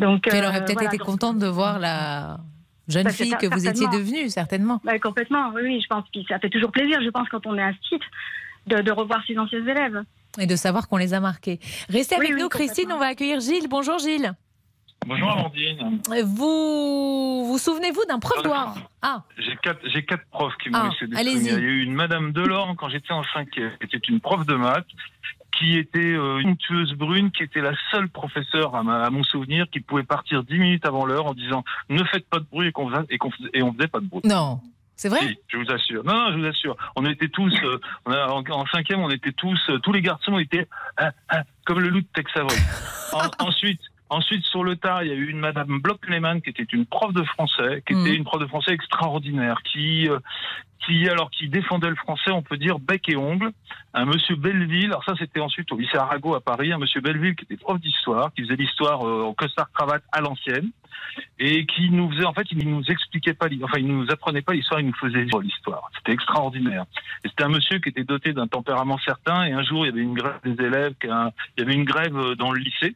[0.00, 2.38] Donc, elle aurait euh, peut-être été contente de voir la
[2.88, 4.80] jeune bah, fille que vous étiez devenue, certainement.
[4.84, 7.62] Bah, complètement, oui, je pense que ça fait toujours plaisir, je pense, quand on est
[7.62, 8.02] un site,
[8.66, 10.02] de, de revoir ses anciens élèves.
[10.38, 11.60] Et de savoir qu'on les a marqués.
[11.88, 13.68] Restez avec nous, Christine, on va accueillir Gilles.
[13.70, 14.34] Bonjour Gilles.
[15.04, 16.00] Bonjour Amandine.
[16.24, 18.76] Vous vous souvenez-vous d'un prof d'art?
[19.02, 19.22] Ah.
[19.38, 21.94] J'ai quatre, j'ai quatre profs qui m'ont ah, laissé des Il y a eu une
[21.94, 24.86] Madame Delors quand j'étais en cinquième, qui était une prof de maths
[25.58, 29.80] qui était euh, une tueuse brune, qui était la seule professeure à, mon souvenir qui
[29.80, 32.92] pouvait partir dix minutes avant l'heure en disant ne faites pas de bruit et qu'on
[32.92, 33.18] et,
[33.54, 34.22] et on faisait pas de bruit.
[34.24, 34.60] Non.
[34.96, 35.36] C'est vrai?
[35.48, 36.04] Je vous assure.
[36.04, 36.76] Non, non, je vous assure.
[36.96, 40.66] On était tous, euh, en, cinquième, on était tous, euh, tous les garçons étaient
[41.66, 42.32] comme le loup de Tex
[43.38, 46.86] ensuite, Ensuite, sur le tas, il y a eu une Madame Bloch-Lehmann qui était une
[46.86, 48.18] prof de français, qui était mm.
[48.18, 50.20] une prof de français extraordinaire, qui, euh,
[50.84, 53.50] qui, alors, qui défendait le français, on peut dire, bec et ongle.
[53.94, 57.34] Un Monsieur Belleville, alors ça, c'était ensuite au lycée Arago à Paris, un Monsieur Belleville
[57.34, 60.70] qui était prof d'histoire, qui faisait l'histoire euh, en costard cravate à l'ancienne,
[61.40, 64.52] et qui nous faisait, en fait, il nous expliquait pas, enfin, il nous apprenait pas
[64.52, 65.90] l'histoire, il nous faisait vivre l'histoire.
[65.96, 66.84] C'était extraordinaire.
[67.24, 69.92] Et c'était un monsieur qui était doté d'un tempérament certain, et un jour, il y
[69.92, 71.08] avait une grève des élèves, il
[71.58, 72.94] y avait une grève euh, dans le lycée,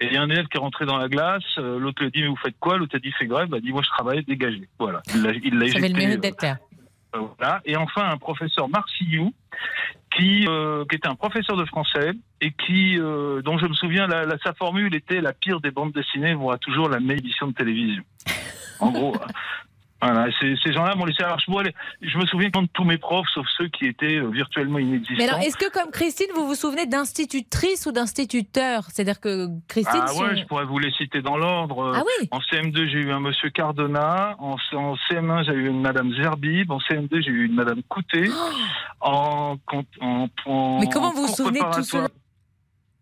[0.00, 2.08] et il y a un élève qui est rentré dans la glace, euh, l'autre lui
[2.08, 2.78] a dit mais vous faites quoi?
[2.78, 4.68] L'autre a dit fait grève, il a dit moi je travaille, dégagé.
[4.78, 5.02] Voilà.
[5.14, 6.58] Il l'a, il l'a Ça avait le mérite d'être clair.
[7.14, 7.60] Euh, voilà.
[7.64, 9.32] Et enfin un professeur Marcillou
[10.16, 14.36] qui, euh, qui était un professeur de français et qui, dont je me souviens, la,
[14.44, 18.02] sa formule était la pire des bandes dessinées voit toujours la meilleure édition de télévision.
[18.80, 19.14] En gros,
[20.02, 21.22] voilà, ces, gens-là m'ont laissé.
[21.22, 21.52] Alors, je,
[22.02, 25.14] je me souviens de tous mes profs, sauf ceux qui étaient euh, virtuellement inexistants.
[25.16, 30.02] Mais alors, est-ce que, comme Christine, vous vous souvenez d'institutrice ou d'instituteur C'est-à-dire que Christine.
[30.04, 31.92] Ah ouais, je pourrais vous les citer dans l'ordre.
[31.94, 32.28] Ah oui.
[32.32, 34.34] En CM2, j'ai eu un monsieur Cardona.
[34.40, 36.72] En, CM1, j'ai eu une madame Zerbib.
[36.72, 38.28] En CM2, j'ai eu une madame Coutet.
[39.04, 39.56] Oh.
[40.46, 42.08] En, Mais comment vous vous souvenez de tout cela?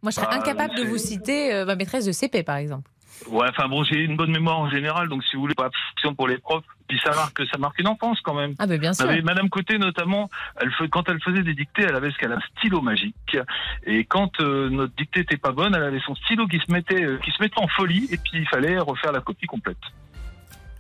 [0.03, 2.91] Moi, je serais bah, incapable de vous citer euh, ma maîtresse de CP, par exemple.
[3.29, 5.71] Ouais, enfin bon, j'ai une bonne mémoire en général, donc si vous voulez, pas
[6.17, 6.65] pour les profs.
[6.89, 8.55] Puis ça marque, ça marque une enfance quand même.
[8.59, 9.07] Ah, mais bien sûr.
[9.23, 10.29] Madame Côté notamment,
[10.61, 13.37] elle, quand elle faisait des dictées, elle avait ce qu'elle a un stylo magique.
[13.85, 17.05] Et quand euh, notre dictée était pas bonne, elle avait son stylo qui se mettait,
[17.05, 19.79] euh, qui se mettait en folie, et puis il fallait refaire la copie complète.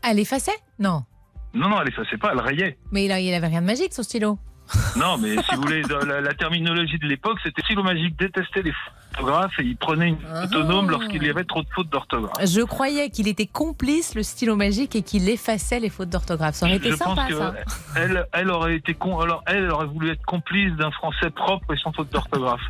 [0.02, 0.58] Elle effaçait?
[0.78, 1.04] Non.
[1.54, 2.78] Non, non, elle effaçait pas, elle rayait.
[2.90, 4.38] Mais il, il avait rien de magique, son stylo.
[4.96, 8.72] Non, mais si vous voulez, la, la terminologie de l'époque, c'était stylo magique détestait les
[9.58, 10.44] et il prenait une ah.
[10.44, 12.32] autonome lorsqu'il y avait trop de fautes d'orthographe.
[12.44, 16.54] Je croyais qu'il était complice, le stylo magique, et qu'il effaçait les fautes d'orthographe.
[16.54, 17.54] Ça aurait été sympa, ça.
[17.96, 21.76] Elle, elle aurait été con, alors elle aurait voulu être complice d'un français propre et
[21.76, 22.60] sans faute d'orthographe.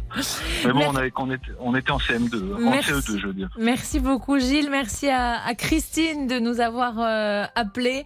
[0.65, 3.49] Mais bon, on, avait, on, était, on était en CM2, en CE2, je veux dire.
[3.59, 4.71] Merci beaucoup, Gilles.
[4.71, 8.05] Merci à, Christine de nous avoir euh, appelés.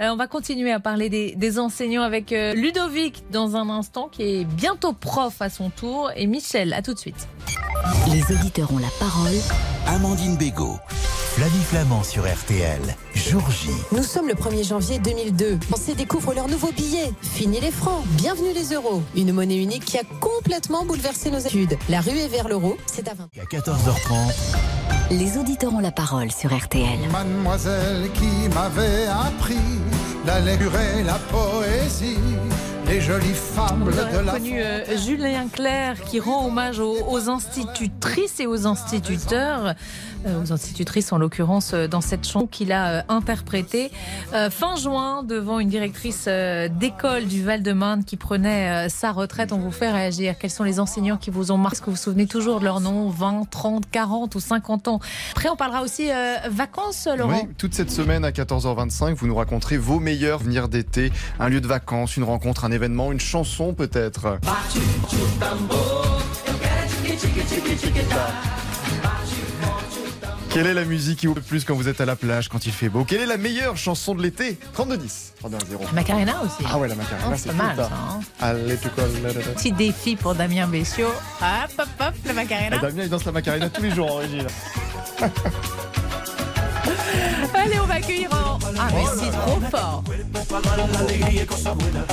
[0.00, 4.22] Euh, on va continuer à parler des, enseignants avec euh, Ludovic dans un instant, qui
[4.22, 6.74] est bientôt prof à son tour, et Michel.
[6.74, 7.28] À tout de suite.
[8.12, 9.34] Les auditeurs ont la parole.
[9.86, 10.78] Amandine Bégaud.
[11.36, 12.80] Flavie Flamand sur RTL.
[13.14, 13.68] Jour J.
[13.92, 15.58] Nous sommes le 1er janvier 2002.
[15.70, 17.12] On découvre leur nouveau billet.
[17.20, 18.04] Fini les francs.
[18.12, 19.02] Bienvenue les euros.
[19.14, 21.76] Une monnaie unique qui a complètement bouleversé nos études.
[21.88, 22.76] La rue est vers l'euro.
[22.86, 23.28] C'est à 20.
[23.38, 24.56] À 14h30.
[25.10, 26.98] Les auditeurs ont la parole sur RTL.
[27.12, 29.56] Mademoiselle qui m'avait appris
[30.26, 32.18] la lecture et la poésie
[32.88, 38.40] les jolies fables de la connu euh, Julien Clerc qui rend hommage aux, aux institutrices
[38.40, 39.74] et aux instituteurs,
[40.26, 43.90] aux institutrices en l'occurrence euh, dans cette chanson qu'il a euh, interprétée
[44.32, 49.52] euh, fin juin devant une directrice euh, d'école du Val-de-Marne qui prenait euh, sa retraite.
[49.52, 50.34] On vous fait réagir.
[50.38, 52.64] Quels sont les enseignants qui vous ont marqué Est-ce que vous vous souvenez toujours de
[52.64, 55.00] leur nom 20, 30, 40 ou 50 ans
[55.32, 57.42] Après, on parlera aussi euh, vacances, Laurent.
[57.42, 61.60] Oui, toute cette semaine à 14h25, vous nous raconterez vos meilleurs souvenirs d'été, un lieu
[61.60, 64.38] de vacances, une rencontre, un événement, une chanson peut-être.
[70.56, 72.48] Quelle est la musique qui vous plaît le plus quand vous êtes à la plage,
[72.48, 73.04] quand il fait beau?
[73.04, 74.56] Quelle est la meilleure chanson de l'été?
[74.74, 75.32] 32-10.
[75.44, 75.84] 32-0.
[75.84, 76.64] La Macarena aussi.
[76.66, 77.90] Ah ouais, la Macarena, Oh, c'est pas mal, ça.
[77.92, 78.20] hein.
[78.40, 79.52] Allez, tu colles, là, là, là.
[79.54, 81.08] Petit défi pour Damien Bessiot.
[81.08, 82.76] Hop, hop, hop, la Macarena.
[82.80, 84.38] Ah, Damien, il danse la Macarena tous les jours en régie.
[84.38, 85.28] là.
[87.54, 88.58] Allez, on va accueillir en...
[88.78, 90.04] Ah, mais c'est trop fort.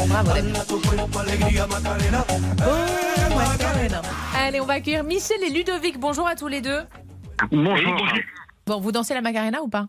[0.09, 0.59] Bravo, Damien.
[2.67, 4.01] Oh, Macarena.
[4.37, 5.97] Allez, on va accueillir Michel et Ludovic.
[5.97, 6.81] Bonjour à tous les deux.
[7.51, 7.97] Bonjour.
[8.65, 9.87] Bon, vous dansez la Macarena ou pas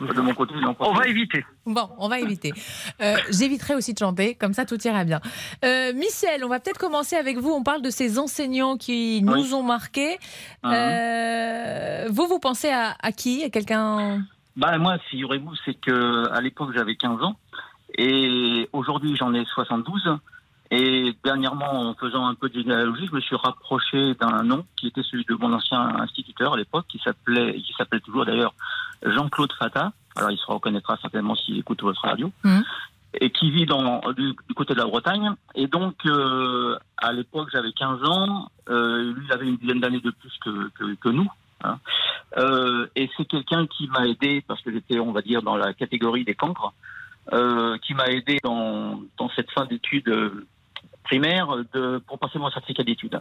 [0.00, 1.44] De mon côté, on va éviter.
[1.66, 2.52] Bon, on va éviter.
[3.00, 5.20] Euh, J'éviterai aussi de chanter, comme ça tout ira bien.
[5.64, 7.50] Euh, Michel, on va peut-être commencer avec vous.
[7.50, 9.54] On parle de ces enseignants qui nous Oui.
[9.54, 10.18] ont marqués.
[10.64, 13.42] Euh, vous, vous pensez à, à qui?
[13.44, 14.24] À quelqu'un?
[14.56, 17.34] Bah moi, figurez-vous, c'est que à l'époque j'avais 15 ans
[17.98, 20.16] et aujourd'hui j'en ai 72.
[20.76, 24.88] Et dernièrement, en faisant un peu de généalogie, je me suis rapproché d'un nom qui
[24.88, 28.54] était celui de mon ancien instituteur à l'époque, qui s'appelait, qui s'appelle toujours d'ailleurs
[29.04, 29.92] Jean-Claude Fata.
[30.16, 32.30] Alors il se reconnaîtra certainement s'il écoute votre radio.
[33.20, 35.30] Et qui vit dans, du, du côté de la Bretagne.
[35.54, 38.48] Et donc, euh, à l'époque, j'avais 15 ans.
[38.68, 41.30] Euh, lui, il avait une dizaine d'années de plus que, que, que nous.
[41.62, 41.78] hein.
[42.38, 45.72] Euh, et c'est quelqu'un qui m'a aidé, parce que j'étais, on va dire, dans la
[45.74, 46.72] catégorie des cancres,
[47.82, 50.12] qui m'a aidé dans, dans cette fin d'études
[51.18, 53.20] primaires de, pour passer mon certificat d'études.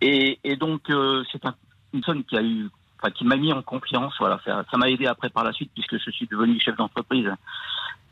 [0.00, 1.54] Et, et donc, euh, c'est un-
[1.92, 2.68] une personne qui a eu,
[2.98, 4.14] enfin, qui m'a mis en confiance.
[4.18, 7.30] Voilà, ça ça m'a aidé après par la suite, puisque je suis devenu chef d'entreprise.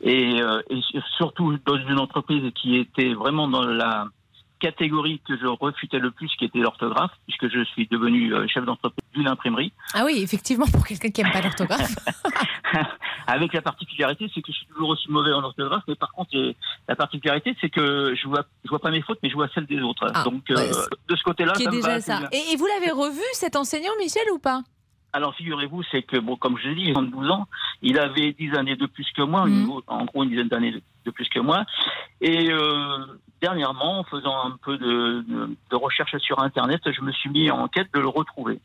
[0.01, 0.79] Et, euh, et
[1.17, 4.05] surtout dans une entreprise qui était vraiment dans la
[4.59, 8.65] catégorie que je refutais le plus, qui était l'orthographe, puisque je suis devenu euh, chef
[8.65, 9.71] d'entreprise d'une imprimerie.
[9.93, 11.95] Ah oui, effectivement, pour quelqu'un qui n'aime pas l'orthographe.
[13.27, 16.29] Avec la particularité, c'est que je suis toujours aussi mauvais en orthographe, mais par contre,
[16.33, 16.55] j'ai-
[16.87, 19.65] la particularité, c'est que je vois, je vois pas mes fautes, mais je vois celles
[19.67, 20.09] des autres.
[20.13, 20.69] Ah, Donc, euh, ouais,
[21.07, 22.21] de ce côté-là, ça déjà ça.
[22.31, 24.61] Et, et vous l'avez revu, cet enseignant, Michel, ou pas?
[25.13, 27.47] Alors, figurez-vous, c'est que, bon, comme je l'ai dit, j'ai 72 ans,
[27.81, 29.69] il avait 10 années de plus que moi, Mhm.
[29.87, 31.65] en gros une dizaine d'années de, de plus que moi.
[32.21, 33.05] Et euh,
[33.41, 37.49] dernièrement, en faisant un peu de, de- de recherche sur Internet, je me suis mis
[37.51, 38.59] en quête de le retrouver.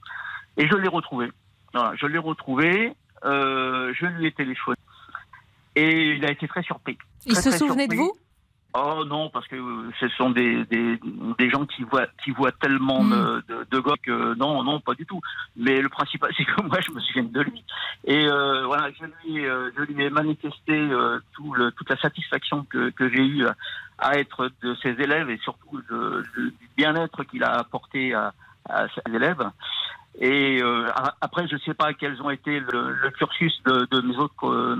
[0.56, 1.30] Et je l'ai retrouvé.
[1.72, 2.92] Voilà, je l'ai retrouvé,
[3.24, 4.76] euh, je lui ai téléphoné.
[5.76, 6.96] Et il a été très surpris.
[7.26, 8.12] Il se très souvenait de vous?
[8.76, 10.98] Oh non, parce que euh, ce sont des, des,
[11.38, 13.42] des gens qui voient, qui voient tellement Mm.
[13.48, 15.20] de, de, que non, non, pas du tout.
[15.56, 17.64] Mais le principal, c'est que moi, je me souviens de lui.
[18.04, 21.96] Et euh, voilà, je lui, euh, je lui ai manifesté euh, tout le, toute la
[21.98, 23.46] satisfaction que, que j'ai eue
[23.98, 28.32] à, être de ses élèves et surtout de- du bien-être qu'il a apporté à,
[28.68, 29.42] à ses élèves.
[30.20, 30.88] Et euh,
[31.20, 34.46] après, je ne sais pas quels ont été le, le cursus de, de mes autres
[34.46, 34.76] euh,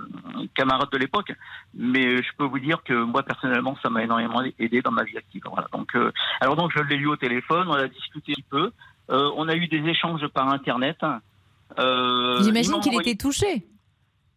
[0.55, 1.33] camarades de l'époque,
[1.75, 5.19] mais je peux vous dire que moi personnellement, ça m'a énormément aidé dans ma vie
[5.19, 5.43] active.
[5.51, 5.67] Voilà.
[5.73, 8.71] Donc, euh, alors donc, je l'ai eu au téléphone, on a discuté un peu,
[9.09, 10.99] on a eu des échanges par internet.
[11.77, 13.67] J'imagine m'a qu'il était touché.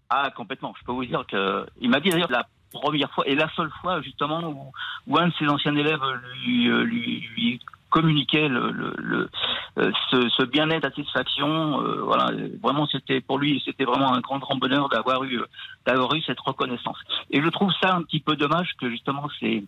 [0.09, 0.73] ah, complètement.
[0.79, 3.69] Je peux vous dire que il m'a dit d'ailleurs la première fois et la seule
[3.81, 4.71] fois justement où,
[5.05, 6.01] où un de ses anciens élèves
[6.43, 7.59] lui, lui, lui
[7.89, 9.29] communiquait le, le, le-
[9.77, 11.81] euh, ce, ce bien-être, satisfaction.
[11.81, 12.31] euh, voilà,
[12.61, 15.39] vraiment c'était pour lui c'était vraiment un grand grand bonheur d'avoir eu
[15.85, 16.97] d'avoir eu cette reconnaissance.
[17.31, 19.63] Et je trouve ça un petit peu dommage que justement ces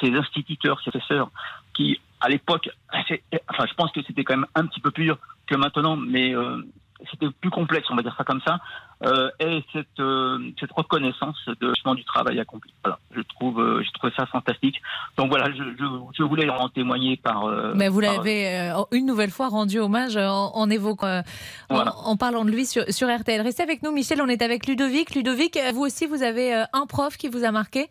[0.00, 1.30] ces instituteurs, ces professeurs
[1.74, 5.18] qui à l'époque, enfin je pense que c'était quand même un petit peu plus dur
[5.46, 6.62] que maintenant, mais euh,
[7.10, 8.58] c'était plus complexe, on va dire ça comme ça,
[9.04, 12.72] euh, et cette, euh, cette reconnaissance de justement du travail accompli.
[12.82, 14.80] Voilà, je trouve, euh, j'ai trouvé ça fantastique.
[15.18, 15.84] Donc voilà, je, je,
[16.16, 17.46] je voulais en témoigner par.
[17.74, 21.22] Mais vous l'avez une nouvelle fois rendu hommage en, en évoquant,
[21.70, 23.40] en- parlant de lui sur, sur RTL.
[23.40, 24.22] Restez avec nous, Michel.
[24.22, 25.14] On est avec Ludovic.
[25.14, 27.88] Ludovic, vous aussi, vous avez un prof qui vous a marqué?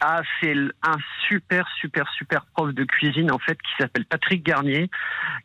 [0.00, 0.96] Ah, c'est un
[1.28, 4.90] super, super, super prof de cuisine, en fait, qui s'appelle Patrick Garnier,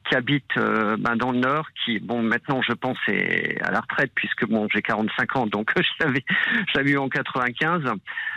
[0.08, 3.82] qui habite euh, ben, dans le Nord, qui, bon, maintenant, je pense, est à la
[3.82, 6.24] retraite, puisque, bon, j'ai 45 ans, donc je l'avais,
[6.54, 7.84] je l'avais eu en 95.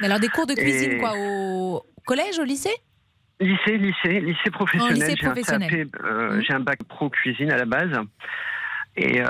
[0.00, 2.74] Mais Alors, des cours de cuisine, Et- quoi, au collège, au lycée?
[3.40, 4.94] Lycée, lycée, lycée professionnel.
[4.94, 5.88] lycée J'ai un professionnel.
[6.04, 7.90] Euh, J'ai un bac pro cuisine à la base.
[8.96, 9.26] Et euh,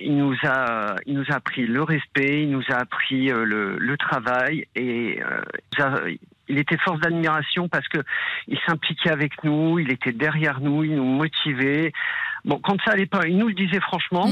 [0.00, 3.78] il nous a, il nous a appris le respect, il nous a appris euh, le,
[3.78, 5.40] le travail et euh,
[5.76, 6.02] il a-
[6.50, 7.98] il était force d'admiration parce que
[8.48, 11.92] il s'impliquait avec nous, il était derrière nous, il nous motivait.
[12.46, 14.28] Bon, quand ça allait pas, il nous le disait franchement.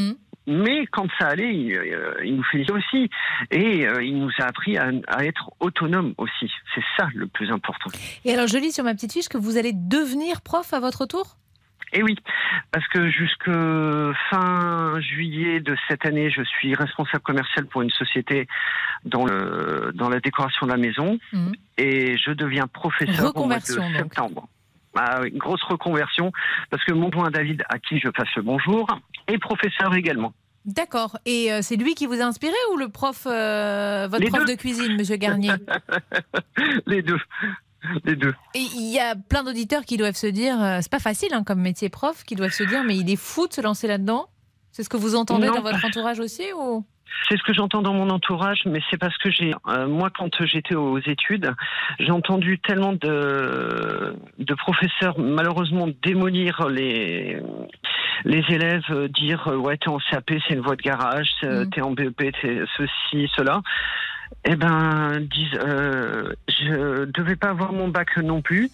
[0.48, 1.78] Mais quand ça allait, il,
[2.24, 3.10] il nous félicitait aussi.
[3.50, 6.50] Et il nous a appris à, à être autonome aussi.
[6.74, 7.90] C'est ça le plus important.
[8.24, 11.04] Et alors, je lis sur ma petite fiche que vous allez devenir prof à votre
[11.04, 11.36] tour?
[11.92, 12.16] Et oui,
[12.72, 13.50] parce que jusque
[14.30, 18.48] fin juillet de cette année, je suis responsable commercial pour une société
[19.04, 21.18] dans, le, dans la décoration de la maison.
[21.78, 23.96] Et je deviens professeur au mois de donc.
[23.96, 24.48] septembre.
[24.98, 26.32] Ah une grosse reconversion,
[26.70, 28.86] parce que mon point David, à qui je passe le bonjour,
[29.28, 30.32] est professeur également.
[30.64, 31.18] D'accord.
[31.26, 34.44] Et euh, c'est lui qui vous a inspiré ou le prof, euh, votre Les prof
[34.44, 34.54] deux.
[34.54, 35.52] de cuisine, Monsieur Garnier?
[36.86, 37.20] Les deux.
[38.04, 38.34] Les deux.
[38.54, 41.60] Il y a plein d'auditeurs qui doivent se dire, euh, c'est pas facile hein, comme
[41.60, 44.26] métier prof, qui doivent se dire, mais il est fou de se lancer là-dedans.
[44.72, 45.54] C'est ce que vous entendez Non.
[45.54, 46.84] dans votre entourage aussi ou?
[47.28, 50.44] C'est ce que j'entends dans mon entourage, mais c'est parce que j'ai, euh, moi, quand
[50.44, 51.54] j'étais aux études,
[52.00, 57.40] j'ai entendu tellement de, de professeurs malheureusement démolir les
[58.24, 61.80] les élèves, euh, dire ouais t'es en CAP, c'est une voie de garage, c'est- t'es
[61.82, 63.60] en BEP, t'es ceci, cela.
[64.44, 68.70] Eh ben, disent, euh, je devais pas avoir mon bac non plus.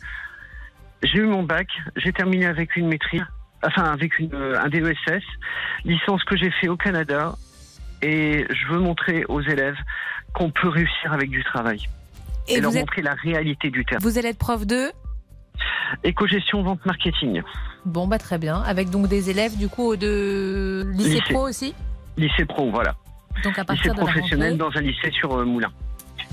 [1.02, 3.24] J'ai eu mon bac, j'ai terminé avec une maîtrise,
[3.66, 5.22] enfin avec une, euh, un DESS,
[5.84, 7.34] licence que j'ai fait au Canada,
[8.02, 9.76] et je veux montrer aux élèves
[10.32, 11.80] qu'on peut réussir avec du travail.
[12.48, 13.98] Et Et, leur êtes- montrer la réalité du terrain.
[14.02, 14.90] Vous allez être prof de
[16.04, 17.42] Éco-gestion, vente, marketing.
[17.84, 18.62] Bon, bah très bien.
[18.62, 21.32] Avec donc des élèves du coup de lycée, Lycée.
[21.34, 21.74] pro aussi?
[22.16, 22.94] Lycée pro, voilà.
[23.44, 24.70] Donc à Lycée partir de la professionnel rentrée.
[24.72, 25.72] dans un lycée sur euh, Moulins.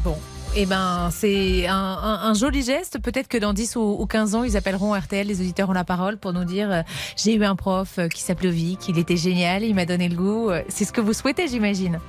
[0.03, 0.17] Bon,
[0.55, 2.99] eh ben, c'est un, un- un joli geste.
[3.03, 5.83] Peut-être que dans 10 ou, ou 15 ans, ils appelleront RTL, les auditeurs ont la
[5.83, 6.81] parole, pour nous dire euh,
[7.17, 10.15] J'ai eu un prof euh, qui s'appelait Vic, il était génial, il m'a donné le
[10.15, 10.51] goût.
[10.69, 11.99] C'est ce que vous souhaitez, j'imagine.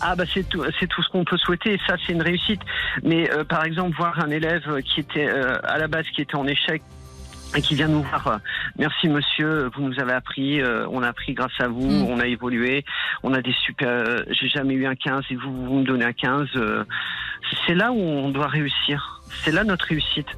[0.00, 1.74] Ah bah c'est tout, c'est tout ce qu'on peut souhaiter.
[1.74, 2.60] et Ça c'est une réussite.
[3.04, 6.36] Mais euh, par exemple voir un élève qui était euh, à la base qui était
[6.36, 6.82] en échec
[7.56, 8.40] et qui vient nous voir.
[8.78, 12.06] Merci monsieur, vous nous avez appris, euh, on a appris grâce à vous, Mm.
[12.08, 12.84] on a évolué,
[13.22, 13.88] on a des super.
[13.88, 16.48] euh, J'ai jamais eu un 15 et vous vous me donnez un 15.
[16.56, 16.84] euh,
[17.66, 19.22] c'est là où on doit réussir.
[19.44, 20.28] C'est là notre réussite.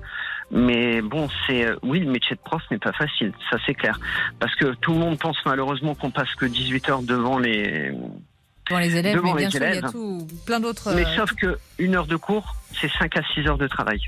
[0.55, 3.99] Mais bon, c'est euh, oui, le métier de prof n'est pas facile, ça c'est clair,
[4.39, 7.91] parce que tout le monde pense malheureusement qu'on passe que 18 heures devant les
[8.69, 9.91] Devant les élèves, Devant mais bien les sûr, il y a élèves.
[9.91, 10.93] tout, plein d'autres.
[10.95, 13.99] mais euh, sauf que une heure de cours, c'est 5 à 6 heures de travail.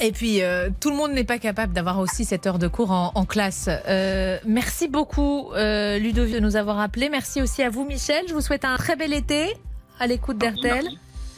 [0.00, 2.90] Et puis, euh, tout le monde n'est pas capable d'avoir aussi cette heure de cours
[2.90, 3.68] en, classe.
[3.86, 7.10] Euh, merci beaucoup, euh, Ludovic, de nous avoir appelés.
[7.10, 8.24] Merci aussi à vous, Michel.
[8.26, 9.54] Je vous souhaite un très bel été
[9.98, 10.88] à l'écoute d'RTL.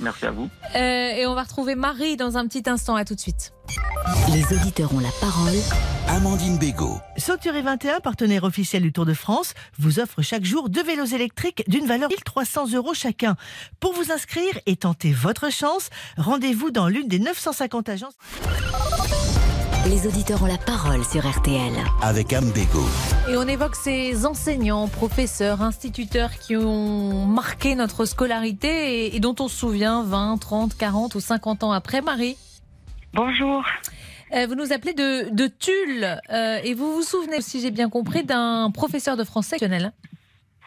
[0.03, 0.51] Merci à vous.
[0.75, 2.97] Euh, et on va retrouver Marie dans un petit instant.
[2.97, 3.53] À tout de suite.
[4.33, 5.55] Les auditeurs ont la parole.
[6.09, 6.99] Amandine Bégaud.
[7.17, 11.63] Sauteré 21, partenaire officiel du Tour de France, vous offre chaque jour deux vélos électriques
[11.69, 13.37] d'une valeur de 1300 euros chacun.
[13.81, 15.89] Pour vous inscrire et tenter votre chance,
[16.19, 18.15] rendez-vous dans l'une des 950 agences.
[19.85, 21.73] Les auditeurs ont la parole sur RTL.
[22.03, 22.87] Avec Anne Bégaud.
[23.29, 29.35] Et on évoque ces enseignants, professeurs, instituteurs qui ont marqué notre scolarité et, et dont
[29.41, 32.01] on se souvient 20, 30, 40 ou 50 ans après.
[32.01, 32.37] Marie
[33.13, 33.65] Bonjour.
[34.35, 37.91] Euh, vous nous appelez de, de Tulle euh, et vous vous souvenez, si j'ai bien
[37.91, 39.57] compris, d'un professeur de français.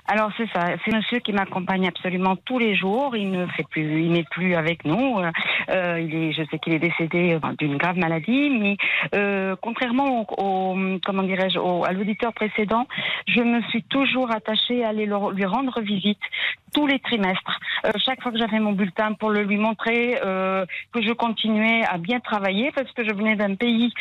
[0.07, 3.15] Alors c'est ça, c'est monsieur qui m'accompagne absolument tous les jours.
[3.15, 5.17] Il ne fait plus, il n'est plus avec nous.
[5.19, 5.31] Euh,
[5.71, 8.77] euh, il est, je sais qu'il est décédé d'une grave maladie, mais
[9.15, 12.85] euh, contrairement au, au- comment dirais-je, à l'auditeur précédent,
[13.27, 16.19] je me suis toujours attachée à aller le- lui rendre visite
[16.75, 17.57] tous les trimestres.
[17.85, 21.83] Euh, chaque fois que j'avais mon bulletin pour le lui montrer euh, que je continuais
[21.85, 23.93] à bien travailler parce que je venais d'un pays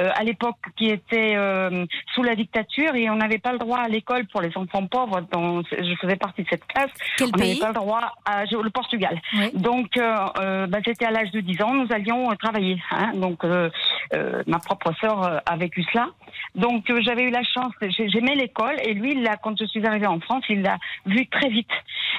[0.00, 3.78] euh, à l'époque qui était euh, sous la dictature et on n'avait pas le droit
[3.78, 5.20] à l'école pour les enfants pauvres.
[5.32, 6.90] dont je faisais partie de cette classe.
[7.16, 9.20] Quel on n'avait pas le droit à le Portugal.
[9.54, 12.76] Donc euh, euh, bah, c'était à l'âge de 10 ans, nous allions travailler.
[12.90, 13.12] hein.
[13.14, 13.44] Donc
[14.46, 16.08] ma propre sœur a vécu cela.
[16.54, 20.06] Donc j'avais eu la chance, j'ai- j'aimais l'école et lui, l'a- quand je suis arrivée
[20.06, 21.70] en France, il l'a vu très vite.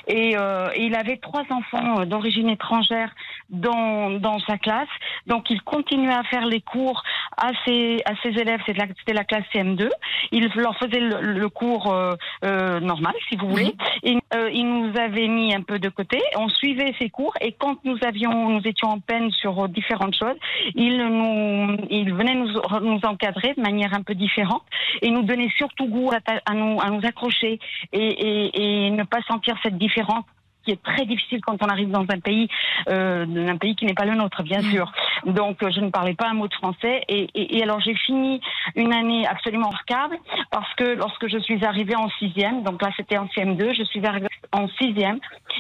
[0.07, 3.13] Et, euh, et il avait trois enfants euh, d'origine étrangère
[3.49, 4.87] dans, dans sa classe.
[5.25, 7.03] Donc il continuait à faire les cours
[7.37, 9.89] à ses, à ses élèves, c'était la, la classe CM2.
[10.31, 13.73] Il leur faisait le, le cours euh, euh, normal, si vous voulez.
[14.03, 16.21] Et, euh, il nous avait mis un peu de côté.
[16.37, 20.15] On suivait ses cours et quand nous avions, nous étions en peine sur euh, différentes
[20.15, 20.37] choses,
[20.75, 24.63] il nous, il venait nous, nous encadrer de manière un peu différente
[25.01, 27.59] et nous donnait surtout goût à, nous, à nous accrocher
[27.93, 30.26] et, et, et ne pas sentir cette différence différence
[30.67, 32.49] qui est très difficile quand on arrive dans un pays,
[32.89, 34.71] euh, un pays qui n'est pas le nôtre, bien Mm.
[34.71, 34.91] sûr.
[35.25, 37.03] Donc, euh, je ne parlais pas un mot de français.
[37.07, 38.41] Et, et, et alors, j'ai fini
[38.75, 40.17] une année absolument remarquable
[40.51, 44.05] parce que lorsque je suis arrivée en sixième, donc là, c'était en CM2, je suis
[44.05, 45.19] arrivée en sixième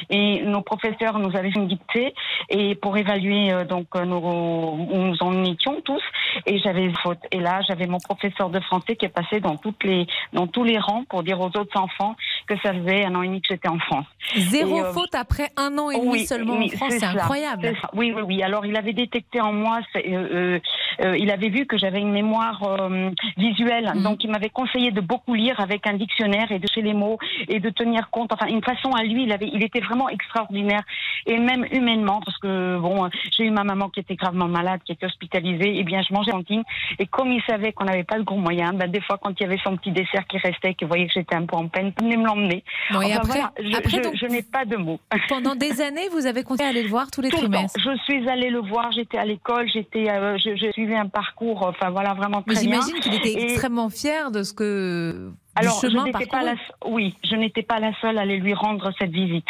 [0.09, 2.13] et nos professeurs nous avaient fait une dictée
[2.49, 6.01] et pour évaluer euh, donc euh, nos, où nous en étions tous
[6.45, 9.57] et j'avais une faute et là j'avais mon professeur de français qui est passé dans
[9.57, 12.15] toutes les dans tous les rangs pour dire aux autres enfants
[12.47, 14.05] que ça faisait un an et demi que j'étais en France.
[14.35, 17.03] Zéro Et, euh, faute après un an et demi oui, seulement oui, en France, c'est
[17.05, 17.73] incroyable.
[17.93, 18.43] Oui, oui, oui.
[18.43, 20.59] Alors, il avait détecté en moi, euh, euh,
[21.03, 24.03] euh, il avait vu que j'avais une mémoire euh, visuelle, Mhm.
[24.03, 27.17] donc il m'avait conseillé de beaucoup lire avec un dictionnaire et de chez les mots
[27.47, 28.31] et de tenir compte.
[28.33, 30.81] Enfin, une façon à lui, il avait, il était vraiment extraordinaire
[31.25, 34.91] et même humainement, parce que bon, j'ai eu ma maman qui était gravement malade, qui
[34.93, 35.77] était hospitalisée.
[35.79, 36.63] Et bien, je mangeais en cantine
[36.99, 39.43] et comme il savait qu'on n'avait pas le gros moyen, ben, des fois quand il
[39.43, 41.91] y avait son petit dessert qui restait, qu'il voyait que j'étais un peu en peine,
[41.99, 42.63] il venait me l'emmener.
[42.91, 44.86] Bon, Enfin, après- voilà, je, n'ai pas de mots.
[45.29, 47.79] Pendant des années, vous avez continué à aller le voir tous les Tout le trimestres.
[47.79, 51.63] Je suis allée le voir, j'étais à l'école, j'étais, euh, je, je suivais un parcours,
[51.63, 52.79] enfin voilà, vraiment Mais très bien.
[52.81, 56.55] j'imagine qu'il était Et- extrêmement fier de ce que Alors, je chemin n'étais pas la,
[56.85, 59.47] oui, je n'étais pas la seule à aller lui rendre cette visite.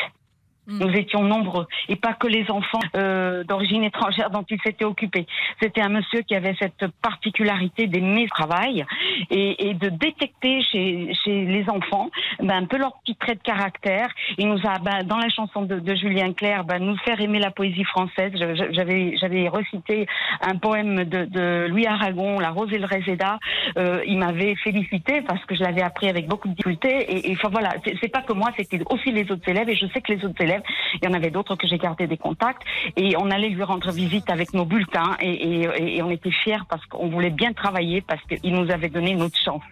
[0.68, 0.80] Hmm.
[0.80, 5.26] Nous étions nombreux, et pas que les enfants euh, d'origine étrangère dont il s'était occupé.
[5.61, 8.85] C'était un monsieur qui avait cette particularité d'aimer le travail
[9.31, 13.44] et, et de détecter chez, chez les enfants ben, un peu leurs petits traits de
[13.44, 14.10] caractère.
[14.38, 17.39] Il nous a, ben, dans la chanson de, de Julien Clerc, ben, nous faire aimer
[17.39, 18.34] la poésie française.
[18.35, 20.06] J'avais, j'avais recité
[20.41, 23.39] un poème de, de Louis Aragon, La Rose et le Réséda.
[23.77, 27.10] Euh, il m'avait félicité parce que je l'avais appris avec beaucoup de difficultés.
[27.10, 27.69] Et, et enfin voilà,
[28.02, 29.69] c'est pas que moi, c'était aussi les autres élèves.
[29.69, 30.56] Et je sais que les autres élèves,
[31.01, 32.61] il y en avait d'autres que j'ai gardé des contacts.
[32.95, 35.15] Et on allait lui rendre visite avec nos bulletins.
[35.21, 35.31] Et,
[35.61, 39.15] et- et on était fiers parce qu'on voulait bien travailler parce qu'il nous avait donné
[39.15, 39.63] notre chance.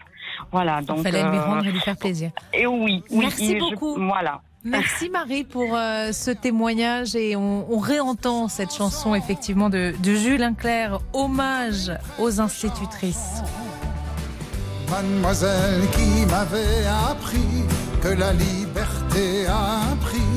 [0.51, 0.97] Voilà, donc.
[0.99, 2.31] Il fallait lui euh, rendre et lui faire plaisir.
[2.53, 3.17] Et oui, oui.
[3.19, 3.95] Merci et je- beaucoup.
[3.99, 4.41] voilà.
[4.67, 10.15] Merci Marie pour euh, ce témoignage et on, on réentend cette chanson effectivement de, de
[10.15, 13.43] Julien Clerc, hommage aux institutrices.
[14.89, 17.63] Mademoiselle qui m'avait appris
[18.01, 20.34] que la liberté a un prix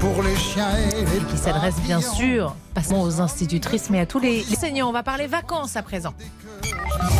[0.00, 4.06] pour les chiens et les Qui s'adresse bien sûr, pas seulement aux institutrices, mais à
[4.06, 4.88] tous les les enseignants.
[4.88, 6.14] On va parler vacances à présent.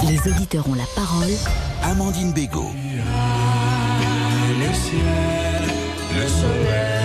[0.06, 1.32] Les auditeurs ont la parole.
[1.82, 2.70] Amandine Bégaud.
[4.58, 5.02] Le ciel,
[6.14, 6.98] le soleil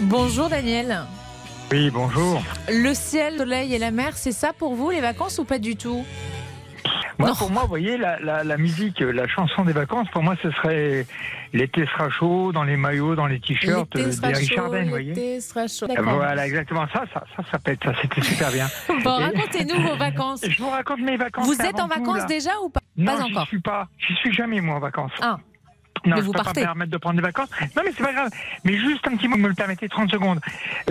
[0.00, 1.02] Bonjour Daniel.
[1.70, 2.42] Oui, bonjour.
[2.68, 5.58] Le ciel, le soleil et la mer, c'est ça pour vous les vacances ou pas
[5.58, 6.04] du tout?
[7.20, 10.34] Moi, pour moi, vous voyez, la, la, la musique, la chanson des vacances, pour moi,
[10.42, 11.06] ce serait
[11.52, 15.08] l'été sera chaud, dans les maillots, dans les t-shirts des Richard chaud, Den, vous voyez.
[15.14, 15.86] l'été sera chaud.
[15.98, 16.86] Voilà, exactement.
[16.92, 18.66] Ça, ça, ça, ça pète, ça, c'était super bien.
[19.04, 20.40] Bon, racontez-nous vos vacances.
[20.48, 21.46] Je vous raconte mes vacances.
[21.46, 22.80] Vous êtes en tout, vacances déjà ou pas?
[22.96, 23.46] Non, Pas encore.
[23.46, 23.88] suis pas.
[23.98, 25.12] J'y suis jamais, moi, en vacances.
[25.20, 25.38] Ah.
[26.06, 26.60] Non, Mais je vous peux partez.
[26.60, 27.50] pas me permettre de prendre des vacances.
[27.76, 28.30] Non, mais c'est pas grave.
[28.64, 30.40] Mais juste un petit mot, vous me le permettez, 30 secondes.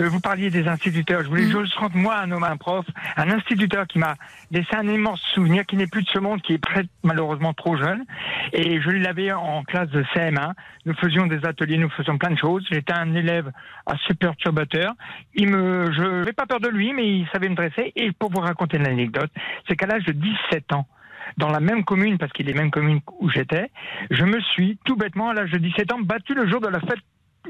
[0.00, 1.22] Euh, vous parliez des instituteurs.
[1.24, 1.62] Je voulais Mhm.
[1.62, 4.14] juste rendre, moi, un homme, un prof, un instituteur qui m'a
[4.50, 7.76] laissé un immense souvenir, qui n'est plus de ce monde, qui est très, malheureusement trop
[7.76, 8.04] jeune.
[8.52, 10.52] Et je l'avais en classe de CM1.
[10.86, 12.64] Nous faisions des ateliers, nous faisions plein de choses.
[12.70, 13.50] J'étais un élève
[13.86, 14.92] assez perturbateur.
[15.34, 17.92] Il me, je n'avais pas peur de lui, mais il savait me dresser.
[17.96, 19.30] Et pour vous raconter une anecdote,
[19.68, 20.86] c'est qu'à l'âge de 17 ans,
[21.36, 23.70] dans la même commune, parce qu'il est même commune où j'étais,
[24.10, 26.80] je me suis tout bêtement, à l'âge de 17 ans, battu le jour de la
[26.80, 27.00] fête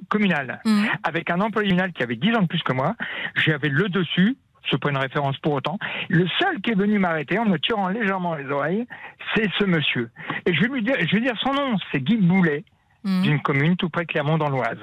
[0.08, 0.60] communale.
[1.02, 2.94] Avec un employé communal qui avait 10 ans de plus que moi.
[3.34, 4.36] J'avais le dessus.
[4.70, 5.78] C'est pas une référence pour autant.
[6.08, 8.86] Le seul qui est venu m'arrêter en me tirant légèrement les oreilles,
[9.34, 10.10] c'est ce monsieur.
[10.46, 12.64] Et je vais lui dire, je vais dire son nom, c'est Guy Boulet
[13.04, 14.76] d'une commune tout près de Clermont dans l'Oise.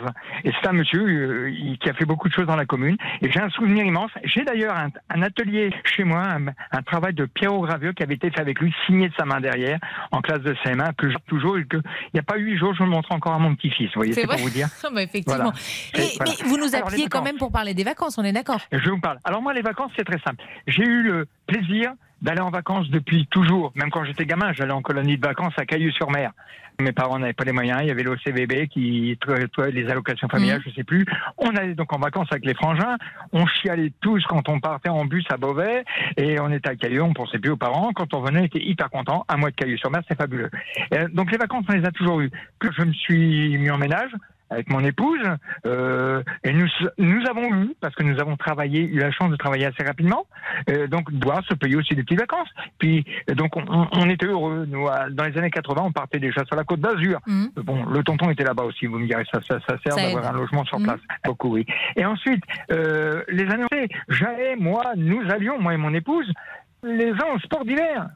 [0.44, 2.98] Et c'est un monsieur euh, qui a fait beaucoup de choses dans la commune.
[3.22, 4.12] Et j'ai un souvenir immense.
[4.24, 8.32] J'ai d'ailleurs un, un atelier chez moi, un, un travail de pyro-gravure qui avait été
[8.32, 9.80] fait avec lui, signé de sa main derrière,
[10.12, 12.74] en classe de CM1, que j'ai toujours et que il n'y a pas huit jours,
[12.74, 13.88] je le montre encore à mon petit-fils.
[13.90, 14.68] Vous voyez, c'est pour vous dire?
[14.84, 15.52] Ah bah, Effectivement.
[15.52, 15.54] Voilà.
[15.96, 16.32] Et- Et voilà.
[16.42, 18.60] Mais vous nous appuyez quand même pour parler des vacances, on est d'accord?
[18.72, 19.20] Je vous parle.
[19.24, 20.44] Alors moi, les vacances, c'est très simple.
[20.66, 21.92] J'ai eu le plaisir
[22.22, 23.72] d'aller en vacances depuis toujours.
[23.76, 26.32] Même quand j'étais gamin, j'allais en colonie de vacances à Caillou-sur-Mer.
[26.80, 27.80] Mes parents n'avaient pas les moyens.
[27.82, 29.18] Il y avait l'OCVB qui,
[29.72, 31.06] les allocations familiales, je sais plus.
[31.40, 32.98] On allait donc en vacances avec les frangins.
[33.34, 35.84] On chialait tous quand on partait en bus à Beauvais.
[36.18, 37.94] Et on était à Caillou, on pensait plus aux parents.
[37.94, 39.26] Quand on venait, on était hyper content.
[39.28, 40.52] Un mois de Caillou-sur-Mer, c'est fabuleux.
[40.94, 42.30] Euh, donc les vacances, on les a toujours eues.
[42.60, 44.12] Que je me suis mis en ménage,
[44.50, 45.20] avec mon épouse.
[45.66, 46.68] Euh, et nous,
[46.98, 50.26] nous avons eu, parce que nous avons travaillé, eu la chance de travailler assez rapidement,
[50.70, 52.50] euh, donc pouvoir se payer aussi des petites vacances.
[52.80, 53.06] Puis
[53.36, 54.66] donc on, était heureux.
[54.68, 57.20] Nous, dans les années 80, on partait déjà sur la côte d'Azur.
[57.28, 58.86] Euh, Bon, le tonton était là-bas aussi.
[58.86, 60.86] Vous me direz, ça, ça, ça sert d'avoir un logement sur Mhm.
[60.86, 61.00] place.
[61.26, 61.66] Beaucoup, oui.
[61.96, 66.32] Et ensuite, euh, les années, j'allais, moi, nous allions, moi et mon épouse,
[66.84, 68.08] les ans au sport d'hiver.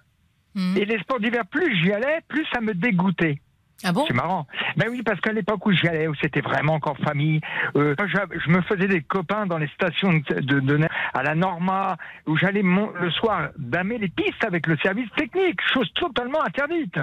[0.78, 3.40] Et les sports d'hiver, plus j'y allais, plus ça me dégoûtait.
[3.84, 4.06] Ah bon?
[4.08, 4.48] C'est marrant.
[4.78, 7.42] Ben oui, parce qu'à l'époque où j'y allais, où c'était vraiment encore famille,
[7.76, 11.24] euh, moi, je, je me faisais des copains dans les stations de, de, de- à
[11.24, 11.98] la Norma,
[12.28, 16.96] où j'allais mon- le soir damer les pistes avec le service technique, chose totalement interdite.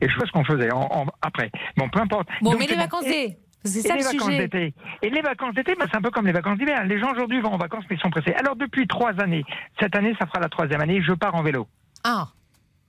[0.00, 1.50] Et je sais ce qu'on faisait en- en- après.
[1.76, 2.28] Bon, peu importe.
[2.42, 4.38] Bon, Donc, mais les vacances d'été, c'est et ça les le vacances sujet.
[4.48, 4.74] d'été.
[5.02, 6.84] Et les vacances d'été, ben, c'est un peu comme les vacances d'hiver.
[6.84, 8.34] Les gens aujourd'hui vont en vacances, mais ils sont pressés.
[8.34, 9.44] Alors depuis trois années,
[9.80, 11.66] cette année, ça fera la troisième année, je pars en vélo.
[12.04, 12.28] Ah,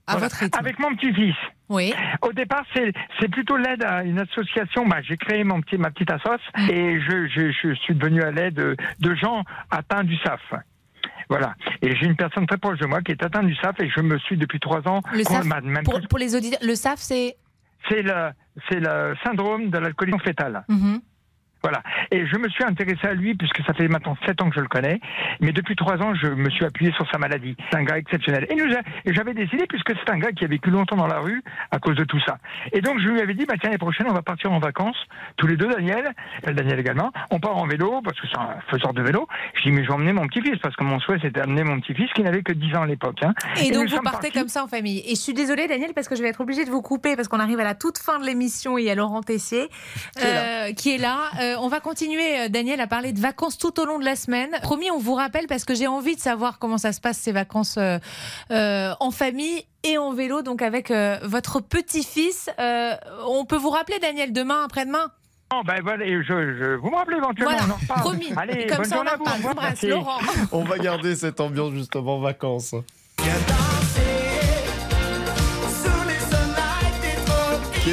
[0.08, 0.26] à Voilà.
[0.26, 0.58] votre rythme.
[0.58, 1.36] Avec mon petit-fils.
[1.68, 1.92] Oui.
[2.22, 4.86] Au départ, c'est plutôt l'aide à une association.
[4.86, 6.70] Bah, j'ai créé mon petit, ma petite assoce Mm.
[6.70, 10.40] et je, je, je suis devenu à l'aide de, de gens atteints du SAF.
[11.28, 11.54] Voilà.
[11.82, 14.00] Et j'ai une personne très proche de moi qui est atteinte du SAF et je
[14.00, 15.02] me suis depuis trois ans.
[15.12, 17.36] Le SAF, même pour, plus- pour les auditeurs, le SAF, c'est.
[17.90, 20.64] c'est le, syndrome de l'alcoolisme fétale.
[20.68, 21.00] Mhm.
[21.62, 21.82] Voilà.
[22.10, 24.60] Et je me suis intéressé à lui puisque ça fait maintenant sept ans que je
[24.60, 25.00] le connais.
[25.40, 27.56] Mais depuis trois ans, je me suis appuyé sur sa maladie.
[27.70, 28.46] C'est un gars exceptionnel.
[28.50, 28.54] Et,
[29.08, 31.78] et j'avais décidé, puisque c'est un gars qui a vécu longtemps dans la rue à
[31.78, 32.38] cause de tout ça.
[32.72, 34.96] Et donc, je lui avais dit, bah, tiens, l'année prochaine, on va partir en vacances.
[35.36, 36.12] Tous les deux, Daniel,
[36.46, 37.12] euh, Daniel également.
[37.30, 39.26] On part en vélo parce que c'est un faiseur de vélo.
[39.54, 41.80] Je dis, mais je vais emmener mon petit-fils parce que mon souhait, c'était d'amener mon
[41.80, 43.18] petit-fils qui n'avait que 10 ans à l'époque.
[43.22, 43.34] hein.
[43.62, 45.02] Et, donc vous partez partis- comme ça en famille.
[45.06, 47.28] Et je suis désolée Daniel parce que je vais être obligée de vous couper parce
[47.28, 49.68] qu'on arrive à la toute fin de l'émission et il y a Laurent Tessier
[50.22, 51.30] euh, qui est là.
[51.40, 54.16] Euh, on va continuer euh, Daniel à parler de vacances tout au long de la
[54.16, 54.50] semaine.
[54.62, 57.32] Promis, on vous rappelle parce que j'ai envie de savoir comment ça se passe ces
[57.32, 57.98] vacances euh,
[58.50, 62.50] euh, en famille et en vélo donc avec euh, votre petit-fils.
[62.58, 62.94] Euh,
[63.26, 65.10] on peut vous rappeler Daniel demain après-demain?
[65.52, 67.56] Non, ben voilà, et je, je, vous me rappelez éventuellement.
[67.56, 68.32] Voilà, on en promis.
[68.36, 69.48] Allez, Comme bonne ça, on en vous.
[69.60, 69.86] merci.
[69.86, 70.18] Laurent.
[70.52, 72.74] On va garder cette ambiance justement vacances.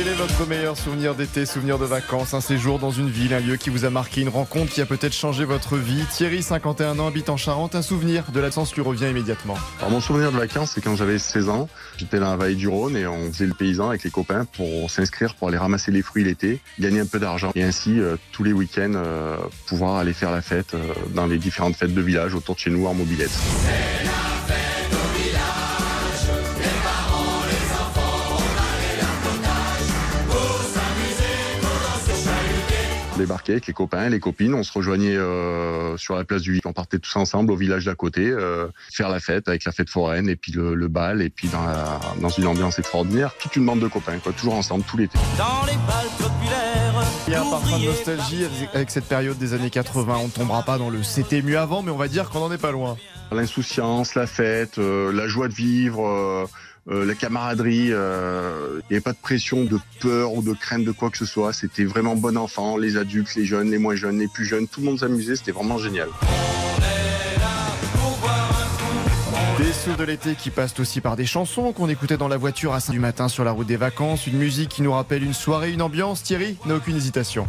[0.06, 3.40] Quel est votre meilleur souvenir d'été, souvenir de vacances, un séjour dans une ville, un
[3.40, 6.06] lieu qui vous a marqué, une rencontre qui a peut-être changé votre vie?
[6.12, 9.56] Thierry, 51 ans, habite en Charente, un souvenir de l'absence lui revient immédiatement.
[9.90, 11.68] Mon souvenir de vacances, c'est quand j'avais 16 ans,
[11.98, 14.92] j'étais dans la vallée du Rhône et on faisait le paysan avec les copains pour
[14.92, 18.44] s'inscrire pour aller ramasser les fruits l'été, gagner un peu d'argent et ainsi euh, tous
[18.44, 22.36] les week-ends euh, pouvoir aller faire la fête euh, dans les différentes fêtes de village
[22.36, 23.32] autour de chez nous en mobilette.
[33.16, 36.52] On débarquait avec les copains, les copines, on se rejoignait euh, sur la place du
[36.52, 39.72] Vic, on partait tous ensemble au village d'à côté, euh, faire la fête avec la
[39.72, 43.34] fête foraine et puis le, le bal et puis dans, la- dans une ambiance extraordinaire,
[43.40, 45.18] toute une bande de copains, quoi, toujours ensemble tout l'été.
[45.38, 47.06] Dans les balles populaires.
[47.28, 50.18] Il y a un parfum de nostalgie avec cette période des années 80.
[50.22, 52.52] On ne tombera pas dans le c'était mieux avant, mais on va dire qu'on n'en
[52.52, 52.98] est pas loin.
[53.32, 56.48] L'insouciance, la fête, euh, la joie de vivre,
[56.88, 60.84] euh, la camaraderie, euh, il n'y avait pas de pression, de peur ou de crainte
[60.84, 61.52] de quoi que ce soit.
[61.52, 64.82] C'était vraiment bon enfant, les adultes, les jeunes, les moins jeunes, les plus jeunes, tout
[64.82, 66.10] le monde s'amusait, c'était vraiment génial.
[69.58, 72.74] Des sous de l'été qui passent aussi par des chansons qu'on écoutait dans la voiture
[72.74, 74.28] à 5 du matin sur la route des vacances.
[74.28, 76.22] Une musique qui nous rappelle une soirée, une ambiance.
[76.22, 77.48] Thierry n'a aucune hésitation.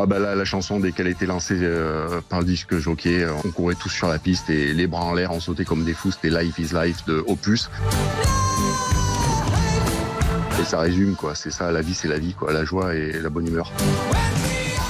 [0.00, 3.24] Ah bah là, la chanson, dès qu'elle a été lancée euh, par le disque jockey,
[3.24, 5.84] euh, on courait tous sur la piste et les bras en l'air, on sautait comme
[5.84, 6.12] des fous.
[6.12, 7.68] C'était Life is Life de Opus.
[10.60, 11.34] Et ça résume, quoi.
[11.34, 12.52] C'est ça, la vie, c'est la vie, quoi.
[12.52, 13.72] La joie et la bonne humeur.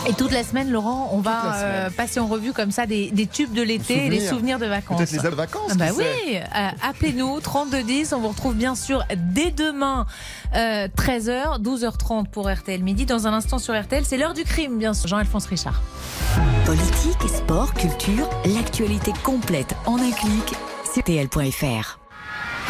[0.09, 3.27] Et toute la semaine, Laurent, on va euh, passer en revue comme ça des, des
[3.27, 4.59] tubes de l'été et les Souvenirs.
[4.59, 4.97] de vacances.
[4.97, 6.05] Peut-être les vacances, Ah bah oui,
[6.37, 8.15] euh, appelez-nous 3210.
[8.15, 9.05] On vous retrouve bien sûr
[9.35, 10.07] dès demain
[10.57, 13.05] euh, 13h, 12h30 pour RTL Midi.
[13.05, 15.09] Dans un instant sur RTL, c'est l'heure du crime, bien sûr.
[15.09, 15.83] Jean-Alphonse Richard.
[16.65, 20.55] Politique, sport, culture, l'actualité complète en un clic
[20.91, 21.99] sur RTL.fr.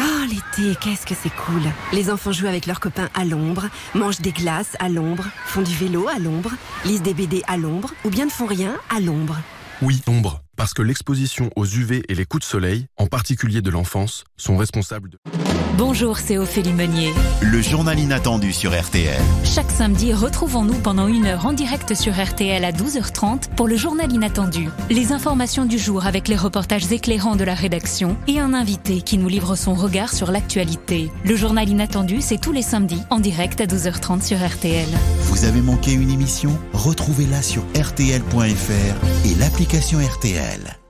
[0.01, 1.61] Oh, l'été, qu'est-ce que c'est cool.
[1.91, 5.75] Les enfants jouent avec leurs copains à l'ombre, mangent des glaces à l'ombre, font du
[5.75, 6.51] vélo à l'ombre,
[6.85, 9.37] lisent des BD à l'ombre, ou bien ne font rien à l'ombre.
[9.81, 13.69] Oui, ombre, parce que l'exposition aux UV et les coups de soleil, en particulier de
[13.69, 15.17] l'enfance, sont responsables de...
[15.77, 17.13] Bonjour, c'est Ophélie Meunier.
[17.41, 19.21] Le journal inattendu sur RTL.
[19.45, 24.11] Chaque samedi, retrouvons-nous pendant une heure en direct sur RTL à 12h30 pour le journal
[24.11, 24.67] inattendu.
[24.89, 29.17] Les informations du jour avec les reportages éclairants de la rédaction et un invité qui
[29.17, 31.09] nous livre son regard sur l'actualité.
[31.23, 34.89] Le journal inattendu, c'est tous les samedis en direct à 12h30 sur RTL.
[35.21, 36.59] Vous avez manqué une émission?
[36.73, 40.48] Retrouvez-la sur rtl.fr et l'application RTL.
[40.55, 40.88] الجمال